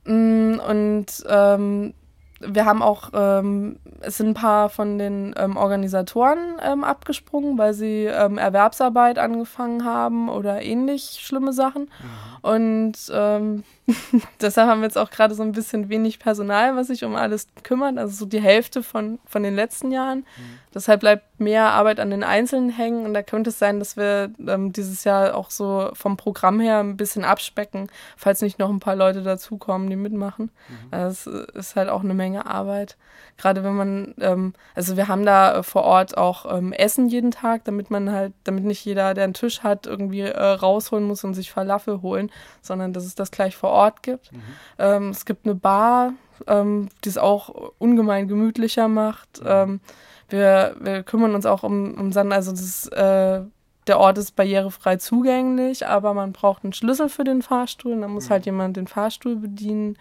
Mm, 0.05 0.61
und 0.69 1.07
ähm, 1.29 1.95
wir 2.41 2.65
haben 2.65 2.83
auch, 2.83 3.11
ähm, 3.15 3.79
es 4.01 4.19
sind 4.19 4.29
ein 4.29 4.35
paar 4.35 4.69
von 4.69 4.99
den 4.99 5.35
ähm, 5.37 5.57
Organisatoren 5.57 6.57
ähm, 6.61 6.85
abgesprungen, 6.85 7.59
weil 7.59 7.75
sie 7.75 8.05
ähm, 8.05 8.39
Erwerbsarbeit 8.39 9.19
angefangen 9.19 9.85
haben 9.85 10.29
oder 10.29 10.63
ähnlich 10.63 11.21
schlimme 11.23 11.53
Sachen. 11.53 11.83
Mhm. 11.83 12.51
Und 12.51 12.95
ähm, 13.13 13.65
deshalb 14.41 14.69
haben 14.69 14.81
wir 14.81 14.87
jetzt 14.87 14.99
auch 14.99 15.11
gerade 15.11 15.35
so 15.35 15.43
ein 15.43 15.53
bisschen 15.53 15.89
wenig 15.89 16.19
Personal, 16.21 16.77
was 16.77 16.87
sich 16.87 17.05
um 17.05 17.17
alles 17.17 17.49
kümmert. 17.65 17.99
Also 17.99 18.15
so 18.15 18.27
die 18.27 18.41
Hälfte 18.41 18.83
von, 18.83 19.19
von 19.27 19.43
den 19.43 19.57
letzten 19.57 19.91
Jahren. 19.91 20.19
Mhm. 20.19 20.59
Deshalb 20.75 21.01
bleibt 21.01 21.41
mehr 21.41 21.71
Arbeit 21.71 21.99
an 21.99 22.11
den 22.11 22.23
Einzelnen 22.23 22.71
hängen. 22.71 23.05
Und 23.05 23.13
da 23.13 23.23
könnte 23.23 23.51
es 23.51 23.59
sein, 23.59 23.81
dass 23.81 23.97
wir 23.97 24.31
ähm, 24.47 24.73
dieses 24.73 25.05
Jahr 25.05 25.35
auch 25.35 25.51
so 25.51 25.91
vom 25.95 26.17
Programm 26.17 26.61
her 26.61 26.79
ein 26.79 26.97
bisschen 26.97 27.25
abspecken, 27.25 27.89
falls 28.17 28.41
nicht 28.41 28.59
noch 28.59 28.71
ein 28.71 28.81
paar 28.81 28.97
Leute 28.97 29.23
dazukommen, 29.23 29.91
die 29.91 29.97
mitmachen. 29.97 30.51
Mhm. 30.69 30.89
Also 30.93 31.31
es 31.31 31.55
ist 31.55 31.77
halt 31.77 31.89
auch 31.89 32.05
eine 32.05 32.15
Menge 32.15 32.47
Arbeit. 32.47 32.97
Gerade 33.37 33.65
wenn 33.65 33.75
man, 33.75 34.15
ähm, 34.21 34.55
also 34.75 34.97
wir 34.97 35.09
haben 35.09 35.27
da 35.27 35.63
vor 35.63 35.83
Ort 35.83 36.17
auch 36.17 36.47
ähm, 36.57 36.73
Essen 36.73 37.09
jeden 37.09 37.33
Tag, 37.33 37.65
damit 37.65 37.91
man 37.91 38.13
halt, 38.13 38.33
damit 38.45 38.65
nicht 38.65 38.85
jeder, 38.85 39.15
der 39.15 39.25
einen 39.25 39.35
Tisch 39.35 39.63
hat, 39.63 39.87
irgendwie 39.87 40.21
äh, 40.21 40.41
rausholen 40.41 41.05
muss 41.05 41.25
und 41.25 41.35
sich 41.35 41.51
Falafel 41.51 42.03
holen, 42.03 42.31
sondern 42.61 42.93
dass 42.93 43.05
es 43.05 43.15
das 43.15 43.31
gleich 43.31 43.57
vor 43.57 43.71
Ort 43.71 43.72
gibt. 44.03 44.33
Mhm. 44.33 44.43
Ähm, 44.79 45.09
es 45.11 45.25
gibt 45.25 45.47
eine 45.47 45.55
Bar, 45.55 46.15
ähm, 46.47 46.89
die 47.05 47.09
es 47.09 47.19
auch 47.19 47.73
ungemein 47.79 48.29
gemütlicher 48.29 48.89
macht. 48.89 49.41
Mhm. 49.41 49.49
Ähm, 49.49 49.81
wir, 50.29 50.77
wir 50.81 51.03
kümmern 51.03 51.35
uns 51.35 51.47
auch 51.47 51.63
um, 51.63 51.95
um 51.95 52.13
Sand, 52.13 52.33
also 52.33 52.53
das, 52.53 52.89
äh, 52.89 53.43
der 53.87 53.99
Ort 53.99 54.19
ist 54.19 54.37
barrierefrei 54.37 54.97
zugänglich, 54.97 55.87
aber 55.87 56.15
man 56.15 56.33
braucht 56.33 56.65
einen 56.65 56.73
Schlüssel 56.73 57.09
für 57.09 57.25
den 57.25 57.43
Fahrstuhl, 57.43 58.01
dann 58.01 58.13
muss 58.13 58.27
mhm. 58.27 58.31
halt 58.31 58.47
jemand 58.47 58.77
den 58.77 58.87
Fahrstuhl 58.87 59.37
bedienen. 59.37 59.99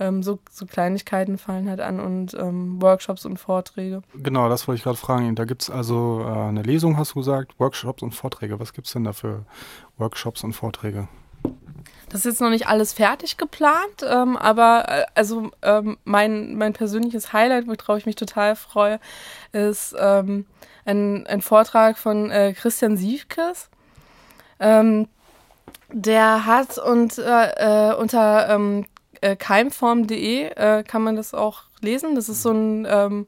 Ähm, 0.00 0.22
so, 0.22 0.38
so, 0.50 0.66
Kleinigkeiten 0.66 1.38
fallen 1.38 1.68
halt 1.68 1.80
an 1.80 2.00
und 2.00 2.34
ähm, 2.34 2.80
Workshops 2.80 3.26
und 3.26 3.38
Vorträge. 3.38 4.02
Genau, 4.14 4.48
das 4.48 4.66
wollte 4.66 4.78
ich 4.78 4.84
gerade 4.84 4.96
fragen. 4.96 5.34
Da 5.34 5.44
gibt 5.44 5.62
es 5.62 5.70
also 5.70 6.22
äh, 6.26 6.48
eine 6.48 6.62
Lesung, 6.62 6.96
hast 6.96 7.12
du 7.12 7.20
gesagt, 7.20 7.58
Workshops 7.58 8.02
und 8.02 8.12
Vorträge. 8.12 8.58
Was 8.58 8.72
gibt 8.72 8.86
es 8.86 8.94
denn 8.94 9.04
da 9.04 9.12
für 9.12 9.44
Workshops 9.98 10.44
und 10.44 10.54
Vorträge? 10.54 11.08
Das 12.12 12.20
ist 12.20 12.24
jetzt 12.26 12.40
noch 12.42 12.50
nicht 12.50 12.68
alles 12.68 12.92
fertig 12.92 13.38
geplant, 13.38 14.04
ähm, 14.06 14.36
aber 14.36 14.84
äh, 14.86 15.06
also 15.14 15.50
ähm, 15.62 15.96
mein, 16.04 16.54
mein 16.56 16.74
persönliches 16.74 17.32
Highlight, 17.32 17.66
worauf 17.66 17.96
ich 17.96 18.06
mich 18.06 18.16
total 18.16 18.54
freue, 18.54 19.00
ist 19.52 19.96
ähm, 19.98 20.44
ein, 20.84 21.26
ein 21.26 21.40
Vortrag 21.40 21.96
von 21.96 22.30
äh, 22.30 22.52
Christian 22.52 22.98
Siefkes. 22.98 23.70
Ähm, 24.60 25.08
der 25.90 26.44
hat 26.44 26.76
und, 26.76 27.16
äh, 27.16 27.90
äh 27.90 27.94
unter 27.94 28.50
ähm, 28.50 28.84
äh, 29.22 29.34
keimform.de 29.34 30.84
kann 30.84 31.02
man 31.02 31.16
das 31.16 31.32
auch 31.32 31.62
lesen. 31.80 32.14
Das 32.14 32.28
ist 32.28 32.42
so 32.42 32.50
ein 32.50 32.86
ähm, 32.88 33.26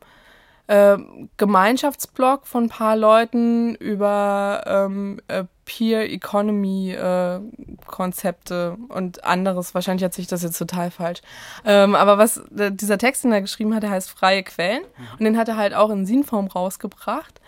äh, 0.67 0.97
Gemeinschaftsblog 1.37 2.47
von 2.47 2.65
ein 2.65 2.69
paar 2.69 2.97
Leuten 2.97 3.75
über 3.75 4.63
ähm, 4.67 5.21
äh, 5.29 5.45
Peer 5.65 6.11
Economy 6.11 6.93
äh, 6.93 7.41
Konzepte 7.87 8.77
und 8.89 9.25
anderes. 9.25 9.75
Wahrscheinlich 9.75 10.05
hat 10.05 10.15
sich 10.15 10.27
das 10.27 10.43
jetzt 10.43 10.59
total 10.59 10.91
falsch. 10.91 11.21
Ähm, 11.65 11.95
aber 11.95 12.19
was 12.19 12.39
äh, 12.57 12.71
dieser 12.73 12.99
Text, 12.99 13.25
den 13.25 13.33
er 13.33 13.41
geschrieben 13.41 13.75
hat, 13.75 13.83
der 13.83 13.91
heißt 13.91 14.11
Freie 14.11 14.43
Quellen. 14.43 14.83
Mhm. 14.83 15.07
Und 15.13 15.25
den 15.25 15.39
hat 15.39 15.49
er 15.49 15.57
halt 15.57 15.75
auch 15.75 15.91
in 15.91 16.07
Sinform 16.07 16.49
rausgebracht. 16.49 17.41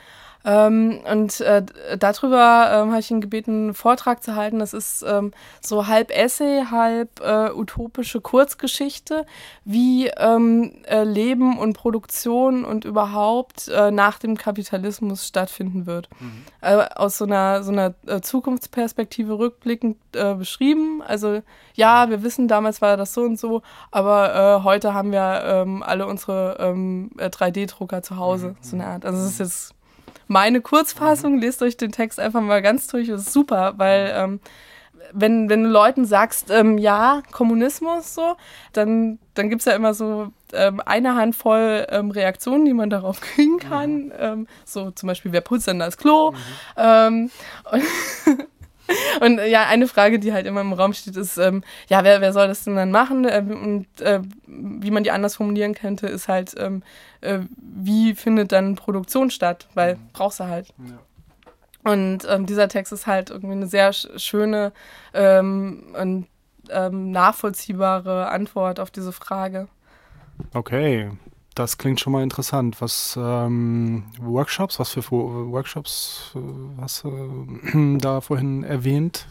Ähm, 0.47 1.01
und 1.11 1.41
äh, 1.41 1.65
darüber 1.99 2.71
ähm, 2.73 2.91
habe 2.91 3.01
ich 3.01 3.11
ihn 3.11 3.21
gebeten, 3.21 3.51
einen 3.51 3.75
Vortrag 3.75 4.23
zu 4.23 4.37
halten. 4.37 4.61
Das 4.61 4.75
ist 4.75 5.05
ähm, 5.07 5.33
so 5.61 5.89
halb 5.89 6.17
Essay, 6.17 6.67
halb 6.71 7.21
äh, 7.21 7.51
utopische 7.51 8.21
Kurzgeschichte, 8.21 9.27
wie 9.65 10.07
ähm, 10.07 10.73
äh, 10.87 11.03
Leben 11.03 11.59
und 11.59 11.73
Produktion 11.73 12.65
und 12.65 12.85
überhaupt 12.85 13.67
äh, 13.67 13.91
nach 13.91 14.21
dem 14.21 14.37
Kapitalismus 14.37 15.27
stattfinden 15.27 15.85
wird. 15.85 16.09
Mhm. 16.21 16.45
Äh, 16.61 16.77
aus 16.95 17.19
so 17.19 17.25
einer, 17.25 17.65
so 17.65 17.73
einer 17.73 17.95
äh, 18.07 18.21
Zukunftsperspektive 18.21 19.39
rückblickend 19.39 19.97
beschrieben. 20.39 21.03
Also 21.07 21.43
ja, 21.75 22.09
wir 22.09 22.23
wissen, 22.23 22.49
damals 22.49 22.81
war 22.81 22.97
das 22.97 23.13
so 23.13 23.21
und 23.21 23.39
so, 23.39 23.61
aber 23.91 24.65
heute 24.65 24.95
haben 24.95 25.13
wir 25.13 25.43
ähm, 25.45 25.83
alle 25.83 26.07
unsere 26.07 26.57
3D-Drucker 27.19 27.99
ähm, 27.99 28.03
zu 28.03 28.17
Hause, 28.17 28.49
mhm. 28.49 28.57
so 28.63 28.77
eine 28.77 28.87
Art. 28.87 29.05
Also 29.05 29.19
es 29.19 29.33
ist 29.33 29.39
jetzt 29.39 29.76
meine 30.27 30.61
Kurzfassung. 30.61 31.37
Mhm. 31.37 31.41
Lest 31.41 31.63
euch 31.63 31.77
den 31.77 31.93
Text 31.93 32.21
einfach 32.21 32.41
mal 32.41 32.63
ganz 32.63 32.87
durch. 32.89 33.09
Das 33.09 33.23
ist 33.23 33.33
super, 33.33 33.75
weil 33.77 34.13
ähm, 34.15 34.41
wenn, 35.13 35.49
wenn 35.49 35.65
du 35.65 35.71
Leuten 35.71 36.05
sagst, 36.05 36.51
ähm, 36.51 36.79
ja, 36.79 37.23
Kommunismus 37.33 38.15
so, 38.15 38.37
dann, 38.73 39.19
dann 39.35 39.51
gibt 39.51 39.61
es 39.61 39.67
ja 39.67 39.73
immer 39.73 39.95
so 39.95 40.33
ähm, 40.53 40.81
eine 40.85 41.15
Handvoll 41.15 41.87
ähm, 41.91 42.11
Reaktionen, 42.11 42.65
die 42.65 42.75
man 42.75 42.91
darauf 42.91 43.21
kriegen 43.21 43.59
kann. 43.59 44.07
Mhm. 44.07 44.13
Ähm, 44.19 44.47
so 44.65 44.91
zum 44.91 45.07
Beispiel, 45.07 45.33
wer 45.33 45.41
putzt 45.41 45.67
denn 45.69 45.79
das 45.79 45.97
Klo? 45.97 46.33
Mhm. 46.33 46.37
Ähm, 46.77 47.31
und 47.71 48.47
Und 49.21 49.39
ja, 49.39 49.67
eine 49.67 49.89
Frage, 49.89 50.19
die 50.19 50.33
halt 50.33 50.47
immer 50.47 50.61
im 50.61 50.73
Raum 50.73 50.93
steht, 50.93 51.17
ist, 51.17 51.39
ähm, 51.39 51.63
ja, 51.89 52.05
wer, 52.05 52.21
wer 52.21 52.33
soll 52.33 52.49
das 52.49 52.65
denn 52.65 52.77
dann 52.77 52.91
machen? 52.91 53.27
Ähm, 53.29 53.51
und 53.51 54.01
äh, 54.01 54.21
wie 54.47 54.91
man 54.91 55.03
die 55.03 55.11
anders 55.11 55.37
formulieren 55.37 55.75
könnte, 55.75 56.07
ist 56.07 56.29
halt, 56.29 56.55
ähm, 56.59 56.83
äh, 57.21 57.41
wie 57.57 58.15
findet 58.15 58.53
dann 58.53 58.77
Produktion 58.77 59.31
statt? 59.31 59.67
Weil 59.75 59.97
mhm. 59.97 60.01
brauchst 60.13 60.41
du 60.41 60.45
halt. 60.45 60.69
Ja. 60.79 61.93
Und 61.93 62.27
ähm, 62.29 62.47
dieser 62.47 62.69
Text 62.69 62.93
ist 62.93 63.07
halt 63.07 63.31
irgendwie 63.31 63.53
eine 63.53 63.69
sehr 63.69 63.93
schöne 63.93 64.73
ähm, 65.15 65.95
und 65.99 66.27
ähm, 66.69 67.13
nachvollziehbare 67.13 68.29
Antwort 68.29 68.81
auf 68.81 68.91
diese 68.91 69.13
Frage. 69.13 69.69
Okay. 70.53 71.11
Das 71.57 71.79
klingt 71.79 72.01
schon 72.01 72.13
mal 72.13 72.23
interessant. 72.23 72.83
Was 72.83 73.19
ähm, 73.19 74.05
Workshops, 74.21 74.79
was 74.79 74.91
für 74.91 75.11
Workshops 75.11 76.33
äh, 76.35 76.83
hast 76.83 77.05
du 77.05 77.49
äh, 77.73 77.99
da 77.99 78.21
vorhin 78.21 78.63
erwähnt? 78.63 79.27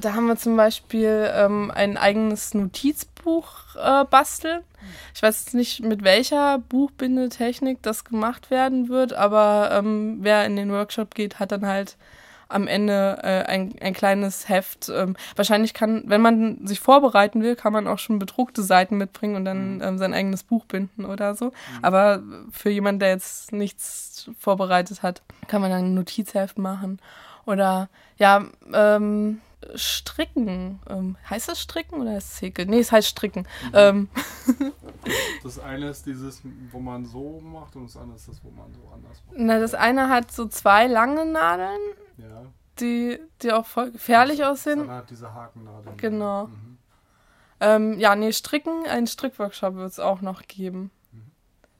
Da 0.00 0.14
haben 0.14 0.26
wir 0.26 0.36
zum 0.36 0.56
Beispiel 0.56 1.30
ähm, 1.32 1.70
ein 1.70 1.96
eigenes 1.96 2.54
Notizbuch 2.54 3.76
äh, 3.76 4.04
basteln. 4.04 4.62
Ich 5.14 5.22
weiß 5.22 5.44
jetzt 5.44 5.54
nicht, 5.54 5.84
mit 5.84 6.02
welcher 6.02 6.58
Buchbindetechnik 6.58 7.78
das 7.82 8.02
gemacht 8.02 8.50
werden 8.50 8.88
wird, 8.88 9.12
aber 9.12 9.70
ähm, 9.72 10.18
wer 10.22 10.44
in 10.46 10.56
den 10.56 10.72
Workshop 10.72 11.14
geht, 11.14 11.38
hat 11.38 11.52
dann 11.52 11.66
halt 11.66 11.96
am 12.50 12.66
Ende 12.66 13.18
äh, 13.22 13.44
ein, 13.44 13.74
ein 13.80 13.94
kleines 13.94 14.48
Heft. 14.48 14.88
Ähm, 14.88 15.16
wahrscheinlich 15.36 15.74
kann, 15.74 16.02
wenn 16.06 16.20
man 16.20 16.66
sich 16.66 16.80
vorbereiten 16.80 17.42
will, 17.42 17.56
kann 17.56 17.72
man 17.72 17.86
auch 17.86 17.98
schon 17.98 18.18
bedruckte 18.18 18.62
Seiten 18.62 18.96
mitbringen 18.96 19.36
und 19.36 19.44
dann 19.44 19.76
mhm. 19.76 19.82
ähm, 19.82 19.98
sein 19.98 20.14
eigenes 20.14 20.42
Buch 20.42 20.64
binden 20.66 21.04
oder 21.04 21.34
so. 21.34 21.46
Mhm. 21.46 21.52
Aber 21.82 22.22
für 22.52 22.70
jemanden, 22.70 23.00
der 23.00 23.10
jetzt 23.10 23.52
nichts 23.52 24.30
vorbereitet 24.38 25.02
hat, 25.02 25.22
kann 25.48 25.60
man 25.60 25.70
dann 25.70 25.84
ein 25.84 25.94
Notizheft 25.94 26.58
machen. 26.58 27.00
Oder 27.46 27.88
ja, 28.18 28.44
ähm, 28.72 29.40
Stricken. 29.74 30.80
Ähm, 30.88 31.16
heißt 31.28 31.48
das 31.48 31.60
Stricken 31.60 32.00
oder 32.00 32.12
heißt 32.12 32.34
es 32.34 32.42
Häkeln? 32.42 32.70
Nee, 32.70 32.80
es 32.80 32.92
heißt 32.92 33.08
Stricken. 33.08 33.46
Mhm. 33.68 33.74
Ähm. 33.74 34.08
das 35.42 35.58
eine 35.58 35.88
ist 35.88 36.06
dieses, 36.06 36.42
wo 36.70 36.80
man 36.80 37.04
so 37.04 37.40
macht 37.40 37.76
und 37.76 37.84
das 37.84 37.96
andere 37.96 38.16
ist 38.16 38.28
das, 38.28 38.42
wo 38.42 38.50
man 38.50 38.72
so 38.72 38.80
anders 38.92 39.22
macht. 39.26 39.36
Na, 39.36 39.58
das 39.58 39.74
eine 39.74 40.08
hat 40.08 40.32
so 40.32 40.46
zwei 40.46 40.86
lange 40.86 41.26
Nadeln. 41.26 41.80
Die, 42.80 43.20
die 43.42 43.52
auch 43.52 43.66
voll 43.66 43.90
gefährlich 43.92 44.44
aussehen. 44.44 44.80
Andere 44.80 44.96
hat 44.96 45.10
diese 45.10 45.32
Hakennadeln. 45.34 45.96
Genau. 45.96 46.46
Mhm. 46.46 46.78
Ähm, 47.60 47.98
ja, 47.98 48.16
nee, 48.16 48.32
Stricken, 48.32 48.86
einen 48.86 49.06
Strickworkshop 49.06 49.74
wird 49.74 49.90
es 49.90 50.00
auch 50.00 50.20
noch 50.22 50.42
geben. 50.42 50.90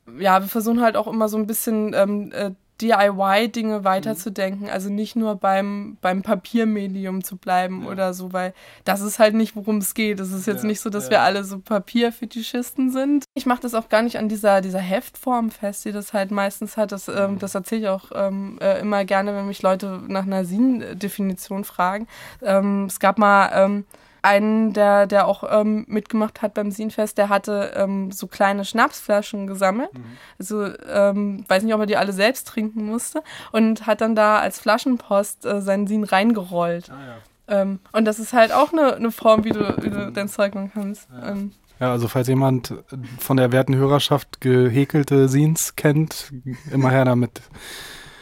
Mhm. 0.07 0.21
Ja, 0.21 0.41
wir 0.41 0.49
versuchen 0.49 0.83
halt 0.83 0.97
auch 0.97 1.07
immer 1.07 1.29
so 1.29 1.39
ein 1.39 1.47
bisschen 1.47 1.95
ähm, 1.95 2.33
äh, 2.33 2.53
DIY-Dinge 2.81 3.85
weiterzudenken, 3.85 4.69
also 4.71 4.91
nicht 4.91 5.17
nur 5.17 5.37
beim, 5.37 5.99
beim 6.01 6.23
Papiermedium 6.23 7.23
zu 7.23 7.37
bleiben 7.37 7.85
ja. 7.85 7.91
oder 7.91 8.15
so, 8.15 8.33
weil 8.33 8.55
das 8.85 9.01
ist 9.01 9.19
halt 9.19 9.35
nicht, 9.35 9.57
worum 9.57 9.79
es 9.79 9.95
geht. 9.95 10.21
Es 10.21 10.33
ist 10.33 10.47
jetzt 10.47 10.63
ja, 10.63 10.69
nicht 10.69 10.81
so, 10.81 10.91
dass 10.91 11.05
ja. 11.05 11.11
wir 11.11 11.21
alle 11.23 11.45
so 11.45 11.59
Papierfetischisten 11.59 12.91
sind. 12.91 13.25
Ich 13.35 13.47
mache 13.47 13.63
das 13.63 13.75
auch 13.75 13.89
gar 13.89 14.03
nicht 14.03 14.19
an 14.19 14.29
dieser, 14.29 14.61
dieser 14.61 14.81
Heftform 14.81 15.51
fest, 15.51 15.85
die 15.85 15.93
das 15.93 16.13
halt 16.13 16.31
meistens 16.31 16.77
hat. 16.77 16.93
Das, 16.93 17.09
ähm, 17.09 17.33
mhm. 17.33 17.39
das 17.39 17.55
erzähle 17.55 17.81
ich 17.83 17.89
auch 17.89 18.11
ähm, 18.15 18.59
äh, 18.61 18.81
immer 18.81 19.05
gerne, 19.05 19.35
wenn 19.35 19.47
mich 19.47 19.63
Leute 19.63 20.01
nach 20.09 20.25
einer 20.25 20.45
Sin-Definition 20.45 21.65
fragen. 21.65 22.07
Ähm, 22.43 22.87
es 22.87 23.01
gab 23.01 23.19
mal 23.19 23.51
ähm, 23.55 23.85
einen, 24.23 24.73
der, 24.73 25.07
der 25.07 25.27
auch 25.27 25.45
ähm, 25.49 25.85
mitgemacht 25.89 26.43
hat 26.43 26.55
beim 26.55 26.71
Sinfest, 26.71 27.19
der 27.19 27.29
hatte 27.29 27.73
ähm, 27.77 28.11
so 28.13 28.27
kleine 28.27 28.65
Schnapsflaschen 28.65 29.47
gesammelt. 29.47 29.93
Mhm. 29.95 30.05
Also, 30.39 30.69
ähm, 30.89 31.45
weiß 31.49 31.63
nicht, 31.63 31.75
ob 31.75 31.81
er 31.81 31.87
die 31.87 31.97
alle 31.97 32.13
selbst 32.13 32.47
trinken 32.49 32.85
musste. 32.85 33.23
Und 33.53 33.87
hat 33.87 34.01
dann 34.01 34.15
da 34.15 34.39
als 34.39 34.61
Flaschenpost 34.61 35.47
äh, 35.47 35.61
seinen 35.61 35.87
Sin 35.87 36.05
reingerollt. 36.05 36.91
Ah, 36.91 36.95
ja. 37.07 37.63
Ähm, 37.63 37.81
und 37.93 38.05
das 38.05 38.19
ist 38.19 38.33
halt 38.33 38.53
auch 38.53 38.73
eine, 38.73 38.95
eine 38.95 39.11
Form, 39.11 39.45
wie 39.45 39.51
du, 39.51 39.77
wie 39.83 39.91
du 39.91 40.13
dein 40.13 40.29
Zeug 40.29 40.55
machen 40.55 40.71
kannst. 40.73 41.09
Ja. 41.11 41.31
Ähm, 41.31 41.53
ja, 41.81 41.93
also 41.93 42.09
falls 42.09 42.29
jemand 42.29 42.75
von 43.19 43.39
der 43.39 43.53
werten 43.53 43.75
Hörerschaft 43.75 44.43
gehäkelte 44.43 45.29
Scenes 45.29 45.77
kennt, 45.77 46.31
immer 46.71 46.91
her 46.91 47.07
damit. 47.07 47.41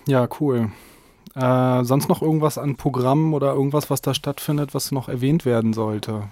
Ja, 0.06 0.28
cool. 0.38 0.70
Äh, 1.38 1.84
sonst 1.84 2.08
noch 2.08 2.20
irgendwas 2.20 2.58
an 2.58 2.76
Programmen 2.76 3.32
oder 3.32 3.52
irgendwas, 3.52 3.90
was 3.90 4.02
da 4.02 4.12
stattfindet, 4.12 4.74
was 4.74 4.90
noch 4.90 5.08
erwähnt 5.08 5.44
werden 5.44 5.72
sollte? 5.72 6.24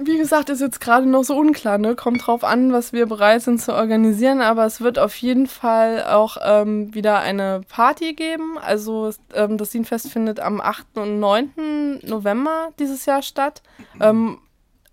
Wie 0.00 0.16
gesagt, 0.16 0.48
ist 0.48 0.60
jetzt 0.60 0.80
gerade 0.80 1.08
noch 1.08 1.24
so 1.24 1.36
unklar, 1.36 1.76
ne? 1.76 1.96
Kommt 1.96 2.24
drauf 2.24 2.44
an, 2.44 2.72
was 2.72 2.92
wir 2.92 3.06
bereit 3.06 3.42
sind 3.42 3.60
zu 3.60 3.74
organisieren, 3.74 4.40
aber 4.40 4.64
es 4.64 4.80
wird 4.80 4.96
auf 4.96 5.16
jeden 5.16 5.48
Fall 5.48 6.04
auch 6.04 6.36
ähm, 6.44 6.94
wieder 6.94 7.18
eine 7.18 7.62
Party 7.68 8.14
geben. 8.14 8.58
Also 8.64 9.10
ähm, 9.34 9.58
das 9.58 9.70
Scenefest 9.70 10.12
findet 10.12 10.38
am 10.38 10.60
8. 10.60 10.86
und 10.98 11.18
9. 11.18 12.00
November 12.04 12.68
dieses 12.78 13.06
Jahr 13.06 13.22
statt. 13.22 13.62
Ähm, 14.00 14.38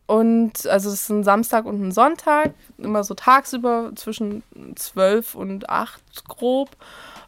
und 0.07 0.67
also 0.67 0.89
es 0.89 1.01
ist 1.01 1.09
ein 1.09 1.23
Samstag 1.23 1.65
und 1.65 1.81
ein 1.81 1.91
Sonntag, 1.91 2.53
immer 2.77 3.03
so 3.03 3.13
tagsüber 3.13 3.91
zwischen 3.95 4.43
12 4.75 5.35
und 5.35 5.69
8 5.69 6.27
grob 6.27 6.69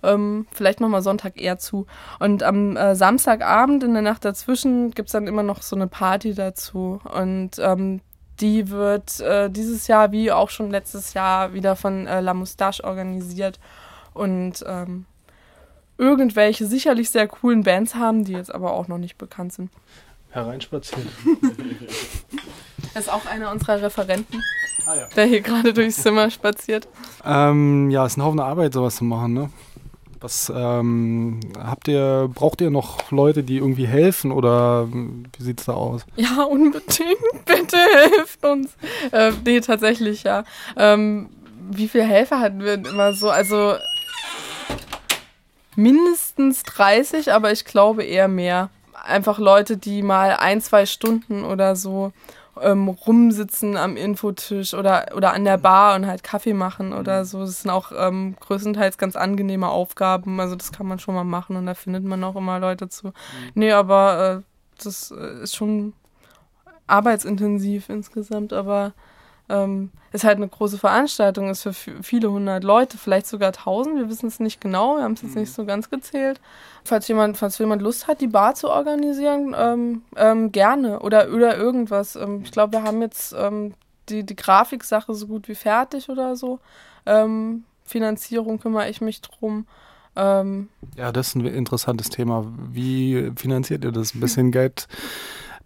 ähm, 0.04 0.48
vielleicht 0.52 0.80
nochmal 0.80 1.02
Sonntag 1.02 1.40
eher 1.40 1.58
zu. 1.58 1.86
Und 2.20 2.44
am 2.44 2.76
äh, 2.76 2.96
Samstagabend 2.96 3.84
in 3.84 3.94
der 3.94 4.02
Nacht 4.02 4.26
dazwischen 4.26 4.92
gibt 4.92 5.10
es 5.10 5.14
dann 5.14 5.28
immer 5.28 5.44
noch 5.44 5.62
so 5.62 5.76
eine 5.76 5.88
Party 5.88 6.34
dazu. 6.34 7.02
Und 7.04 7.52
ähm, 7.60 8.02
die 8.40 8.70
wird 8.70 9.20
äh, 9.20 9.50
dieses 9.50 9.88
Jahr, 9.88 10.12
wie 10.12 10.32
auch 10.32 10.50
schon 10.50 10.70
letztes 10.70 11.14
Jahr, 11.14 11.54
wieder 11.54 11.76
von 11.76 12.08
äh, 12.08 12.22
La 12.22 12.34
Moustache 12.34 12.84
organisiert. 12.84 13.60
Und 14.14 14.64
ähm, 14.68 15.06
irgendwelche 15.98 16.66
sicherlich 16.66 17.10
sehr 17.10 17.28
coolen 17.28 17.64
Bands 17.64 17.96
haben, 17.96 18.24
die 18.24 18.34
jetzt 18.34 18.54
aber 18.54 18.74
auch 18.74 18.88
noch 18.88 19.00
nicht 19.00 19.18
bekannt 19.18 19.54
sind. 19.54 19.72
Hereinspazieren. 20.38 21.08
Das 22.94 23.04
ist 23.06 23.10
auch 23.10 23.26
einer 23.26 23.52
unserer 23.52 23.82
Referenten, 23.82 24.42
ah, 24.86 24.96
ja. 24.96 25.08
der 25.16 25.26
hier 25.26 25.42
gerade 25.42 25.74
durchs 25.74 26.02
Zimmer 26.02 26.30
spaziert. 26.30 26.88
Ähm, 27.26 27.90
ja, 27.90 28.06
ist 28.06 28.18
ein 28.18 28.24
Haufen 28.24 28.40
Arbeit, 28.40 28.74
sowas 28.74 28.98
zu 28.98 29.04
machen, 29.04 29.34
ne? 29.34 29.50
Was 30.20 30.52
ähm, 30.56 31.40
habt 31.60 31.88
ihr, 31.88 32.30
braucht 32.34 32.62
ihr 32.62 32.72
noch 32.72 33.12
Leute, 33.12 33.44
die 33.44 33.58
irgendwie 33.58 33.88
helfen 33.88 34.32
oder 34.32 34.88
wie 34.92 35.44
sieht 35.44 35.60
es 35.60 35.68
da 35.68 35.74
aus? 35.74 36.06
Ja, 36.16 36.44
unbedingt. 36.44 37.20
Bitte 37.46 37.78
helft 37.78 38.44
uns. 38.44 38.76
Äh, 39.12 39.32
nee, 39.46 39.60
tatsächlich, 39.60 40.24
ja. 40.24 40.44
Ähm, 40.76 41.30
wie 41.70 41.88
viele 41.88 42.06
Helfer 42.06 42.40
hatten 42.40 42.62
wir 42.62 42.74
immer 42.74 43.14
so? 43.14 43.30
Also 43.30 43.76
mindestens 45.76 46.64
30, 46.64 47.32
aber 47.32 47.52
ich 47.52 47.66
glaube 47.66 48.04
eher 48.04 48.28
mehr. 48.28 48.70
Einfach 49.08 49.40
Leute, 49.40 49.78
die 49.78 50.02
mal 50.04 50.36
ein, 50.36 50.62
zwei 50.62 50.86
Stunden 50.86 51.44
oder 51.44 51.76
so 51.76 52.12
ähm, 52.62 52.90
rumsitzen 52.90 53.78
am 53.78 53.98
Infotisch 53.98 54.74
oder, 54.74 55.08
oder 55.16 55.34
an 55.34 55.46
der 55.46 55.58
Bar 55.58 55.96
und 55.96 56.08
halt 56.08 56.24
Kaffee 56.24 56.54
machen 56.54 56.94
oder 56.94 57.22
mhm. 57.22 57.26
so. 57.26 57.40
Das 57.42 57.62
sind 57.62 57.72
auch 57.72 57.92
ähm, 57.96 58.36
größtenteils 58.40 58.98
ganz 58.98 59.16
angenehme 59.16 59.70
Aufgaben. 59.70 60.40
Also 60.40 60.56
das 60.56 60.72
kann 60.72 60.88
man 60.88 61.00
schon 61.00 61.16
mal 61.16 61.24
machen 61.24 61.56
und 61.56 61.66
da 61.66 61.74
findet 61.74 62.04
man 62.04 62.24
auch 62.24 62.36
immer 62.36 62.60
Leute 62.60 62.90
zu. 62.90 63.08
Mhm. 63.08 63.14
Nee, 63.56 63.72
aber 63.72 64.44
äh, 64.44 64.84
das 64.84 65.12
äh, 65.12 65.44
ist 65.44 65.56
schon 65.56 65.94
arbeitsintensiv 66.88 67.90
insgesamt, 67.90 68.54
aber 68.54 68.94
ähm, 69.50 69.92
ist 70.12 70.24
halt 70.24 70.38
eine 70.38 70.48
große 70.48 70.78
Veranstaltung, 70.78 71.50
ist 71.50 71.64
für 71.64 71.74
viele 71.74 72.32
hundert 72.32 72.64
Leute, 72.64 72.98
vielleicht 72.98 73.28
sogar 73.28 73.52
tausend, 73.52 73.98
wir 73.98 74.10
wissen 74.10 74.28
es 74.28 74.40
nicht 74.40 74.62
genau, 74.62 74.98
wir 74.98 75.04
haben 75.04 75.14
es 75.14 75.22
jetzt 75.22 75.36
mhm. 75.36 75.42
nicht 75.42 75.54
so 75.54 75.66
ganz 75.66 75.90
gezählt. 75.90 76.40
Falls 76.84 77.08
jemand, 77.08 77.38
falls 77.38 77.58
jemand 77.58 77.82
Lust 77.82 78.08
hat, 78.08 78.22
die 78.22 78.28
Bar 78.28 78.56
zu 78.56 78.70
organisieren, 78.70 79.56
ähm, 79.58 80.02
ähm, 80.16 80.52
gerne 80.52 81.00
oder, 81.00 81.30
oder 81.34 81.58
irgendwas. 81.58 82.16
Ähm, 82.16 82.42
ich 82.44 82.52
glaube, 82.52 82.74
wir 82.74 82.84
haben 82.84 83.02
jetzt 83.02 83.36
ähm, 83.38 83.74
die, 84.10 84.26
die 84.26 84.36
Grafiksache 84.36 85.14
so 85.14 85.28
gut 85.28 85.48
wie 85.48 85.56
fertig 85.56 86.10
oder 86.10 86.36
so. 86.36 86.60
Ähm, 87.06 87.64
Finanzierung 87.86 88.60
kümmere 88.60 88.90
ich 88.90 89.02
mich 89.02 89.22
drum. 89.22 89.66
ja, 90.96 91.12
das 91.12 91.30
ist 91.30 91.36
ein 91.36 91.46
interessantes 91.46 92.10
Thema. 92.10 92.46
Wie 92.72 93.32
finanziert 93.36 93.84
ihr 93.84 93.92
das? 93.92 94.16
Ein 94.16 94.20
bisschen 94.20 94.52
Geld 94.52 94.88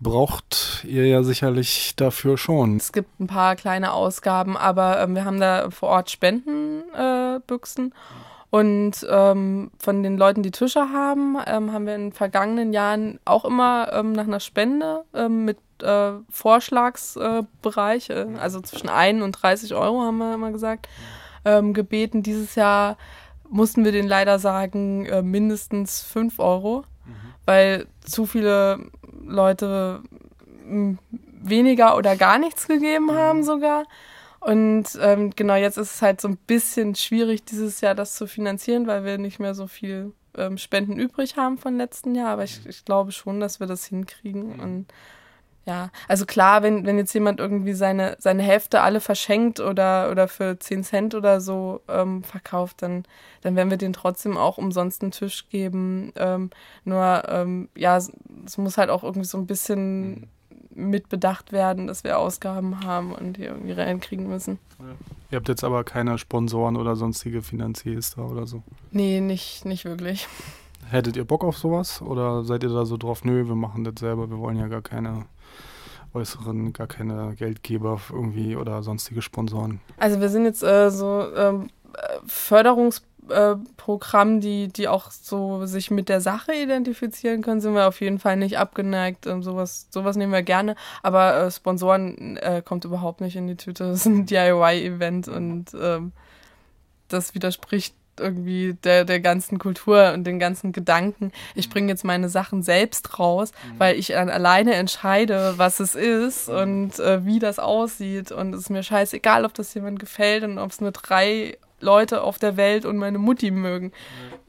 braucht 0.02 0.84
ihr 0.88 1.08
ja 1.08 1.24
sicherlich 1.24 1.96
dafür 1.96 2.38
schon. 2.38 2.78
Es 2.78 2.92
gibt 2.92 3.20
ein 3.20 3.28
paar 3.28 3.56
kleine 3.56 3.94
Ausgaben, 3.94 4.58
aber 4.58 5.00
ähm, 5.00 5.16
wir 5.16 5.26
haben 5.26 5.40
da 5.40 5.70
vor 5.70 5.90
Ort 5.90 6.10
Spendenbüchsen. 6.10 7.92
Äh, 7.92 7.96
und 8.50 9.08
ähm, 9.10 9.72
von 9.80 10.04
den 10.04 10.18
Leuten, 10.18 10.44
die 10.44 10.52
Tische 10.52 10.90
haben, 10.92 11.38
ähm, 11.48 11.72
haben 11.72 11.86
wir 11.86 11.96
in 11.96 12.02
den 12.08 12.12
vergangenen 12.12 12.74
Jahren 12.74 13.18
auch 13.24 13.46
immer 13.46 13.94
ähm, 13.94 14.12
nach 14.12 14.26
einer 14.26 14.42
Spende 14.42 15.06
ähm, 15.14 15.46
mit 15.46 15.58
äh, 15.82 16.12
Vorschlagsbereich, 16.30 18.10
äh, 18.10 18.28
also 18.40 18.60
zwischen 18.60 18.90
1 18.90 19.24
und 19.24 19.32
30 19.32 19.74
Euro 19.74 20.02
haben 20.02 20.18
wir 20.18 20.34
immer 20.34 20.52
gesagt, 20.52 20.90
ähm, 21.46 21.74
gebeten. 21.74 22.24
Dieses 22.24 22.56
Jahr 22.56 22.98
mussten 23.50 23.86
wir 23.86 23.94
den 23.94 24.08
leider 24.08 24.38
sagen, 24.38 25.06
äh, 25.06 25.22
mindestens 25.22 26.02
5 26.02 26.40
Euro, 26.40 26.84
mhm. 27.06 27.14
weil 27.46 27.88
zu 28.04 28.26
viele 28.26 28.80
Leute 29.26 30.02
weniger 31.44 31.98
oder 31.98 32.16
gar 32.16 32.38
nichts 32.38 32.68
gegeben 32.68 33.06
mhm. 33.06 33.14
haben 33.14 33.44
sogar. 33.44 33.86
Und 34.40 34.86
ähm, 35.00 35.32
genau 35.36 35.56
jetzt 35.56 35.78
ist 35.78 35.96
es 35.96 36.02
halt 36.02 36.20
so 36.20 36.28
ein 36.28 36.38
bisschen 36.38 36.96
schwierig, 36.96 37.46
dieses 37.46 37.80
Jahr 37.82 37.94
das 37.94 38.16
zu 38.16 38.26
finanzieren, 38.26 38.88
weil 38.88 39.04
wir 39.04 39.18
nicht 39.20 39.40
mehr 39.40 39.54
so 39.54 39.68
viel 39.68 40.14
ähm, 40.36 40.58
Spenden 40.58 40.98
übrig 40.98 41.38
haben 41.38 41.60
von 41.60 41.78
letzten 41.78 42.16
Jahr. 42.16 42.30
Aber 42.30 42.44
ich, 42.44 42.66
ich 42.66 42.84
glaube 42.84 43.12
schon, 43.12 43.40
dass 43.40 43.60
wir 43.60 43.68
das 43.68 43.86
hinkriegen. 43.86 44.56
Mhm. 44.56 44.60
Und 44.60 44.86
ja, 45.66 45.90
also 46.08 46.26
klar, 46.26 46.64
wenn, 46.64 46.86
wenn 46.86 46.98
jetzt 46.98 47.14
jemand 47.14 47.40
irgendwie 47.40 47.74
seine, 47.74 48.16
seine 48.20 48.42
Hefte 48.42 48.82
alle 48.82 49.00
verschenkt 49.00 49.60
oder, 49.60 50.10
oder 50.10 50.28
für 50.28 50.58
10 50.58 50.84
Cent 50.84 51.16
oder 51.16 51.40
so 51.40 51.82
ähm, 51.88 52.24
verkauft, 52.24 52.82
dann, 52.82 53.04
dann 53.42 53.56
werden 53.56 53.70
wir 53.70 53.78
den 53.78 53.94
trotzdem 53.94 54.38
auch 54.38 54.58
umsonst 54.58 55.04
einen 55.04 55.12
Tisch 55.12 55.50
geben. 55.50 56.14
Ähm, 56.16 56.50
nur, 56.84 57.24
ähm, 57.28 57.70
ja, 57.76 57.98
es, 57.98 58.12
es, 58.46 58.58
muss 58.58 58.78
halt 58.78 58.90
auch 58.90 59.04
irgendwie 59.04 59.28
so 59.28 59.38
ein 59.38 59.46
bisschen, 59.46 60.28
mitbedacht 60.74 61.52
werden, 61.52 61.88
dass 61.88 62.04
wir 62.04 62.18
Ausgaben 62.18 62.86
haben 62.86 63.14
und 63.14 63.38
die 63.38 63.44
irgendwie 63.44 63.74
reinkriegen 63.74 64.28
müssen. 64.28 64.60
Ihr 65.30 65.38
habt 65.38 65.50
jetzt 65.50 65.64
aber 65.64 65.84
keine 65.84 66.18
Sponsoren 66.18 66.78
oder 66.78 66.96
sonstige 66.96 67.42
Finanziers 67.42 68.16
da 68.16 68.24
oder 68.24 68.48
so? 68.48 68.64
Nee, 68.92 69.22
nicht, 69.22 69.66
nicht 69.66 69.86
wirklich. 69.86 70.28
Hättet 70.90 71.16
ihr 71.16 71.26
Bock 71.26 71.44
auf 71.44 71.58
sowas 71.58 72.02
oder 72.02 72.44
seid 72.44 72.64
ihr 72.64 72.70
da 72.70 72.86
so 72.86 72.98
drauf, 72.98 73.24
nö, 73.24 73.48
wir 73.48 73.56
machen 73.56 73.84
das 73.84 73.96
selber, 74.00 74.30
wir 74.30 74.40
wollen 74.40 74.58
ja 74.58 74.68
gar 74.68 74.82
keine 74.82 75.26
äußeren, 76.14 76.74
gar 76.74 76.88
keine 76.88 77.36
Geldgeber 77.36 78.00
irgendwie 78.12 78.56
oder 78.56 78.84
sonstige 78.84 79.22
Sponsoren? 79.22 79.80
Also 79.98 80.20
wir 80.20 80.30
sind 80.30 80.46
jetzt 80.46 80.64
äh, 80.64 80.90
so 80.90 81.26
ähm, 81.36 81.70
Förderungsprogramm, 82.26 84.38
äh, 84.38 84.40
die, 84.40 84.68
die 84.68 84.88
auch 84.88 85.12
so 85.12 85.66
sich 85.66 85.92
mit 85.92 86.10
der 86.10 86.22
Sache 86.22 86.54
identifizieren 86.54 87.42
können, 87.42 87.62
sind 87.62 87.74
wir 87.74 87.88
auf 87.88 88.02
jeden 88.02 88.20
Fall 88.20 88.38
nicht 88.38 88.58
abgeneigt. 88.58 89.28
Ähm, 89.28 89.44
sowas, 89.44 89.88
sowas 89.90 90.16
nehmen 90.16 90.34
wir 90.34 90.44
gerne. 90.44 90.76
Aber 91.04 91.36
äh, 91.36 91.52
Sponsoren 91.52 92.38
äh, 92.38 92.62
kommt 92.64 92.86
überhaupt 92.86 93.22
nicht 93.22 93.36
in 93.36 93.48
die 93.48 93.58
Tüte. 93.58 93.86
Das 93.86 94.02
ist 94.02 94.06
ein 94.06 94.26
DIY-Event 94.26 95.28
und 95.28 95.76
ähm, 95.80 96.12
das 97.08 97.36
widerspricht 97.36 97.94
irgendwie 98.20 98.76
der, 98.84 99.06
der 99.06 99.20
ganzen 99.20 99.60
Kultur 99.60 100.14
und 100.14 100.26
den 100.26 100.40
ganzen 100.40 100.72
Gedanken. 100.72 101.32
Ich 101.56 101.70
bringe 101.70 101.90
jetzt 101.90 102.04
meine 102.04 102.30
Sachen 102.30 102.64
selbst 102.64 103.20
raus, 103.20 103.52
mhm. 103.52 103.80
weil 103.80 103.96
ich 103.98 104.08
dann 104.08 104.30
alleine 104.30 104.76
entscheide, 104.76 105.54
was 105.58 105.80
es 105.80 105.96
ist 105.96 106.50
mhm. 106.50 106.56
und 106.56 107.00
äh, 107.00 107.26
wie 107.26 107.40
das 107.40 107.60
aussieht. 107.60 108.32
Und 108.32 108.54
es 108.54 108.62
ist 108.62 108.70
mir 108.70 108.84
scheißegal, 108.84 109.46
ob 109.46 109.54
das 109.54 109.74
jemand 109.74 110.00
gefällt 110.00 110.44
und 110.44 110.58
ob 110.58 110.72
es 110.72 110.82
nur 110.82 110.92
drei 110.92 111.58
Leute 111.80 112.22
auf 112.22 112.38
der 112.38 112.58
Welt 112.58 112.86
und 112.86 112.98
meine 112.98 113.18
Mutti 113.18 113.52
mögen. 113.52 113.92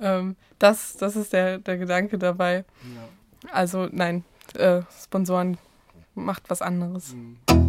Ja. 0.01 0.19
Ähm, 0.19 0.37
das, 0.59 0.97
das 0.97 1.17
ist 1.17 1.33
der, 1.33 1.59
der 1.59 1.79
Gedanke 1.79 2.19
dabei. 2.19 2.65
Ja. 2.95 3.53
Also 3.53 3.89
nein, 3.91 4.25
äh, 4.55 4.83
Sponsoren 5.03 5.59
macht 6.15 6.51
was 6.51 6.63
anderes. 6.63 7.15
Mhm. 7.15 7.62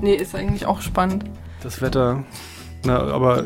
Nee, 0.00 0.14
ist 0.14 0.34
eigentlich 0.34 0.66
auch 0.66 0.80
spannend. 0.80 1.24
Das 1.62 1.82
Wetter. 1.82 2.24
Na, 2.84 2.98
aber 2.98 3.44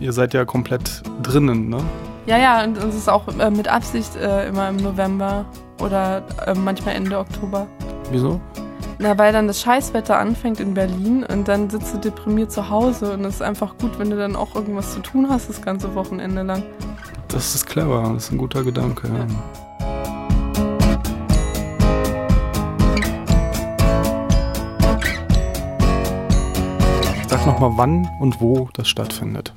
ihr 0.00 0.12
seid 0.12 0.34
ja 0.34 0.44
komplett 0.44 1.02
drinnen, 1.22 1.68
ne? 1.68 1.78
Ja, 2.26 2.38
ja, 2.38 2.64
und 2.64 2.78
es 2.78 2.94
ist 2.94 3.08
auch 3.08 3.28
äh, 3.38 3.50
mit 3.50 3.68
Absicht 3.68 4.16
äh, 4.16 4.48
immer 4.48 4.68
im 4.70 4.76
November 4.76 5.44
oder 5.80 6.22
äh, 6.46 6.54
manchmal 6.54 6.94
Ende 6.94 7.18
Oktober. 7.18 7.66
Wieso? 8.10 8.40
Na, 8.98 9.18
weil 9.18 9.32
dann 9.32 9.46
das 9.46 9.60
Scheißwetter 9.60 10.18
anfängt 10.18 10.60
in 10.60 10.72
Berlin 10.72 11.24
und 11.24 11.48
dann 11.48 11.68
sitzt 11.68 11.94
du 11.94 11.98
deprimiert 11.98 12.50
zu 12.50 12.70
Hause 12.70 13.12
und 13.12 13.24
es 13.24 13.36
ist 13.36 13.42
einfach 13.42 13.76
gut, 13.78 13.98
wenn 13.98 14.08
du 14.10 14.16
dann 14.16 14.36
auch 14.36 14.54
irgendwas 14.54 14.94
zu 14.94 15.00
tun 15.00 15.28
hast 15.28 15.48
das 15.48 15.60
ganze 15.60 15.94
Wochenende 15.94 16.42
lang. 16.42 16.62
Das 17.28 17.54
ist 17.54 17.66
clever, 17.66 18.10
das 18.14 18.24
ist 18.24 18.32
ein 18.32 18.38
guter 18.38 18.62
Gedanke, 18.62 19.08
ja. 19.08 19.14
ja. 19.14 19.26
Nochmal, 27.64 27.78
wann 27.88 28.08
und 28.20 28.40
wo 28.40 28.68
das 28.74 28.88
stattfindet. 28.88 29.52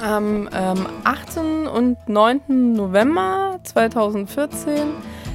Am 0.00 0.48
ähm, 0.52 0.86
8. 1.04 1.36
und 1.74 1.96
9. 2.08 2.72
November 2.72 3.60
2014 3.64 4.72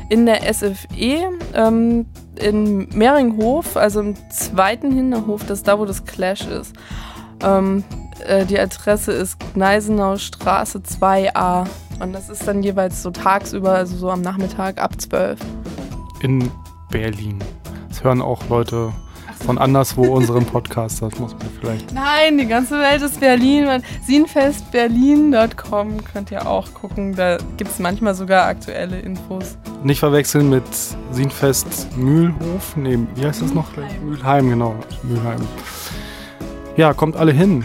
in 0.10 0.26
der 0.26 0.42
SFE 0.54 1.30
ähm, 1.54 2.06
in 2.36 2.90
Mehringhof, 2.90 3.78
also 3.78 4.02
im 4.02 4.16
zweiten 4.30 4.92
Hinterhof, 4.92 5.42
das 5.46 5.60
ist 5.60 5.68
da, 5.68 5.80
wo 5.80 5.86
das 5.86 6.04
Clash 6.06 6.48
ist. 6.48 6.76
Ähm, 7.44 7.84
äh, 8.28 8.46
die 8.46 8.60
Adresse 8.60 9.12
ist 9.12 9.38
Gneisenau 9.54 10.18
Straße 10.18 10.80
2a 10.80 11.68
und 12.00 12.14
das 12.14 12.30
ist 12.30 12.48
dann 12.48 12.64
jeweils 12.64 13.04
so 13.04 13.12
tagsüber, 13.12 13.74
also 13.74 13.96
so 13.96 14.10
am 14.10 14.22
Nachmittag 14.22 14.82
ab 14.82 15.00
12. 15.00 15.40
In 16.22 16.52
Berlin. 16.90 17.40
Das 17.88 18.04
hören 18.04 18.22
auch 18.22 18.50
Leute 18.50 18.92
von 19.46 19.58
anderswo 19.58 20.04
unseren 20.04 20.46
Podcast. 20.46 21.02
Das 21.02 21.18
muss 21.20 21.34
man 21.34 21.48
vielleicht. 21.60 21.94
Nein, 21.94 22.38
die 22.38 22.48
ganze 22.48 22.80
Welt 22.80 23.02
ist 23.02 23.20
Berlin. 23.20 23.82
Sinfestberlin.com 24.06 26.04
könnt 26.12 26.32
ihr 26.32 26.48
auch 26.48 26.74
gucken. 26.74 27.16
Da 27.16 27.38
gibt 27.58 27.72
es 27.72 27.80
manchmal 27.80 28.16
sogar 28.16 28.46
aktuelle 28.48 29.00
Infos. 29.00 29.58
Nicht 29.84 30.00
verwechseln 30.00 30.50
mit 30.50 30.64
Sinfest 31.12 31.96
Mühlhof. 31.98 32.76
Nee, 32.76 33.00
wie 33.16 33.26
heißt 33.26 33.42
das 33.42 33.54
noch? 33.54 33.68
Mühlheim, 34.04 34.50
genau. 34.50 34.76
Mühlheim. 35.04 35.42
Ja, 36.78 36.94
kommt 36.94 37.16
alle 37.16 37.32
hin. 37.32 37.64